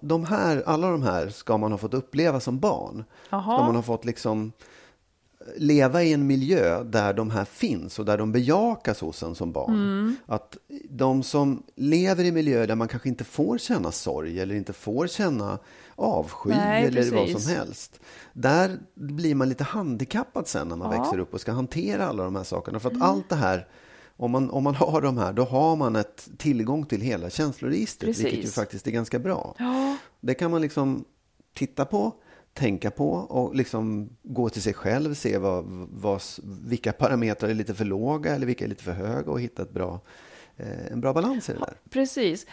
de 0.00 0.24
här, 0.24 0.62
alla 0.66 0.90
de 0.90 1.02
här 1.02 1.28
ska 1.28 1.56
man 1.56 1.70
ha 1.72 1.78
fått 1.78 1.94
uppleva 1.94 2.40
som 2.40 2.58
barn. 2.58 3.04
Jaha. 3.30 3.42
Ska 3.58 3.66
man 3.66 3.74
ha 3.76 3.82
fått 3.82 4.04
liksom 4.04 4.52
leva 5.56 6.02
i 6.02 6.12
en 6.12 6.26
miljö 6.26 6.82
där 6.84 7.12
de 7.14 7.30
här 7.30 7.44
finns 7.44 7.98
och 7.98 8.04
där 8.04 8.18
de 8.18 8.32
bejakas 8.32 9.00
hos 9.00 9.22
en 9.22 9.34
som 9.34 9.52
barn. 9.52 9.74
Mm. 9.74 10.16
Att 10.26 10.56
de 10.90 11.22
som 11.22 11.62
lever 11.76 12.24
i 12.24 12.32
miljöer 12.32 12.66
där 12.66 12.74
man 12.74 12.88
kanske 12.88 13.08
inte 13.08 13.24
får 13.24 13.58
känna 13.58 13.92
sorg 13.92 14.40
eller 14.40 14.54
inte 14.54 14.72
får 14.72 15.06
känna 15.06 15.58
avsky 15.94 16.48
Nej, 16.48 16.84
eller 16.84 17.10
vad 17.10 17.26
precis. 17.26 17.44
som 17.44 17.52
helst. 17.56 18.00
Där 18.32 18.78
blir 18.94 19.34
man 19.34 19.48
lite 19.48 19.64
handikappad 19.64 20.48
sen 20.48 20.68
när 20.68 20.76
man 20.76 20.88
Ja. 20.88 20.94
Mm. 20.94 21.02
växer 21.04 21.18
upp 21.18 21.34
och 21.34 21.40
ska 21.40 21.52
hantera 21.52 22.06
alla 22.06 22.24
de 22.24 22.36
här 22.36 22.44
sakerna. 22.44 22.80
För 22.80 22.90
att 22.90 23.02
allt 23.02 23.28
det 23.28 23.36
här, 23.36 23.68
om 24.16 24.30
man, 24.30 24.50
om 24.50 24.64
man 24.64 24.74
har 24.74 25.00
de 25.00 25.18
här, 25.18 25.32
då 25.32 25.44
har 25.44 25.76
man 25.76 25.96
ett 25.96 26.28
tillgång 26.38 26.86
till 26.86 27.00
hela 27.00 27.30
känsloregistret, 27.30 28.08
vilket 28.18 28.32
ju 28.32 28.36
Precis. 28.36 28.54
faktiskt 28.54 28.86
är 28.86 28.90
ganska 28.90 29.18
bra. 29.18 29.54
Ja. 29.58 29.96
Det 30.20 30.34
kan 30.34 30.50
man 30.50 30.62
liksom 30.62 31.04
titta 31.54 31.84
på, 31.84 32.12
tänka 32.56 32.90
på 32.90 33.10
och 33.10 33.54
liksom 33.54 34.10
gå 34.22 34.48
till 34.48 34.62
sig 34.62 34.74
själv, 34.74 35.14
se 35.14 35.38
vad, 35.38 35.64
vad, 35.90 36.22
vilka 36.64 36.92
parametrar 36.92 37.50
är 37.50 37.54
lite 37.54 37.74
för 37.74 37.84
låga 37.84 38.34
eller 38.34 38.46
vilka 38.46 38.64
är 38.64 38.68
lite 38.68 38.82
för 38.82 38.92
höga 38.92 39.30
och 39.30 39.40
hitta 39.40 39.62
ett 39.62 39.70
bra, 39.72 40.00
eh, 40.56 40.92
en 40.92 41.00
bra 41.00 41.12
balans 41.12 41.48
i 41.48 41.52
det 41.52 41.58
där. 41.58 41.74
Precis. 41.90 42.46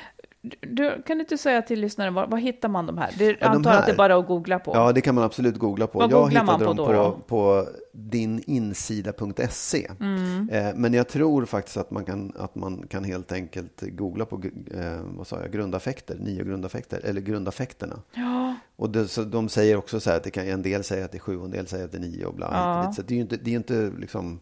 Du, 0.45 0.56
du, 0.62 1.01
kan 1.06 1.17
du 1.17 1.21
inte 1.21 1.38
säga 1.38 1.62
till 1.62 1.79
lyssnaren, 1.79 2.13
var, 2.13 2.27
var 2.27 2.38
hittar 2.38 2.69
man 2.69 2.86
de 2.86 2.97
här? 2.97 3.12
Det, 3.17 3.25
jag 3.25 3.38
de 3.39 3.45
antar 3.45 3.71
att 3.71 3.77
det 3.77 3.84
här- 3.84 3.93
är 3.93 3.97
bara 3.97 4.15
att 4.15 4.27
googla 4.27 4.60
på. 4.60 4.71
Ja, 4.75 4.91
det 4.91 5.01
kan 5.01 5.15
man 5.15 5.23
absolut 5.23 5.58
googla 5.58 5.88
på. 5.88 5.99
Vad 5.99 6.12
jag 6.12 6.23
googlar 6.23 6.43
man 6.43 6.56
hittade 6.56 6.65
på 6.65 6.73
dem 6.75 6.77
då 6.77 6.86
på, 6.86 6.93
då? 6.93 7.12
på 7.27 7.67
dininsida.se. 7.91 9.91
Mm. 9.99 10.49
Eh, 10.49 10.73
men 10.75 10.93
jag 10.93 11.08
tror 11.08 11.45
faktiskt 11.45 11.77
att 11.77 11.91
man 11.91 12.06
kan, 12.06 12.34
att 12.39 12.56
man 12.56 12.88
kan 12.88 13.03
helt 13.03 13.32
enkelt 13.32 13.82
googla 13.82 14.25
på 14.25 14.41
eh, 14.75 14.99
vad 15.03 15.27
sa 15.27 15.41
jag, 15.41 15.51
grundaffekter, 15.51 16.15
nio 16.19 16.43
grundaffekter, 16.43 17.01
eller 17.03 17.21
grundaffekterna. 17.21 17.99
Ja, 18.13 18.56
Och 18.75 18.89
det, 18.89 19.08
så 19.08 19.23
de 19.23 19.49
säger 19.49 19.77
också 19.77 19.99
så 19.99 20.10
här 20.10 20.17
att 20.17 20.23
det 20.23 20.32
kan, 20.32 20.47
en 20.47 20.62
del 20.62 20.84
säger 20.84 21.06
att 21.06 21.12
det 21.12 21.17
är 21.17 21.19
sju 21.19 21.38
och 21.38 21.45
en 21.45 21.51
del 21.51 21.67
säger 21.67 21.86
att 21.86 21.91
det 21.91 21.97
är 21.97 22.01
nio 22.01 22.25
och 22.25 22.34
bla. 22.34 22.49
Ja. 22.51 22.93
Så 22.93 23.01
det 23.01 23.13
är 23.13 23.15
ju 23.15 23.21
inte, 23.21 23.38
det 23.38 23.51
är 23.51 23.56
inte 23.56 23.91
liksom 23.99 24.39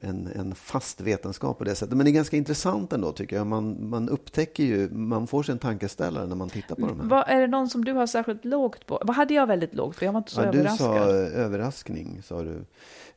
en, 0.00 0.28
en 0.34 0.54
fast 0.54 1.00
vetenskap 1.00 1.58
på 1.58 1.64
det 1.64 1.74
sättet. 1.74 1.96
Men 1.96 2.04
det 2.04 2.10
är 2.10 2.12
ganska 2.12 2.36
intressant 2.36 2.92
ändå 2.92 3.12
tycker 3.12 3.36
jag. 3.36 3.46
Man, 3.46 3.88
man 3.88 4.08
upptäcker 4.08 4.64
ju, 4.64 4.90
man 4.90 5.26
får 5.26 5.42
sig 5.42 5.52
en 5.52 5.58
tankeställare 5.58 6.26
när 6.26 6.36
man 6.36 6.48
tittar 6.50 6.74
på 6.74 6.86
de 6.86 7.00
här. 7.00 7.08
vad, 7.08 7.24
är 7.28 7.40
det 7.40 7.46
någon 7.46 7.68
som 7.68 7.84
du 7.84 7.92
har 7.92 8.06
särskilt 8.06 8.44
lågt 8.44 8.86
på? 8.86 9.02
Vad 9.04 9.16
hade 9.16 9.34
jag 9.34 9.46
väldigt 9.46 9.74
lågt 9.74 9.98
på? 9.98 10.04
Jag 10.04 10.12
var 10.12 10.18
inte 10.18 10.30
så 10.32 10.40
Ja, 10.40 10.50
du 10.52 10.58
överraskad. 10.58 10.86
sa 10.86 11.10
eh, 11.10 11.40
överraskning, 11.44 12.22
sa 12.22 12.42
du. 12.42 12.64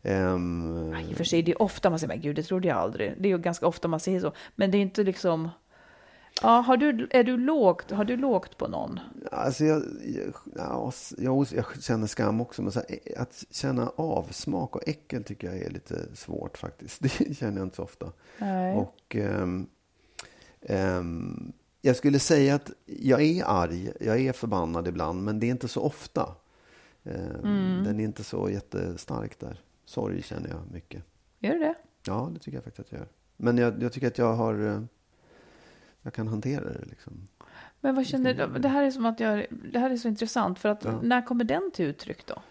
Ehm, 0.03 0.95
I 1.09 1.13
och 1.13 1.17
för 1.17 1.23
sig, 1.23 1.41
det 1.43 1.51
är 1.51 1.61
ofta 1.61 1.89
man 1.89 1.99
säger, 1.99 2.07
men 2.13 2.21
gud, 2.21 2.35
det 2.35 2.43
trodde 2.43 2.67
jag 2.67 2.77
aldrig. 2.77 3.15
Det 3.19 3.27
är 3.27 3.31
ju 3.31 3.37
ganska 3.37 3.67
ofta 3.67 3.87
man 3.87 3.99
säger 3.99 4.19
så. 4.19 4.31
Men 4.55 4.71
det 4.71 4.77
är 4.77 4.81
inte 4.81 5.03
liksom... 5.03 5.49
Ja, 6.41 6.49
har 6.49 6.77
du, 6.77 7.07
är 7.11 7.23
du 7.23 7.37
lågt, 7.37 7.91
har 7.91 8.05
du 8.05 8.17
lågt 8.17 8.57
på 8.57 8.67
någon? 8.67 8.99
Alltså 9.31 9.65
jag, 9.65 9.83
jag, 10.05 10.33
ja, 10.55 10.91
jag, 11.17 11.47
jag 11.55 11.83
känner 11.83 12.07
skam 12.07 12.41
också, 12.41 12.61
men 12.61 12.71
så 12.71 12.79
här, 12.89 13.21
att 13.21 13.45
känna 13.51 13.91
avsmak 13.95 14.75
och 14.75 14.87
äckel 14.87 15.23
tycker 15.23 15.47
jag 15.47 15.57
är 15.57 15.69
lite 15.69 16.15
svårt 16.15 16.57
faktiskt. 16.57 16.99
Det 17.19 17.37
känner 17.37 17.57
jag 17.57 17.65
inte 17.65 17.75
så 17.75 17.83
ofta. 17.83 18.11
Nej. 18.37 18.75
Och 18.75 19.15
um, 19.15 19.67
um, 20.59 21.53
jag 21.81 21.95
skulle 21.95 22.19
säga 22.19 22.55
att 22.55 22.71
jag 22.85 23.21
är 23.21 23.43
arg, 23.47 23.91
jag 23.99 24.19
är 24.19 24.33
förbannad 24.33 24.87
ibland, 24.87 25.23
men 25.23 25.39
det 25.39 25.47
är 25.47 25.51
inte 25.51 25.67
så 25.67 25.81
ofta. 25.81 26.35
Um, 27.03 27.15
mm. 27.43 27.83
Den 27.83 27.99
är 27.99 28.03
inte 28.03 28.23
så 28.23 28.49
jättestark 28.49 29.39
där. 29.39 29.61
Sorg 29.85 30.21
känner 30.21 30.49
jag 30.49 30.61
mycket. 30.71 31.03
Gör 31.39 31.53
du 31.53 31.59
det? 31.59 31.75
Ja, 32.05 32.31
det 32.33 32.39
tycker 32.39 32.57
jag 32.57 32.63
faktiskt 32.63 32.87
att 32.87 32.91
jag 32.91 32.99
gör. 32.99 33.07
Men 33.37 33.57
jag, 33.57 33.83
jag 33.83 33.93
tycker 33.93 34.07
att 34.07 34.17
jag 34.17 34.33
har... 34.33 34.87
Jag 36.01 36.13
kan 36.13 36.27
hantera 36.27 36.63
det 36.63 36.85
liksom. 36.89 37.27
Men 37.81 37.95
vad 37.95 38.05
känner 38.05 38.33
du? 38.33 38.59
Det 38.59 38.67
här 38.67 38.83
är 38.83 38.91
som 38.91 39.05
att 39.05 39.19
jag... 39.19 39.45
Det 39.71 39.79
här 39.79 39.89
är 39.89 39.97
så 39.97 40.07
intressant. 40.07 40.59
För 40.59 40.69
att 40.69 40.83
ja. 40.83 40.99
när 41.03 41.25
kommer 41.25 41.43
den 41.43 41.71
till 41.73 41.85
uttryck 41.85 42.25
då? 42.25 42.41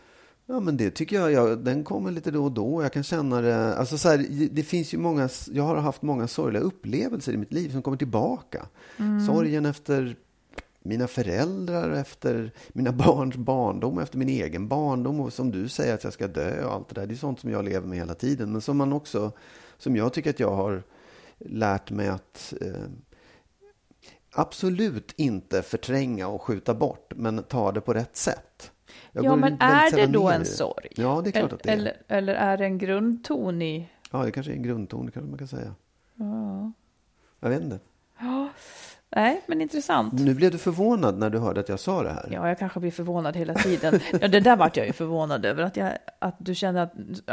Ja, 0.51 0.61
men 0.61 0.77
det 0.77 0.91
tycker 0.91 1.17
jag, 1.17 1.33
jag, 1.33 1.59
den 1.59 1.85
kommer 1.85 2.11
lite 2.11 2.31
då 2.31 2.45
och 2.45 2.53
då. 2.53 2.83
Jag 2.83 2.93
kan 2.93 3.03
känna 3.03 3.41
det, 3.41 3.75
alltså 3.75 3.99
så 3.99 4.09
här, 4.09 4.49
det 4.51 4.63
finns 4.63 4.95
ju 4.95 4.99
många, 4.99 5.29
jag 5.53 5.63
har 5.63 5.77
haft 5.77 6.03
många 6.03 6.29
sorgliga 6.29 6.63
upplevelser 6.63 7.33
i 7.33 7.37
mitt 7.37 7.53
liv 7.53 7.71
som 7.71 7.83
kommer 7.83 7.97
tillbaka. 7.97 8.67
Mm. 8.97 9.27
Sorgen 9.27 9.67
efter 9.67 10.17
mina 10.83 11.07
föräldrar, 11.07 11.91
efter 11.91 12.53
mina 12.69 12.93
barns 13.07 13.37
barndom, 13.37 13.99
efter 13.99 14.19
min 14.19 14.29
egen 14.29 14.69
barndom 14.69 15.21
och 15.21 15.33
som 15.33 15.51
du 15.51 15.69
säger 15.69 15.95
att 15.95 16.05
jag 16.05 16.13
ska 16.13 16.29
dö 16.29 16.65
och 16.65 16.73
allt 16.73 16.89
det 16.89 17.01
där. 17.01 17.07
Det 17.07 17.15
är 17.15 17.17
sånt 17.17 17.41
som 17.41 17.51
jag 17.51 17.65
lever 17.65 17.87
med 17.87 17.99
hela 17.99 18.15
tiden. 18.15 18.53
Men 18.53 18.61
som 18.61 18.77
man 18.77 18.93
också, 18.93 19.33
som 19.79 19.97
jag 19.97 20.13
tycker 20.13 20.31
att 20.31 20.41
jag 20.41 20.57
har 20.57 20.83
lärt 21.39 21.91
mig 21.91 22.09
att 22.09 22.55
eh, 22.61 22.83
absolut 24.39 25.15
inte 25.17 25.63
förtränga 25.63 26.29
och 26.29 26.43
skjuta 26.43 26.75
bort, 26.75 27.13
men 27.17 27.43
ta 27.43 27.73
det 27.73 27.81
på 27.81 27.95
rätt 27.95 28.17
sätt. 28.17 28.71
Jag 29.13 29.25
ja, 29.25 29.37
men 29.37 29.57
är 29.61 29.97
det 29.97 30.07
då 30.07 30.29
en 30.29 30.45
sorg? 30.45 30.89
Ja, 30.97 31.21
det 31.25 31.31
är 31.31 31.33
klart 31.33 31.53
att 31.53 31.63
det 31.63 31.71
är. 31.71 31.77
Eller, 31.77 32.03
eller 32.09 32.35
är 32.35 32.57
det 32.57 32.65
en 32.65 32.79
grundton 32.79 33.63
i... 33.63 33.89
Ja, 34.11 34.25
det 34.25 34.31
kanske 34.31 34.53
är 34.53 34.57
en 34.57 34.63
grundton, 34.63 35.07
det 35.07 35.13
kanske 35.13 35.31
man 35.31 35.39
kan 35.39 35.49
säga. 35.49 35.75
Ja. 36.15 36.73
Jag 37.41 37.49
vet 37.49 37.63
inte. 37.63 37.79
Ja. 38.19 38.49
Nej, 39.11 39.43
men 39.47 39.61
intressant. 39.61 40.13
Nu 40.13 40.35
blev 40.35 40.51
du 40.51 40.59
förvånad 40.59 41.19
när 41.19 41.31
du 41.31 41.39
hörde 41.39 41.61
att 41.61 41.69
jag 41.69 41.81
sa 41.81 42.03
det 42.03 42.11
här. 42.11 42.29
Ja, 42.33 42.49
jag 42.49 42.59
kanske 42.59 42.81
blir 42.81 42.91
förvånad 42.91 43.37
hela 43.37 43.55
tiden. 43.55 44.01
Ja, 44.21 44.29
det 44.29 44.41
där 44.41 44.57
vart 44.57 44.77
jag 44.77 44.87
ju 44.87 44.93
förvånad 44.93 45.45
över. 45.45 45.63
Att, 45.63 45.77
jag, 45.77 45.93
att 46.19 46.37
du 46.39 46.55
känner 46.55 46.83
att, 46.83 46.93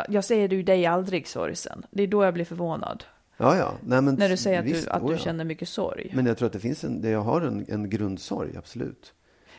jag 0.09 0.23
säger 0.23 0.47
du 0.47 0.63
dig 0.63 0.85
aldrig 0.85 1.27
sorgsen. 1.27 1.85
Det 1.91 2.03
är 2.03 2.07
då 2.07 2.23
jag 2.23 2.33
blir 2.33 2.45
förvånad. 2.45 3.03
Ja, 3.38 3.57
ja. 3.57 3.73
Nej, 3.83 4.01
men 4.01 4.15
när 4.15 4.29
du 4.29 4.38
säger 4.38 4.59
att 4.59 4.65
visst, 4.65 4.86
du, 4.86 4.91
att 4.91 5.07
du 5.07 5.17
känner 5.17 5.43
mycket 5.43 5.69
sorg. 5.69 6.11
Men 6.15 6.25
jag 6.25 6.38
tror 6.38 6.45
att 6.45 6.53
det 6.53 6.59
finns 6.59 6.83
en, 6.83 7.11
jag 7.11 7.21
har 7.21 7.41
en, 7.41 7.65
en 7.67 7.89
grundsorg, 7.89 8.57
absolut. 8.57 9.13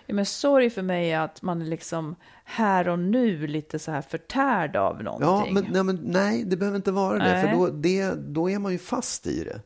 Ja, 0.07 0.14
men 0.14 0.27
sorg 0.27 0.70
för 0.70 0.83
mig 0.83 1.12
är 1.12 1.20
att 1.20 1.43
man 1.43 1.62
är 1.62 1.66
liksom 1.66 2.16
här 2.45 2.89
och 2.89 2.99
nu 2.99 3.47
lite 3.47 3.79
så 3.79 3.91
här 3.91 4.03
förtärd 4.03 4.77
av 4.77 5.03
någonting. 5.03 5.29
Ja, 5.29 5.47
men, 5.53 5.66
nej, 5.72 5.83
men 5.83 6.01
nej, 6.05 6.45
det 6.45 6.57
behöver 6.57 6.77
inte 6.77 6.93
vara 6.93 7.18
nej. 7.18 7.35
det. 7.35 7.49
För 7.49 7.57
då, 7.57 7.66
det, 7.66 8.14
då 8.14 8.51
är 8.51 8.59
man 8.59 8.72
ju 8.72 8.79
fast 8.79 9.27
i 9.27 9.45
det. 9.45 9.61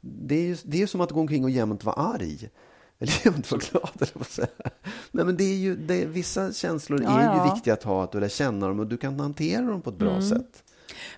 Det 0.00 0.34
är 0.34 0.42
ju 0.42 0.56
det 0.64 0.82
är 0.82 0.86
som 0.86 1.00
att 1.00 1.10
gå 1.10 1.20
omkring 1.20 1.44
och 1.44 1.50
jämt 1.50 1.84
vara 1.84 1.96
arg. 1.96 2.48
Eller 2.98 3.12
jämt 3.26 3.50
vara 3.50 3.60
glad, 3.70 3.90
eller 4.14 4.24
säga. 4.24 4.48
Nej, 5.10 5.24
men 5.24 5.36
det 5.36 5.44
är 5.44 5.56
ju, 5.56 5.76
det, 5.76 6.04
vissa 6.04 6.52
känslor 6.52 7.02
ja, 7.02 7.20
är 7.20 7.34
ju 7.34 7.38
ja. 7.38 7.54
viktiga 7.54 7.74
att 7.74 7.82
ha, 7.82 8.04
att 8.04 8.12
du 8.12 8.20
lär 8.20 8.28
känna 8.28 8.68
dem 8.68 8.80
och 8.80 8.86
du 8.86 8.96
kan 8.96 9.20
hantera 9.20 9.62
dem 9.62 9.82
på 9.82 9.90
ett 9.90 9.98
bra 9.98 10.10
mm. 10.10 10.22
sätt. 10.22 10.64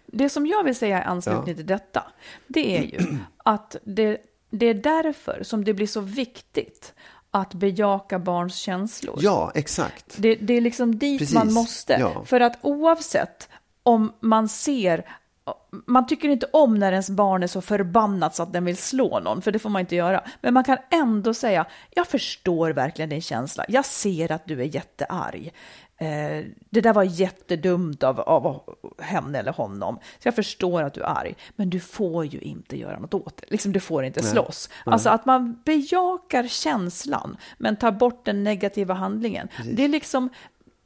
Det 0.06 0.28
som 0.28 0.46
jag 0.46 0.64
vill 0.64 0.74
säga 0.74 0.98
i 0.98 1.04
anslutning 1.04 1.48
ja. 1.48 1.54
till 1.54 1.66
detta, 1.66 2.04
det 2.46 2.78
är 2.78 2.82
ju 2.82 3.18
att 3.36 3.76
det, 3.84 4.18
det 4.50 4.66
är 4.66 4.74
därför 4.74 5.42
som 5.42 5.64
det 5.64 5.74
blir 5.74 5.86
så 5.86 6.00
viktigt 6.00 6.94
att 7.30 7.54
bejaka 7.54 8.18
barns 8.18 8.56
känslor. 8.56 9.18
Ja, 9.22 9.52
exakt. 9.54 10.14
Det, 10.16 10.34
det 10.34 10.54
är 10.54 10.60
liksom 10.60 10.98
dit 10.98 11.18
Precis. 11.18 11.34
man 11.34 11.52
måste. 11.52 11.92
Ja. 12.00 12.24
För 12.24 12.40
att 12.40 12.58
oavsett 12.62 13.48
om 13.82 14.12
man 14.20 14.48
ser 14.48 15.04
man 15.86 16.06
tycker 16.06 16.28
inte 16.28 16.46
om 16.52 16.74
när 16.74 16.92
ens 16.92 17.10
barn 17.10 17.42
är 17.42 17.46
så 17.46 17.60
förbannat 17.60 18.34
så 18.34 18.42
att 18.42 18.52
den 18.52 18.64
vill 18.64 18.76
slå 18.76 19.20
någon, 19.20 19.42
för 19.42 19.52
det 19.52 19.58
får 19.58 19.70
man 19.70 19.80
inte 19.80 19.96
göra. 19.96 20.24
Men 20.40 20.54
man 20.54 20.64
kan 20.64 20.78
ändå 20.90 21.34
säga, 21.34 21.66
jag 21.90 22.06
förstår 22.06 22.70
verkligen 22.70 23.08
din 23.08 23.22
känsla. 23.22 23.64
Jag 23.68 23.84
ser 23.84 24.32
att 24.32 24.46
du 24.46 24.60
är 24.60 24.64
jättearg. 24.64 25.52
Eh, 26.00 26.44
det 26.70 26.80
där 26.80 26.92
var 26.92 27.02
jättedumt 27.02 28.02
av, 28.02 28.20
av 28.20 28.74
henne 28.98 29.38
eller 29.38 29.52
honom. 29.52 29.98
Så 30.18 30.28
jag 30.28 30.34
förstår 30.34 30.82
att 30.82 30.94
du 30.94 31.00
är 31.00 31.06
arg, 31.06 31.34
men 31.56 31.70
du 31.70 31.80
får 31.80 32.24
ju 32.24 32.38
inte 32.38 32.78
göra 32.78 32.98
något 32.98 33.14
åt 33.14 33.36
det. 33.36 33.44
Liksom, 33.48 33.72
du 33.72 33.80
får 33.80 34.04
inte 34.04 34.22
slåss. 34.22 34.68
Nej. 34.86 34.92
Alltså 34.92 35.08
att 35.08 35.26
man 35.26 35.60
bejakar 35.64 36.46
känslan, 36.46 37.36
men 37.58 37.76
tar 37.76 37.92
bort 37.92 38.24
den 38.24 38.44
negativa 38.44 38.94
handlingen. 38.94 39.48
Precis. 39.56 39.76
Det 39.76 39.84
är 39.84 39.88
liksom 39.88 40.28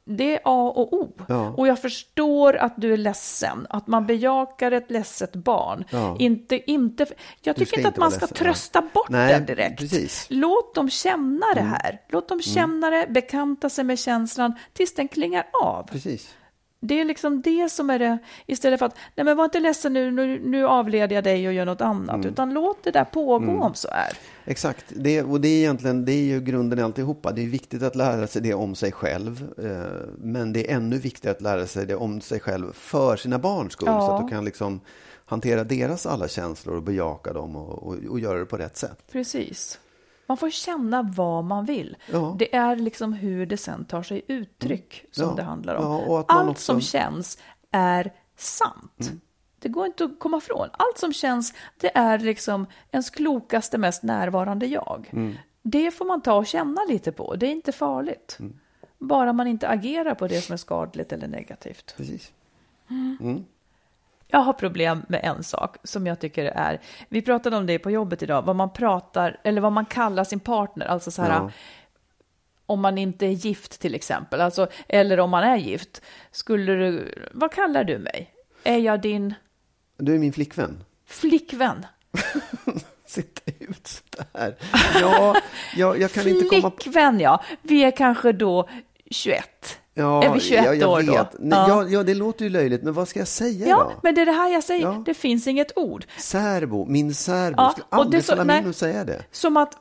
det 0.05 0.35
är 0.35 0.39
A 0.43 0.73
och 0.75 0.93
O. 0.93 1.13
Ja. 1.27 1.53
Och 1.57 1.67
jag 1.67 1.81
förstår 1.81 2.55
att 2.55 2.73
du 2.77 2.93
är 2.93 2.97
ledsen, 2.97 3.67
att 3.69 3.87
man 3.87 4.05
bejakar 4.05 4.71
ett 4.71 4.91
ledset 4.91 5.35
barn. 5.35 5.85
Ja. 5.89 6.15
Inte, 6.19 6.71
inte, 6.71 7.05
jag 7.41 7.55
tycker 7.55 7.77
inte 7.77 7.89
att 7.89 7.97
man 7.97 8.11
ska 8.11 8.27
trösta 8.27 8.81
bort 8.81 9.09
Nej, 9.09 9.33
den 9.33 9.45
direkt. 9.45 9.79
Precis. 9.79 10.27
Låt 10.29 10.75
dem 10.75 10.89
känna 10.89 11.45
det 11.53 11.59
mm. 11.59 11.71
här. 11.71 12.01
Låt 12.09 12.27
dem 12.27 12.35
mm. 12.35 12.41
känna 12.41 12.89
det, 12.89 13.07
bekanta 13.09 13.69
sig 13.69 13.83
med 13.83 13.99
känslan 13.99 14.53
tills 14.73 14.93
den 14.93 15.07
klingar 15.07 15.47
av. 15.63 15.83
Precis. 15.83 16.35
Det 16.79 16.99
är 16.99 17.05
liksom 17.05 17.41
det 17.41 17.69
som 17.71 17.89
är 17.89 17.99
det, 17.99 18.17
istället 18.45 18.79
för 18.79 18.85
att, 18.85 18.97
nej 19.15 19.25
men 19.25 19.37
var 19.37 19.45
inte 19.45 19.59
ledsen 19.59 19.93
nu, 19.93 20.11
nu, 20.11 20.39
nu 20.39 20.67
avleder 20.67 21.15
jag 21.15 21.23
dig 21.23 21.47
och 21.47 21.53
gör 21.53 21.65
något 21.65 21.81
annat, 21.81 22.15
mm. 22.15 22.27
utan 22.27 22.53
låt 22.53 22.83
det 22.83 22.91
där 22.91 23.03
pågå 23.05 23.51
mm. 23.51 23.61
om 23.61 23.73
så 23.73 23.87
är. 23.87 24.13
Exakt, 24.45 24.85
det, 24.95 25.23
och 25.23 25.41
det 25.41 25.47
är 25.47 25.59
egentligen, 25.59 26.05
det 26.05 26.11
är 26.11 26.23
ju 26.23 26.41
grunden 26.41 26.79
i 26.79 26.81
alltihopa. 26.81 27.31
Det 27.31 27.41
är 27.41 27.47
viktigt 27.47 27.83
att 27.83 27.95
lära 27.95 28.27
sig 28.27 28.41
det 28.41 28.53
om 28.53 28.75
sig 28.75 28.91
själv, 28.91 29.47
eh, 29.57 30.09
men 30.17 30.53
det 30.53 30.71
är 30.71 30.75
ännu 30.75 30.97
viktigare 30.97 31.35
att 31.35 31.41
lära 31.41 31.67
sig 31.67 31.85
det 31.85 31.95
om 31.95 32.21
sig 32.21 32.39
själv 32.39 32.73
för 32.73 33.15
sina 33.15 33.39
barns 33.39 33.73
skull, 33.73 33.87
ja. 33.87 34.07
så 34.07 34.11
att 34.11 34.21
du 34.21 34.29
kan 34.29 34.45
liksom 34.45 34.79
hantera 35.25 35.63
deras 35.63 36.05
alla 36.05 36.27
känslor 36.27 36.75
och 36.75 36.83
bejaka 36.83 37.33
dem 37.33 37.55
och, 37.55 37.83
och, 37.83 37.95
och 38.09 38.19
göra 38.19 38.39
det 38.39 38.45
på 38.45 38.57
rätt 38.57 38.77
sätt. 38.77 39.03
Precis. 39.11 39.79
Man 40.27 40.37
får 40.37 40.49
känna 40.49 41.01
vad 41.01 41.43
man 41.43 41.65
vill. 41.65 41.97
Ja. 42.11 42.35
Det 42.39 42.55
är 42.55 42.75
liksom 42.75 43.13
hur 43.13 43.45
det 43.45 43.57
sen 43.57 43.85
tar 43.85 44.03
sig 44.03 44.25
uttryck 44.27 44.99
mm. 44.99 45.11
som 45.11 45.29
ja. 45.29 45.35
det 45.35 45.43
handlar 45.43 45.75
om. 45.75 46.23
Allt 46.27 46.49
också... 46.49 46.63
som 46.63 46.81
känns 46.81 47.37
är 47.71 48.13
sant. 48.37 49.01
Mm. 49.01 49.19
Det 49.65 49.69
går 49.69 49.85
inte 49.85 50.03
att 50.03 50.19
komma 50.19 50.37
ifrån. 50.37 50.69
Allt 50.71 50.97
som 50.97 51.13
känns, 51.13 51.53
det 51.79 51.97
är 51.97 52.19
liksom 52.19 52.67
ens 52.91 53.09
klokaste, 53.09 53.77
mest 53.77 54.03
närvarande 54.03 54.65
jag. 54.65 55.09
Mm. 55.13 55.35
Det 55.61 55.91
får 55.91 56.05
man 56.05 56.21
ta 56.21 56.33
och 56.33 56.47
känna 56.47 56.81
lite 56.89 57.11
på. 57.11 57.35
Det 57.35 57.45
är 57.45 57.51
inte 57.51 57.71
farligt. 57.71 58.37
Mm. 58.39 58.59
Bara 58.97 59.33
man 59.33 59.47
inte 59.47 59.67
agerar 59.67 60.15
på 60.15 60.27
det 60.27 60.41
som 60.41 60.53
är 60.53 60.57
skadligt 60.57 61.11
eller 61.11 61.27
negativt. 61.27 61.93
Precis. 61.97 62.31
Mm. 62.89 63.17
mm. 63.21 63.45
Jag 64.27 64.39
har 64.39 64.53
problem 64.53 65.05
med 65.07 65.21
en 65.23 65.43
sak 65.43 65.77
som 65.83 66.07
jag 66.07 66.19
tycker 66.19 66.45
är, 66.45 66.81
vi 67.09 67.21
pratade 67.21 67.57
om 67.57 67.65
det 67.65 67.79
på 67.79 67.91
jobbet 67.91 68.23
idag, 68.23 68.41
vad 68.41 68.55
man 68.55 68.73
pratar, 68.73 69.39
eller 69.43 69.61
vad 69.61 69.71
man 69.71 69.85
kallar 69.85 70.23
sin 70.23 70.39
partner, 70.39 70.85
alltså 70.85 71.11
så 71.11 71.21
här, 71.21 71.29
ja. 71.29 71.51
om 72.65 72.81
man 72.81 72.97
inte 72.97 73.25
är 73.25 73.31
gift 73.31 73.81
till 73.81 73.95
exempel, 73.95 74.41
alltså, 74.41 74.67
eller 74.87 75.19
om 75.19 75.29
man 75.29 75.43
är 75.43 75.57
gift, 75.57 76.01
skulle 76.31 76.73
du, 76.73 77.13
vad 77.33 77.51
kallar 77.51 77.83
du 77.83 77.97
mig? 77.97 78.31
Är 78.63 78.77
jag 78.77 79.01
din? 79.01 79.33
Du 79.97 80.15
är 80.15 80.19
min 80.19 80.33
flickvän. 80.33 80.83
Flickvän? 81.05 81.85
Sitta 83.05 83.51
ut 83.59 83.87
sådär. 83.87 84.55
Ja, 85.01 85.35
jag, 85.75 86.01
jag 86.01 86.11
kan 86.11 86.27
inte 86.27 86.45
komma... 86.45 86.71
Flickvän, 86.71 87.19
ja. 87.19 87.43
Vi 87.61 87.83
är 87.83 87.91
kanske 87.91 88.31
då 88.31 88.69
21. 89.11 89.79
Ja, 89.93 90.23
är 90.23 90.33
vi 90.33 90.39
21 90.39 90.65
jag, 90.65 90.75
jag 90.75 90.89
år 90.89 90.97
vet. 90.97 91.31
då? 91.31 91.37
Nej, 91.39 91.59
ja. 91.67 91.87
ja, 91.89 92.03
det 92.03 92.13
låter 92.13 92.45
ju 92.45 92.49
löjligt, 92.51 92.83
men 92.83 92.93
vad 92.93 93.07
ska 93.07 93.19
jag 93.19 93.27
säga 93.27 93.67
ja, 93.67 93.77
då? 93.77 93.99
men 94.03 94.15
det 94.15 94.21
är 94.21 94.25
det 94.25 94.31
här 94.31 94.49
jag 94.49 94.63
säger, 94.63 94.85
ja. 94.85 95.03
det 95.05 95.13
finns 95.13 95.47
inget 95.47 95.77
ord. 95.77 96.05
Särbo, 96.17 96.85
min 96.85 97.13
särbo, 97.13 97.55
ja, 97.57 97.69
skulle 97.69 97.85
aldrig 97.89 98.25
falla 98.25 98.43
mig 98.43 98.59
in 98.59 98.67
och 98.67 98.75
säga 98.75 99.03
det. 99.03 99.23
Som 99.31 99.57
att, 99.57 99.77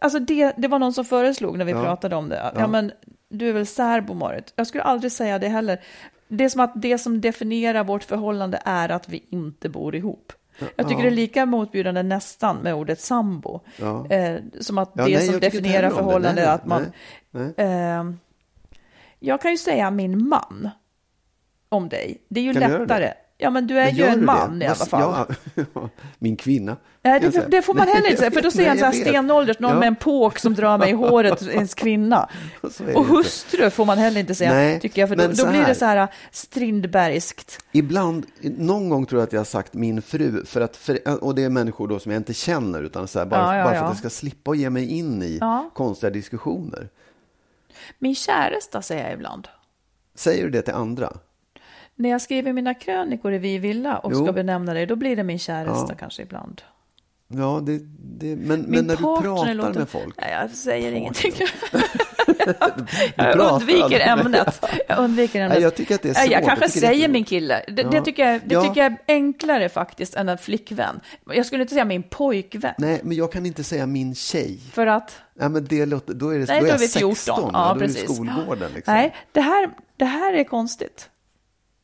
alltså 0.00 0.18
det, 0.18 0.52
det 0.56 0.68
var 0.68 0.78
någon 0.78 0.92
som 0.92 1.04
föreslog 1.04 1.58
när 1.58 1.64
vi 1.64 1.72
ja. 1.72 1.82
pratade 1.82 2.16
om 2.16 2.28
det, 2.28 2.52
ja. 2.54 2.66
men 2.66 2.92
du 3.28 3.48
är 3.48 3.52
väl 3.52 3.66
särbo 3.66 4.14
Marit? 4.14 4.52
Jag 4.56 4.66
skulle 4.66 4.84
aldrig 4.84 5.12
säga 5.12 5.38
det 5.38 5.48
heller. 5.48 5.80
Det 6.30 6.44
är 6.44 6.48
som 6.48 6.60
att 6.60 6.72
det 6.74 6.98
som 6.98 7.20
definierar 7.20 7.84
vårt 7.84 8.04
förhållande 8.04 8.62
är 8.64 8.88
att 8.88 9.08
vi 9.08 9.24
inte 9.30 9.68
bor 9.68 9.94
ihop. 9.94 10.32
Jag 10.76 10.88
tycker 10.88 11.02
ja. 11.02 11.02
det 11.02 11.08
är 11.08 11.16
lika 11.16 11.46
motbjudande 11.46 12.02
nästan 12.02 12.56
med 12.56 12.74
ordet 12.74 13.00
sambo. 13.00 13.60
Ja. 13.76 14.06
Eh, 14.10 14.40
som 14.60 14.78
att 14.78 14.94
det 14.94 15.02
nej, 15.02 15.26
som 15.26 15.40
definierar 15.40 15.90
förhållande 15.90 16.42
är 16.42 16.54
att 16.54 16.66
man... 16.66 16.86
Nej, 17.30 17.52
nej. 17.56 17.66
Eh, 17.66 18.04
jag 19.18 19.40
kan 19.40 19.50
ju 19.50 19.56
säga 19.56 19.90
min 19.90 20.28
man 20.28 20.70
om 21.68 21.88
dig. 21.88 22.22
Det 22.28 22.40
är 22.40 22.44
ju 22.44 22.52
kan 22.52 22.70
lättare. 22.70 23.12
Ja, 23.42 23.50
men 23.50 23.66
du 23.66 23.78
är 23.78 23.84
Men 23.84 23.94
ju 23.96 24.04
en 24.04 24.24
man 24.24 24.58
det? 24.58 24.64
i 24.64 24.68
alla 24.68 24.74
fall. 24.74 25.26
Ja, 25.56 25.88
min 26.18 26.36
kvinna. 26.36 26.76
Nej, 27.02 27.20
det, 27.20 27.46
det 27.48 27.62
får 27.62 27.74
man 27.74 27.88
heller 27.88 28.08
inte 28.08 28.18
säga, 28.20 28.30
för 28.30 28.42
då 28.42 28.50
ser 28.50 28.62
jag 28.62 28.76
en 28.78 28.84
här 28.84 28.92
stenålders, 28.92 29.58
någon 29.58 29.70
Ja. 29.72 29.78
med 29.78 29.86
en 29.86 29.96
påk 29.96 30.38
som 30.38 30.54
drar 30.54 30.78
mig 30.78 30.90
i 30.90 30.92
håret, 30.92 31.42
ens 31.48 31.74
kvinna. 31.74 32.28
Och 32.94 33.04
hustru 33.04 33.70
får 33.70 33.84
man 33.84 33.98
heller 33.98 34.20
inte 34.20 34.34
säga, 34.34 34.52
Nej, 34.52 34.80
tycker 34.80 35.02
jag, 35.02 35.08
för 35.08 35.16
då, 35.16 35.26
då 35.26 35.50
blir 35.50 35.64
det 35.64 35.74
så 35.74 35.84
här 35.84 36.08
Strindbergskt. 36.30 37.58
Ibland, 37.72 38.26
någon 38.42 38.88
gång 38.88 39.06
tror 39.06 39.20
jag 39.20 39.26
att 39.26 39.32
jag 39.32 39.40
har 39.40 39.44
sagt 39.44 39.74
min 39.74 40.02
fru, 40.02 40.44
för 40.44 40.60
att, 40.60 40.76
för, 40.76 41.24
och 41.24 41.34
det 41.34 41.42
är 41.42 41.48
människor 41.48 41.88
då 41.88 41.98
som 41.98 42.12
jag 42.12 42.20
inte 42.20 42.34
känner, 42.34 42.82
utan 42.82 43.08
så 43.08 43.18
här, 43.18 43.26
bara, 43.26 43.56
Ja, 43.58 43.64
bara 43.64 43.74
för 43.74 43.84
att 43.84 43.90
jag 43.90 43.96
ska 43.98 44.10
slippa 44.10 44.54
ge 44.54 44.70
mig 44.70 44.86
in 44.86 45.22
i 45.22 45.40
konstiga 45.74 46.10
diskussioner. 46.10 46.88
Min 47.98 48.14
käresta 48.14 48.82
säger 48.82 49.04
jag 49.04 49.12
ibland. 49.12 49.48
Säger 50.14 50.44
du 50.44 50.50
det 50.50 50.62
till 50.62 50.74
andra? 50.74 51.12
När 52.00 52.08
jag 52.10 52.20
skriver 52.22 52.52
mina 52.52 52.74
krönikor 52.74 53.32
i 53.32 53.38
Vi 53.38 53.58
Villa 53.58 53.98
och 53.98 54.12
Jo. 54.14 54.24
ska 54.24 54.32
benämna 54.32 54.74
det, 54.74 54.86
då 54.86 54.96
blir 54.96 55.16
det 55.16 55.22
min 55.24 55.38
käresta 55.38 55.86
Ja. 55.88 55.94
kanske 55.98 56.22
ibland. 56.22 56.62
Ja, 57.28 57.60
det, 57.66 57.78
det, 58.18 58.36
men, 58.36 58.60
men 58.60 58.86
när 58.86 58.96
du 58.96 59.02
partner 59.02 59.22
pratar 59.22 59.54
låter- 59.54 59.78
med 59.78 59.88
folk. 59.88 60.14
Nej, 60.20 60.32
jag 60.40 60.50
säger 60.50 60.92
ingenting. 60.92 61.32
Du 63.16 63.24
jag 63.24 63.52
undviker 63.52 64.00
ämnet. 64.00 64.64
Jag 64.88 64.98
undviker 64.98 65.40
ämnet. 65.40 65.52
Nej, 65.54 65.62
jag 65.62 65.74
tycker 65.74 65.94
att 65.94 66.02
det 66.02 66.08
är 66.08 66.14
svårt. 66.14 66.32
Jag 66.32 66.44
kanske 66.44 66.64
Jag 66.64 66.70
det 66.74 66.80
säger 66.80 67.08
min 67.08 67.24
kille. 67.24 67.64
Det, 67.66 67.72
det, 67.82 67.88
Ja. 67.96 68.04
tycker, 68.04 68.26
jag, 68.32 68.40
det 68.44 68.54
Ja. 68.54 68.62
tycker 68.62 68.82
jag 68.82 68.92
är 68.92 68.98
enklare 69.08 69.68
faktiskt 69.68 70.14
än 70.16 70.28
en 70.28 70.38
flickvän. 70.38 71.00
Jag 71.26 71.46
skulle 71.46 71.62
inte 71.62 71.74
säga 71.74 71.84
min 71.84 72.02
pojkvän. 72.02 72.74
Nej, 72.78 73.00
men 73.04 73.16
jag 73.16 73.32
kan 73.32 73.46
inte 73.46 73.64
säga 73.64 73.86
min 73.86 74.14
tjej. 74.14 74.58
För 74.72 74.86
att, 74.86 75.16
Nej, 75.34 75.48
men 75.48 75.64
det 75.64 75.86
låter, 75.86 76.14
då 76.14 76.28
är, 76.28 76.38
det, 76.38 76.44
nej, 76.44 76.60
då 76.60 76.66
är 76.66 76.66
då 76.66 76.66
är 76.66 76.70
jag 76.72 76.78
vi 76.78 76.88
16. 76.88 77.14
14. 77.14 77.50
Ja, 77.52 77.68
Ja, 77.68 77.74
då 77.74 77.80
är 77.80 77.88
det 77.88 77.94
precis. 77.94 78.14
skolgården. 78.14 78.70
Liksom. 78.74 78.94
Nej, 78.94 79.14
det 79.32 79.40
här, 79.40 79.70
det 79.96 80.04
här 80.04 80.34
är 80.34 80.44
konstigt. 80.44 81.08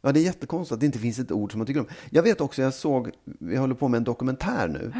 Ja, 0.06 0.12
det 0.12 0.20
är 0.20 0.24
jättekonstigt 0.24 0.72
att 0.74 0.80
det 0.80 0.86
inte 0.86 0.98
finns 0.98 1.18
ett 1.18 1.32
ord 1.32 1.52
som 1.52 1.58
man 1.58 1.66
tycker 1.66 1.80
om. 1.80 1.86
Jag 2.10 2.22
vet 2.22 2.40
också, 2.40 2.62
jag 2.62 2.74
såg, 2.74 3.10
vi 3.24 3.56
håller 3.56 3.74
på 3.74 3.88
med 3.88 3.98
en 3.98 4.04
dokumentär 4.04 4.68
nu. 4.68 4.92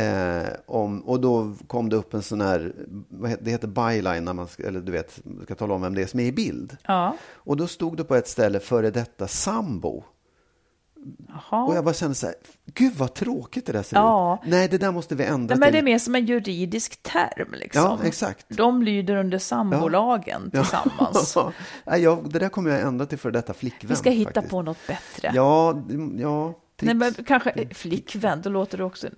Eh, 0.00 0.48
om, 0.66 1.00
och 1.00 1.20
då 1.20 1.54
kom 1.66 1.88
det 1.88 1.96
upp 1.96 2.14
en 2.14 2.22
sån 2.22 2.40
här, 2.40 2.74
heter, 3.26 3.44
det 3.44 3.50
heter 3.50 3.68
byline, 3.68 4.24
när 4.24 4.32
man 4.32 4.48
ska, 4.48 4.62
eller 4.62 4.80
du 4.80 4.92
vet, 4.92 5.20
ska 5.44 5.54
tala 5.54 5.74
om 5.74 5.82
vem 5.82 5.94
det 5.94 6.02
är 6.02 6.06
som 6.06 6.20
är 6.20 6.24
i 6.24 6.32
bild. 6.32 6.76
Ja. 6.82 7.16
Och 7.32 7.56
då 7.56 7.66
stod 7.66 7.96
det 7.96 8.04
på 8.04 8.14
ett 8.14 8.28
ställe, 8.28 8.60
före 8.60 8.90
detta 8.90 9.28
sambo. 9.28 10.04
Jaha. 11.28 11.64
Och 11.64 11.74
jag 11.76 11.84
bara 11.84 11.94
kände 11.94 12.14
så 12.14 12.26
här, 12.26 12.34
gud 12.74 12.92
vad 12.96 13.14
tråkigt 13.14 13.66
det 13.66 13.72
där 13.72 13.82
ser 13.82 13.96
Ja. 13.96 14.40
ut. 14.44 14.50
Nej, 14.50 14.68
det 14.68 14.78
där 14.78 14.92
måste 14.92 15.14
vi 15.14 15.24
ändra 15.24 15.54
Nej, 15.54 15.58
men 15.60 15.66
till. 15.66 15.72
det 15.72 15.78
är 15.78 15.82
mer 15.82 15.98
som 15.98 16.14
en 16.14 16.26
juridisk 16.26 17.02
term. 17.02 17.48
Liksom. 17.52 17.82
Ja, 17.82 17.98
exakt. 18.04 18.46
De 18.48 18.82
lyder 18.82 19.16
under 19.16 19.38
sambolagen 19.38 20.50
tillsammans. 20.50 21.36
Nej, 21.86 22.02
jag, 22.02 22.30
det 22.30 22.38
där 22.38 22.48
kommer 22.48 22.70
jag 22.70 22.80
ändra 22.80 23.06
till 23.06 23.18
före 23.18 23.32
detta 23.32 23.54
flickvän. 23.54 23.88
Vi 23.88 23.96
ska 23.96 24.10
hitta 24.10 24.32
faktiskt. 24.32 24.50
på 24.50 24.62
något 24.62 24.86
bättre. 24.86 25.30
Ja, 25.34 25.82
ja. 26.16 26.54
Nej, 26.82 26.94
tips. 26.94 27.16
men 27.16 27.24
kanske 27.24 27.50
eh, 27.50 27.68
flickvän, 27.68 28.42
då 28.42 28.50
låter 28.50 28.78
det 28.78 28.84
också... 28.84 29.08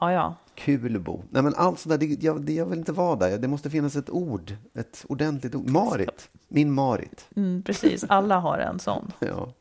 Ja, 0.00 0.12
ja. 0.12 0.34
Kulbo. 0.54 1.22
Nej, 1.30 1.42
men 1.42 1.54
allt 1.54 1.78
sådär, 1.78 1.98
det, 1.98 2.06
jag, 2.06 2.42
det, 2.42 2.52
jag 2.52 2.66
vill 2.66 2.78
inte 2.78 2.92
vara 2.92 3.16
där. 3.16 3.38
Det 3.38 3.48
måste 3.48 3.70
finnas 3.70 3.96
ett 3.96 4.10
ord. 4.10 4.54
Ett 4.78 5.04
ordentligt 5.08 5.54
ord. 5.54 5.70
Marit. 5.70 6.28
Min 6.48 6.72
Marit. 6.72 7.26
Mm, 7.36 7.62
precis, 7.62 8.04
alla 8.08 8.38
har 8.38 8.58
en 8.58 8.78
sån. 8.78 9.12
Ja, 9.18 9.52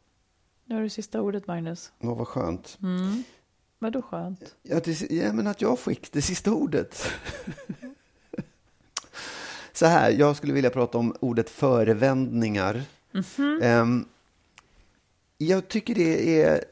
Nu 0.66 0.76
har 0.76 0.82
du 0.82 0.90
sista 0.90 1.22
ordet, 1.22 1.48
Magnus. 1.48 1.92
Åh, 2.00 2.18
vad 2.18 2.28
skönt. 2.28 2.78
Vadå 3.80 4.02
skönt? 4.02 4.56
Ja, 4.62 4.80
det, 4.84 5.12
ja, 5.12 5.34
men 5.34 5.48
att 5.48 5.62
jag 5.62 5.80
fick 5.80 6.12
det 6.12 6.22
sista 6.22 6.52
ordet. 6.52 7.04
Så 9.74 9.86
här, 9.86 10.12
jag 10.12 10.36
skulle 10.36 10.54
vilja 10.54 10.70
prata 10.70 10.98
om 10.98 11.16
ordet 11.20 11.50
förevändningar. 11.50 12.84
Ehm, 13.62 14.06
jag 15.38 15.68
tycker 15.68 15.96
det 15.96 16.42
är 16.42 16.64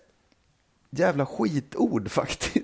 jävla 0.90 1.26
skitord 1.26 2.12
faktiskt. 2.12 2.61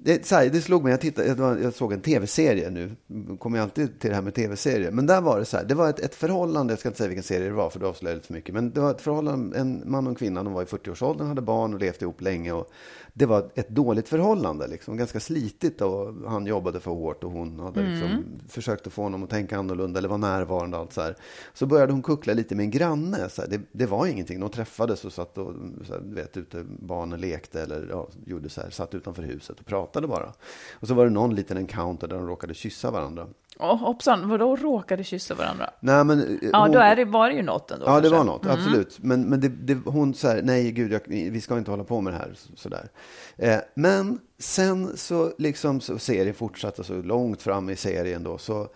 Det, 0.00 0.26
så 0.26 0.34
här, 0.34 0.48
det 0.48 0.60
slog 0.60 0.84
mig, 0.84 0.90
jag, 0.90 1.00
tittade, 1.00 1.28
jag, 1.28 1.62
jag 1.62 1.74
såg 1.74 1.92
en 1.92 2.00
tv-serie 2.00 2.70
nu, 2.70 2.96
kommer 3.38 3.58
jag 3.58 3.62
alltid 3.62 4.00
till 4.00 4.10
det 4.10 4.16
här 4.16 4.22
med 4.22 4.34
tv-serier, 4.34 4.90
men 4.90 5.06
där 5.06 5.20
var 5.20 5.38
det 5.38 5.44
så 5.44 5.56
här, 5.56 5.64
det 5.64 5.74
var 5.74 5.90
ett, 5.90 6.00
ett 6.00 6.14
förhållande, 6.14 6.72
jag 6.72 6.78
ska 6.78 6.88
inte 6.88 6.98
säga 6.98 7.08
vilken 7.08 7.22
serie 7.22 7.48
det 7.48 7.54
var 7.54 7.70
för 7.70 7.80
det 7.80 7.86
avslöjar 7.88 8.14
lite 8.14 8.26
för 8.26 8.34
mycket, 8.34 8.54
men 8.54 8.70
det 8.70 8.80
var 8.80 8.90
ett 8.90 9.00
förhållande, 9.00 9.58
en 9.58 9.82
man 9.86 10.06
och 10.06 10.10
en 10.10 10.14
kvinna, 10.14 10.42
de 10.42 10.52
var 10.52 10.62
i 10.62 10.64
40-årsåldern, 10.64 11.26
hade 11.26 11.40
barn 11.40 11.74
och 11.74 11.80
levt 11.80 12.02
ihop 12.02 12.20
länge 12.20 12.52
och 12.52 12.70
det 13.18 13.26
var 13.26 13.50
ett 13.54 13.68
dåligt 13.68 14.08
förhållande, 14.08 14.66
liksom, 14.66 14.96
ganska 14.96 15.20
slitigt 15.20 15.80
och 15.80 16.14
han 16.26 16.46
jobbade 16.46 16.80
för 16.80 16.90
hårt 16.90 17.24
och 17.24 17.30
hon 17.30 17.60
hade 17.60 17.82
liksom 17.82 18.24
försökt 18.48 18.86
att 18.86 18.92
få 18.92 19.02
honom 19.02 19.22
att 19.22 19.30
tänka 19.30 19.58
annorlunda 19.58 19.98
eller 19.98 20.08
vara 20.08 20.18
närvarande 20.18 20.76
och 20.76 20.82
allt 20.82 20.92
så 20.92 21.00
här. 21.00 21.16
Så 21.54 21.66
började 21.66 21.92
hon 21.92 22.02
kuckla 22.02 22.34
lite 22.34 22.54
med 22.54 22.64
en 22.64 22.70
granne, 22.70 23.28
så 23.28 23.42
här, 23.42 23.48
det, 23.48 23.60
det 23.72 23.86
var 23.86 24.06
ingenting, 24.06 24.40
de 24.40 24.50
träffades 24.50 25.04
och 25.04 25.12
satt 25.12 25.38
och, 25.38 25.54
så 25.86 25.92
här, 25.92 26.00
vet, 26.00 26.36
ute, 26.36 26.64
barnen 26.78 27.20
lekte 27.20 27.62
eller 27.62 27.86
ja, 27.90 28.08
gjorde 28.26 28.48
så 28.48 28.60
här, 28.60 28.70
satt 28.70 28.94
utanför 28.94 29.22
huset 29.22 29.60
och 29.60 29.66
pratade 29.66 30.06
bara. 30.06 30.32
Och 30.72 30.88
så 30.88 30.94
var 30.94 31.04
det 31.04 31.10
någon 31.10 31.34
liten 31.34 31.56
encounter 31.56 32.08
där 32.08 32.16
de 32.16 32.26
råkade 32.26 32.54
kyssa 32.54 32.90
varandra. 32.90 33.26
Oh, 33.58 33.76
hoppsan, 33.76 34.28
vadå 34.28 34.56
råkade 34.56 35.04
kyssa 35.04 35.34
varandra? 35.34 35.70
Nej, 35.80 36.04
men, 36.04 36.20
eh, 36.20 36.48
Ja, 36.52 36.60
hon- 36.62 36.72
då 36.72 36.78
är 36.78 36.96
det, 36.96 37.04
var 37.04 37.28
det 37.28 37.34
ju 37.34 37.42
något 37.42 37.70
ändå. 37.70 37.86
Ja, 37.86 37.94
det 37.94 38.00
kanske. 38.02 38.16
var 38.18 38.24
något, 38.24 38.46
absolut. 38.46 38.98
Men, 39.02 39.22
men 39.22 39.40
det, 39.40 39.48
det, 39.48 39.74
hon 39.74 40.14
så 40.14 40.28
här, 40.28 40.42
nej 40.42 40.72
gud, 40.72 40.92
jag, 40.92 41.00
vi 41.06 41.40
ska 41.40 41.58
inte 41.58 41.70
hålla 41.70 41.84
på 41.84 42.00
med 42.00 42.12
det 42.12 42.18
här. 42.18 42.32
Så, 42.34 42.56
sådär. 42.56 42.88
Eh, 43.36 43.58
men 43.74 44.18
sen 44.38 44.96
så, 44.96 45.32
liksom, 45.38 45.80
så 45.80 45.98
serien 45.98 46.34
fortsatte 46.34 46.84
så 46.84 47.02
långt 47.02 47.42
fram 47.42 47.70
i 47.70 47.76
serien 47.76 48.22
då, 48.24 48.38
så 48.38 48.68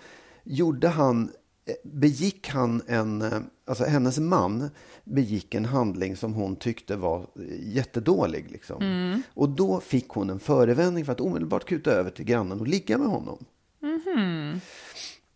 gjorde 0.44 0.88
han, 0.88 1.30
eh, 1.66 1.74
begick 1.84 2.48
han 2.48 2.82
en, 2.86 3.22
eh, 3.22 3.38
alltså 3.66 3.84
hennes 3.84 4.18
man 4.18 4.70
begick 5.04 5.54
en 5.54 5.64
handling 5.64 6.16
som 6.16 6.34
hon 6.34 6.56
tyckte 6.56 6.96
var 6.96 7.26
jättedålig. 7.60 8.50
Liksom. 8.50 9.22
Och 9.34 9.48
då 9.48 9.80
fick 9.80 10.08
hon 10.08 10.30
en 10.30 10.40
förevändning 10.40 11.04
för 11.04 11.12
att 11.12 11.20
omedelbart 11.20 11.64
kuta 11.64 11.90
över 11.90 12.10
till 12.10 12.24
grannen 12.24 12.60
och 12.60 12.68
ligga 12.68 12.98
med 12.98 13.08
honom. 13.08 13.44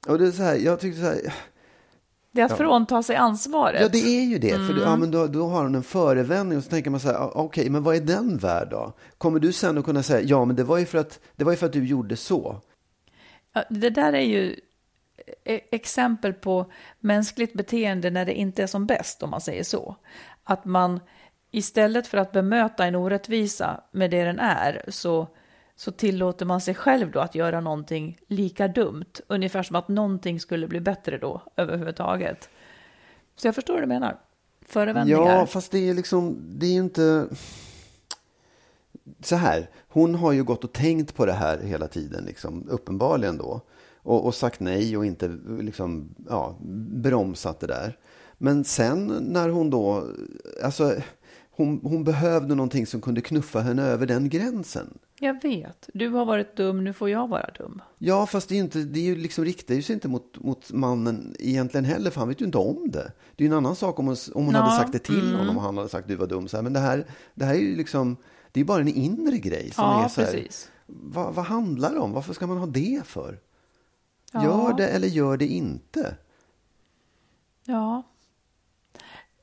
Och 0.07 0.18
det 0.18 0.27
är 0.27 0.31
så 0.31 0.43
här, 0.43 0.57
jag 0.57 0.81
tyckte 0.81 1.01
så 1.01 1.07
här, 1.07 1.35
Det 2.33 2.41
är 2.41 2.45
att 2.45 2.57
frånta 2.57 3.03
sig 3.03 3.16
ansvaret. 3.16 3.81
Ja, 3.83 3.89
det 3.89 3.99
är 4.18 4.24
ju 4.24 4.39
det. 4.39 4.51
För 4.66 4.81
ja, 4.81 4.97
men 4.97 5.11
då, 5.11 5.27
då 5.27 5.47
har 5.49 5.62
hon 5.62 5.74
en 5.74 5.83
förevändning 5.83 6.59
och 6.59 6.64
så 6.64 6.70
tänker 6.70 6.91
man 6.91 7.01
så 7.01 7.09
här, 7.09 7.14
ah, 7.14 7.33
okej, 7.35 7.70
men 7.70 7.83
vad 7.83 7.97
är 7.97 8.01
den 8.01 8.39
värd 8.39 8.68
då? 8.70 8.93
Kommer 9.18 9.41
du 9.41 9.53
sen 9.53 9.79
att 9.79 9.85
kunna 9.85 10.03
säga, 10.03 10.20
ja, 10.20 10.45
men 10.45 10.57
det 10.57 10.64
var 10.64 10.79
ju 10.79 10.87
för 10.87 10.99
att, 10.99 11.20
det 11.37 11.45
var 11.45 11.53
ju 11.53 11.57
för 11.59 11.66
att 11.66 11.72
du 11.72 11.87
gjorde 11.87 12.16
så. 12.16 12.61
Ja, 13.53 13.64
Det 13.70 13.91
där 13.91 14.12
är 14.12 14.20
ju 14.20 14.61
e- 15.45 15.61
exempel 15.70 16.33
på 16.33 16.72
mänskligt 17.01 17.53
beteende 17.55 18.11
när 18.11 18.24
det 18.24 18.35
inte 18.35 18.62
är 18.62 18.66
som 18.66 18.87
bäst, 18.87 19.22
om 19.22 19.31
man 19.31 19.41
säger 19.41 19.64
så. 19.64 19.97
Att 20.45 20.64
man 20.64 21.01
istället 21.51 22.07
för 22.07 22.18
att 22.18 22.33
bemöta 22.33 22.85
en 22.87 22.95
orättvisa 22.95 23.81
med 23.93 24.11
det 24.11 24.24
den 24.24 24.39
är, 24.39 24.85
så, 24.89 25.29
så 25.77 25.93
tillåter 25.93 26.47
man 26.47 26.61
sig 26.61 26.74
själv 26.74 27.11
då 27.11 27.20
att 27.20 27.35
göra 27.35 27.61
någonting 27.61 28.18
lika 28.27 28.68
dumt. 28.68 29.12
Ungefär 29.27 29.62
som 29.62 29.77
att 29.77 29.89
någonting 29.89 30.41
skulle 30.41 30.68
bli 30.68 30.81
bättre 30.81 31.18
då, 31.18 31.43
överhuvudtaget. 31.57 32.49
Så 33.37 33.47
jag 33.47 33.55
förstår 33.55 33.74
vad 33.74 33.83
du 33.83 33.87
menar. 33.87 34.18
Förevändningar. 34.62 35.37
Ja, 35.37 35.47
fast 35.47 35.72
det 35.72 35.89
är 35.89 35.95
liksom, 35.95 36.37
det 36.49 36.66
är 36.66 36.70
ju 36.70 36.81
inte... 36.81 37.29
Så 39.20 39.37
här, 39.37 39.70
hon 39.89 40.14
har 40.14 40.33
ju 40.33 40.45
gått 40.45 40.64
och 40.64 40.72
tänkt 40.72 41.14
på 41.14 41.27
det 41.27 41.33
här 41.33 41.59
hela 41.59 41.89
tiden, 41.89 42.24
liksom, 42.24 42.68
uppenbarligen 42.68 43.37
då. 43.37 43.61
Och, 43.97 44.27
och 44.27 44.35
sagt 44.35 44.61
nej 44.61 44.97
och 44.97 45.07
inte 45.07 45.39
liksom, 45.61 46.14
ja, 46.29 46.57
bromsat 46.91 47.61
det 47.61 47.66
där. 47.66 47.99
Men 48.39 48.64
sen 48.64 49.07
när 49.07 49.49
hon 49.49 49.70
då, 49.70 50.09
alltså, 50.62 50.95
hon, 51.51 51.81
hon 51.83 52.05
behövde 52.05 52.55
någonting 52.55 52.87
som 52.87 53.01
kunde 53.01 53.20
knuffa 53.20 53.61
henne 53.61 53.83
över 53.83 54.07
den 54.07 54.29
gränsen. 54.29 54.99
Jag 55.21 55.43
vet. 55.43 55.89
Du 55.95 56.09
har 56.09 56.25
varit 56.25 56.57
dum, 56.57 56.85
nu 56.85 56.93
får 56.93 57.11
jag 57.11 57.29
vara 57.29 57.51
dum. 57.59 57.83
Ja, 57.99 58.27
fast 58.27 58.49
det 58.49 58.55
är 58.55 58.59
inte, 58.59 58.79
det 58.79 59.01
är 59.01 59.05
ju 59.05 59.17
liksom 59.17 59.45
riktar 59.45 59.75
ju 59.75 59.83
sig 59.83 59.95
inte 59.95 60.09
mot, 60.09 60.39
mot 60.39 60.73
mannen 60.73 61.37
egentligen 61.39 61.85
heller, 61.85 62.11
för 62.11 62.21
han 62.21 62.29
vet 62.29 62.41
ju 62.41 62.45
inte 62.45 62.59
om 62.59 62.91
det. 62.91 63.12
Det 63.37 63.45
är 63.45 63.49
ju 63.49 63.53
en 63.53 63.57
annan 63.57 63.77
sak 63.77 63.99
om 63.99 64.07
hon, 64.07 64.17
om 64.35 64.45
hon 64.45 64.55
Ja, 64.55 64.61
hade 64.61 64.77
sagt 64.77 64.93
det 64.93 64.99
till 64.99 65.29
mm. 65.29 65.39
honom 65.39 65.57
och 65.57 65.62
han 65.62 65.77
hade 65.77 65.89
sagt 65.89 66.09
du 66.09 66.14
var 66.14 66.27
dum. 66.27 66.49
Så 66.49 66.57
här, 66.57 66.62
men 66.62 66.73
det 66.73 66.81
här, 66.81 67.07
det 67.35 67.45
här 67.45 67.55
är 67.55 67.59
ju 67.59 67.77
liksom, 67.77 68.17
det 68.53 68.61
är 68.61 68.64
bara 68.64 68.81
en 68.81 68.89
inre 68.89 69.39
grej 69.39 69.71
som 69.71 69.85
Ja, 69.85 70.05
är 70.05 70.09
så 70.09 70.21
här, 70.21 70.33
precis. 70.33 70.71
vad, 70.87 71.35
vad 71.35 71.45
handlar 71.45 71.93
det 71.95 71.99
om? 72.01 72.12
Varför 72.12 72.35
ska 72.35 72.47
man 72.47 72.59
ha 72.59 72.67
det 72.67 73.03
för? 73.05 73.39
Ja. 74.33 74.45
Gör 74.45 74.75
det 74.77 74.89
eller 74.89 75.09
gör 75.09 75.37
det 75.37 75.47
inte? 75.47 76.17
Ja. 77.64 78.03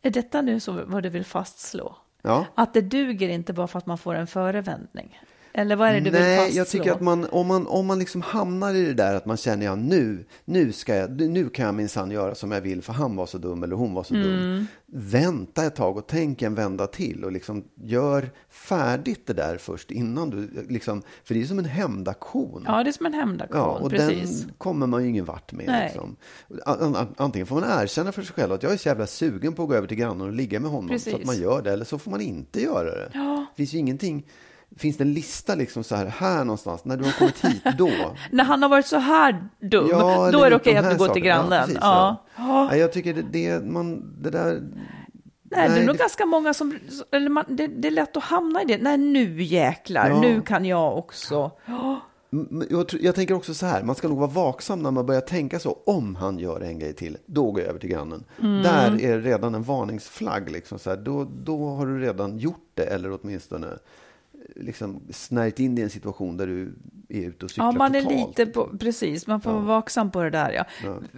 Är 0.02 0.10
detta 0.12 0.42
nu 0.42 0.60
så 0.60 0.84
vad 0.86 1.04
du 1.04 1.10
vill 1.10 1.26
fastslå? 1.26 1.96
Ja, 2.22 2.46
Att 2.56 2.74
det 2.74 2.82
duger 2.82 3.30
inte 3.30 3.54
bara 3.54 3.68
för 3.68 3.80
att 3.80 3.86
man 3.86 3.98
får 3.98 4.16
en 4.16 4.28
förevändning? 4.28 5.20
Eller 5.56 5.76
vad 5.76 5.90
är 5.90 5.94
det 5.94 6.00
du 6.00 6.10
vill 6.10 6.20
Nej, 6.22 6.38
fastslå? 6.38 6.58
jag 6.60 6.68
tycker 6.68 6.92
att 6.92 7.02
man, 7.02 7.26
om 7.32 7.48
man, 7.48 7.68
om 7.68 7.86
man 7.86 8.00
liksom 8.00 8.22
hamnar 8.22 8.74
i 8.74 8.86
det 8.86 8.94
där 8.94 9.16
att 9.16 9.26
man 9.26 9.38
känner 9.38 9.66
ja, 9.66 9.76
nu, 9.76 10.26
nu, 10.46 10.72
ska 10.72 10.96
jag, 10.96 11.22
nu 11.22 11.50
kan 11.50 11.66
jag 11.66 11.76
minsann 11.76 12.12
göra 12.12 12.36
som 12.36 12.52
jag 12.52 12.62
vill 12.62 12.82
för 12.82 12.94
han 12.94 13.16
var 13.16 13.26
så 13.26 13.38
dum 13.38 13.64
eller 13.64 13.76
hon 13.76 13.94
var 13.94 14.04
så 14.04 14.14
Mm. 14.16 14.28
dum. 14.28 14.68
Vänta 14.96 15.66
ett 15.66 15.76
tag 15.76 15.98
och 15.98 16.08
tänk 16.08 16.42
en 16.42 16.56
vända 16.56 16.88
till 16.88 17.24
och 17.24 17.32
liksom 17.32 17.64
gör 17.76 18.30
färdigt 18.50 19.28
det 19.28 19.34
där 19.34 19.58
först 19.58 19.92
innan 19.92 20.30
du 20.30 20.66
liksom, 20.70 21.02
för 21.24 21.34
det 21.34 21.42
är 21.42 21.46
som 21.46 21.60
en 21.60 21.66
hämndaktion. 21.66 22.64
Ja, 22.68 22.84
det 22.84 22.90
är 22.90 22.92
som 22.92 23.06
en 23.06 23.14
hämndaktion, 23.14 23.60
Ja, 23.60 23.66
och 23.82 23.90
precis. 23.90 24.42
den 24.42 24.54
kommer 24.58 24.88
man 24.88 25.04
ju 25.04 25.10
ingen 25.10 25.26
vart 25.26 25.52
med. 25.52 25.66
Nej. 25.68 25.84
Liksom. 25.86 26.16
An- 26.66 26.96
an- 26.96 27.16
Antingen 27.18 27.48
får 27.48 27.56
man 27.60 27.82
erkänna 27.84 28.12
för 28.12 28.22
sig 28.22 28.34
själv 28.36 28.54
att 28.54 28.64
jag 28.64 28.72
är 28.74 28.78
så 28.78 28.88
jävla 28.90 29.08
sugen 29.08 29.54
på 29.54 29.64
att 29.64 29.70
gå 29.70 29.76
över 29.76 29.88
till 29.88 29.98
grannen 29.98 30.22
och 30.28 30.34
ligga 30.34 30.60
med 30.60 30.72
honom. 30.72 30.88
Så 30.88 30.94
Precis. 30.94 31.14
att 31.14 31.26
man 31.26 31.38
gör 31.38 31.62
det, 31.62 31.72
eller 31.72 31.86
så 31.86 32.00
får 32.00 32.12
man 32.12 32.22
inte 32.22 32.62
göra 32.62 32.92
det. 32.96 33.10
Det 33.14 33.46
finns 33.56 33.74
ju 33.74 33.78
ingenting. 33.78 34.26
Finns 34.78 34.98
det 34.98 35.04
en 35.04 35.14
lista 35.14 35.56
liksom 35.56 35.84
så 35.84 35.96
här, 35.96 36.06
här 36.06 36.44
någonstans, 36.44 36.86
när 36.86 36.98
du 36.98 37.04
har 37.04 37.12
kommit 37.12 37.46
hit, 37.46 37.64
då? 37.78 37.90
När 38.32 38.44
han 38.44 38.62
har 38.62 38.70
varit 38.70 38.86
så 38.88 38.98
här 38.98 39.48
dum, 39.62 39.88
Ja, 39.90 40.32
då 40.32 40.44
är 40.44 40.50
det 40.50 40.56
okej 40.56 40.74
de 40.74 40.80
att 40.80 40.92
du 40.92 40.98
går 40.98 41.08
till 41.14 41.22
grannen. 41.24 41.66
precis, 41.66 41.78
ja. 41.82 42.26
Ja, 42.38 42.76
jag 42.76 42.94
tycker 42.94 43.14
det, 43.14 43.22
det, 43.32 43.66
man, 43.66 44.14
det 44.24 44.30
där... 44.30 44.62
Nej, 45.56 45.70
det 45.70 45.76
är 45.82 45.86
nog 45.86 45.96
det- 45.96 46.00
ganska 46.00 46.26
många 46.26 46.54
som, 46.54 46.80
eller 47.12 47.30
man, 47.30 47.46
det, 47.48 47.68
det 47.68 47.88
är 47.88 47.92
lätt 47.92 48.18
att 48.18 48.24
hamna 48.24 48.62
i 48.62 48.66
det. 48.66 48.78
Nej, 48.78 48.98
nu 48.98 49.44
jäklar, 49.44 50.10
Ja. 50.10 50.22
nu 50.22 50.42
kan 50.42 50.66
jag 50.66 50.98
också. 50.98 51.52
Jag, 52.70 52.86
jag 53.02 53.16
tänker 53.16 53.34
också 53.34 53.54
så 53.54 53.66
här, 53.66 53.84
man 53.84 53.96
ska 53.96 54.08
nog 54.08 54.18
vara 54.18 54.30
vaksam 54.30 54.80
när 54.84 54.92
man 54.92 55.06
börjar 55.06 55.22
tänka 55.22 55.60
så. 55.60 55.78
Om 55.86 56.16
han 56.16 56.40
gör 56.40 56.62
en 56.62 56.80
grej 56.80 56.94
till, 56.94 57.18
då 57.26 57.52
går 57.52 57.60
jag 57.62 57.70
över 57.70 57.80
till 57.80 57.90
grannen. 57.90 58.24
Mm. 58.42 58.64
Där 58.64 59.02
är 59.02 59.20
redan 59.20 59.56
en 59.56 59.64
varningsflagg. 59.64 60.52
Liksom, 60.52 60.80
så 60.80 60.90
här, 60.90 60.98
då, 60.98 61.28
då 61.44 61.70
har 61.70 61.86
du 61.86 62.00
redan 62.00 62.38
gjort 62.38 62.70
det, 62.74 62.84
eller 62.84 63.20
åtminstone 63.22 63.68
liksom, 64.56 65.02
snärjt 65.10 65.60
in 65.60 65.78
i 65.78 65.82
en 65.82 65.90
situation 65.90 66.38
där 66.38 66.48
du 66.48 66.76
är 67.10 67.22
ute 67.22 67.46
och 67.46 67.52
cyklar 67.52 67.66
Ja, 67.66 67.72
man 67.72 67.96
är 67.96 68.02
totalt. 68.02 68.40
lite 68.40 68.52
på, 68.52 68.78
precis, 68.80 69.28
man 69.28 69.42
får 69.42 69.52
vara 69.52 69.62
vaksam 69.62 70.12
på 70.12 70.24
det 70.24 70.30
där. 70.30 70.52
Ja. 70.52 70.66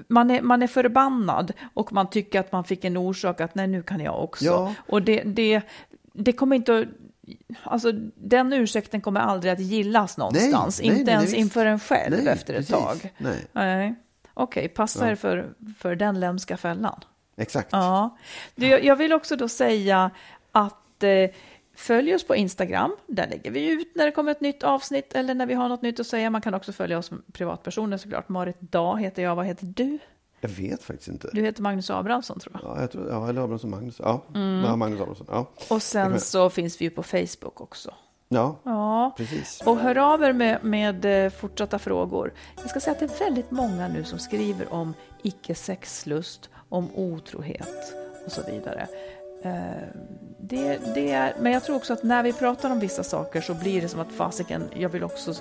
Man, 0.08 0.32
är, 0.32 0.42
man 0.42 0.62
är 0.64 0.68
förbannad 0.68 1.54
och 1.74 1.94
man 1.94 2.10
tycker 2.10 2.40
att 2.40 2.52
man 2.52 2.64
fick 2.64 2.86
en 2.86 2.98
orsak 2.98 3.42
att 3.42 3.56
nej, 3.56 3.68
nu 3.68 3.84
kan 3.84 4.00
jag 4.00 4.24
också. 4.24 4.46
Ja. 4.46 4.74
Och 4.88 5.02
det, 5.02 5.24
det, 5.24 5.62
det 6.14 6.32
kommer 6.32 6.56
inte 6.56 6.80
att, 6.80 6.86
alltså 7.64 7.92
den 8.16 8.54
ursäkten 8.54 9.02
kommer 9.02 9.20
aldrig 9.20 9.54
att 9.54 9.60
gillas 9.60 10.18
någonstans. 10.18 10.82
nej, 10.82 10.90
inte 10.92 11.04
nej, 11.04 11.14
ens 11.14 11.32
nej, 11.32 11.40
inför 11.40 11.66
en 11.66 11.80
själv 11.80 12.18
Nej, 12.24 12.34
efter 12.34 12.54
ett 12.54 12.68
precis. 12.68 12.86
tag. 12.86 13.14
Nej. 13.18 13.46
Nej. 13.52 13.96
Okej, 14.34 14.68
passa 14.68 15.12
er 15.12 15.16
för, 15.16 15.54
för 15.80 15.96
den 15.96 16.20
lämska 16.20 16.58
fällan. 16.58 17.00
Exakt. 17.38 17.70
Ja, 17.72 18.18
du, 18.56 18.68
jag 18.68 18.84
jag 18.84 18.96
vill 18.96 19.14
också 19.14 19.36
då 19.36 19.48
säga 19.48 20.12
att 20.52 21.04
eh, 21.04 21.30
följ 21.76 22.16
oss 22.16 22.24
på 22.28 22.36
Instagram. 22.36 22.96
Där 23.08 23.28
lägger 23.30 23.52
vi 23.52 23.72
ut 23.72 23.92
när 23.96 24.06
det 24.06 24.12
kommer 24.12 24.32
ett 24.32 24.42
nytt 24.42 24.64
avsnitt 24.64 25.14
eller 25.14 25.34
när 25.34 25.46
vi 25.46 25.54
har 25.54 25.70
något 25.70 25.82
nytt 25.82 26.00
att 26.00 26.08
säga. 26.08 26.30
Man 26.30 26.42
kan 26.42 26.54
också 26.54 26.72
följa 26.74 26.98
oss 26.98 27.06
som 27.06 27.22
privatpersoner 27.34 27.98
såklart. 27.98 28.30
Marit 28.30 28.62
Dag 28.62 29.02
heter 29.02 29.24
jag. 29.24 29.36
Vad 29.36 29.46
heter 29.46 29.66
du? 29.66 29.98
Jag 30.42 30.50
vet 30.50 30.84
faktiskt 30.84 31.08
inte. 31.10 31.30
Du 31.34 31.42
heter 31.42 31.62
Magnus 31.62 31.90
Abrahamsson 31.90 32.40
tror 32.40 32.60
jag. 32.64 32.72
Ja, 32.78 32.82
jag 32.82 32.92
tror, 32.92 33.10
ja, 33.10 33.30
eller 33.30 33.42
Abrahamsson 33.42 33.70
Magnus. 33.70 33.96
Ja, 34.00 34.22
Mm. 34.36 34.80
Magnus 34.80 35.00
Abrahamsson. 35.00 35.28
Ja. 35.30 35.50
Och 35.70 35.82
sen 35.82 36.10
kan- 36.12 36.20
så 36.20 36.50
finns 36.50 36.82
vi 36.82 36.86
ju 36.86 36.92
på 36.92 37.04
Facebook 37.04 37.62
också. 37.62 37.94
ja, 38.30 38.56
Ja, 38.64 39.14
precis. 39.18 39.62
och 39.66 39.78
hör 39.78 39.98
av 39.98 40.24
er 40.24 40.34
med, 40.34 40.64
med 40.64 41.26
eh, 41.26 41.32
fortsatta 41.32 41.80
frågor. 41.80 42.34
Jag 42.62 42.70
ska 42.70 42.80
säga 42.80 42.92
att 42.92 43.00
det 43.00 43.06
är 43.06 43.20
väldigt 43.26 43.52
många 43.52 43.88
nu 43.88 44.04
som 44.04 44.20
skriver 44.20 44.74
om 44.74 44.94
icke-sexlust, 45.24 46.50
om 46.70 46.90
otrohet 46.96 47.94
och 48.26 48.32
så 48.32 48.42
vidare. 48.52 48.88
Eh, 49.46 49.52
Det, 50.48 50.80
det 50.96 51.12
är, 51.12 51.34
men 51.40 51.52
jag 51.52 51.64
tror 51.64 51.76
också 51.76 51.94
att 51.94 52.04
när 52.04 52.24
vi 52.24 52.34
pratar 52.34 52.70
om 52.70 52.80
vissa 52.80 53.04
saker 53.04 53.42
så 53.42 53.54
blir 53.54 53.82
det 53.82 53.88
som 53.88 54.00
att 54.00 54.12
fasiken, 54.12 54.64
jag 54.74 54.90
vill 54.90 55.04
också 55.04 55.34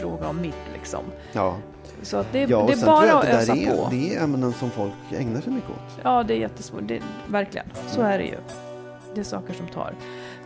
fråga 0.00 0.28
om 0.28 0.40
mitt 0.40 0.54
liksom. 0.74 1.04
Ja, 1.32 1.56
Så 2.02 2.16
att 2.16 2.26
det, 2.32 2.38
ja 2.40 2.64
det 2.66 2.72
är 2.82 2.86
bara 2.86 3.12
att 3.18 3.24
ösa 3.24 3.52
är, 3.52 3.76
på. 3.76 3.88
det 3.90 4.14
är 4.16 4.22
ämnen 4.24 4.52
som 4.52 4.70
folk 4.70 4.92
ägnar 5.18 5.40
sig 5.40 5.52
mycket 5.52 5.70
åt. 5.70 6.00
Ja, 6.02 6.22
det 6.22 6.34
är 6.34 6.38
jättesvårt. 6.38 6.80
Det, 6.88 7.00
verkligen, 7.28 7.66
så 7.88 8.02
är 8.02 8.18
det 8.18 8.24
ju. 8.24 8.36
Det 9.14 9.20
är 9.20 9.24
saker 9.24 9.54
som 9.54 9.68
tar. 9.68 9.94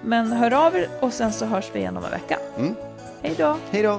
Men 0.02 0.32
hör 0.32 0.66
av 0.66 0.76
er 0.76 0.88
och 1.00 1.12
sen 1.12 1.32
så 1.32 1.44
hörs 1.46 1.70
vi 1.72 1.78
igen 1.78 1.96
om 1.96 2.04
en 2.04 2.10
vecka. 2.10 2.38
Mm. 2.58 2.74
Hej 3.22 3.34
då! 3.38 3.56
Hej 3.70 3.82
då! 3.82 3.98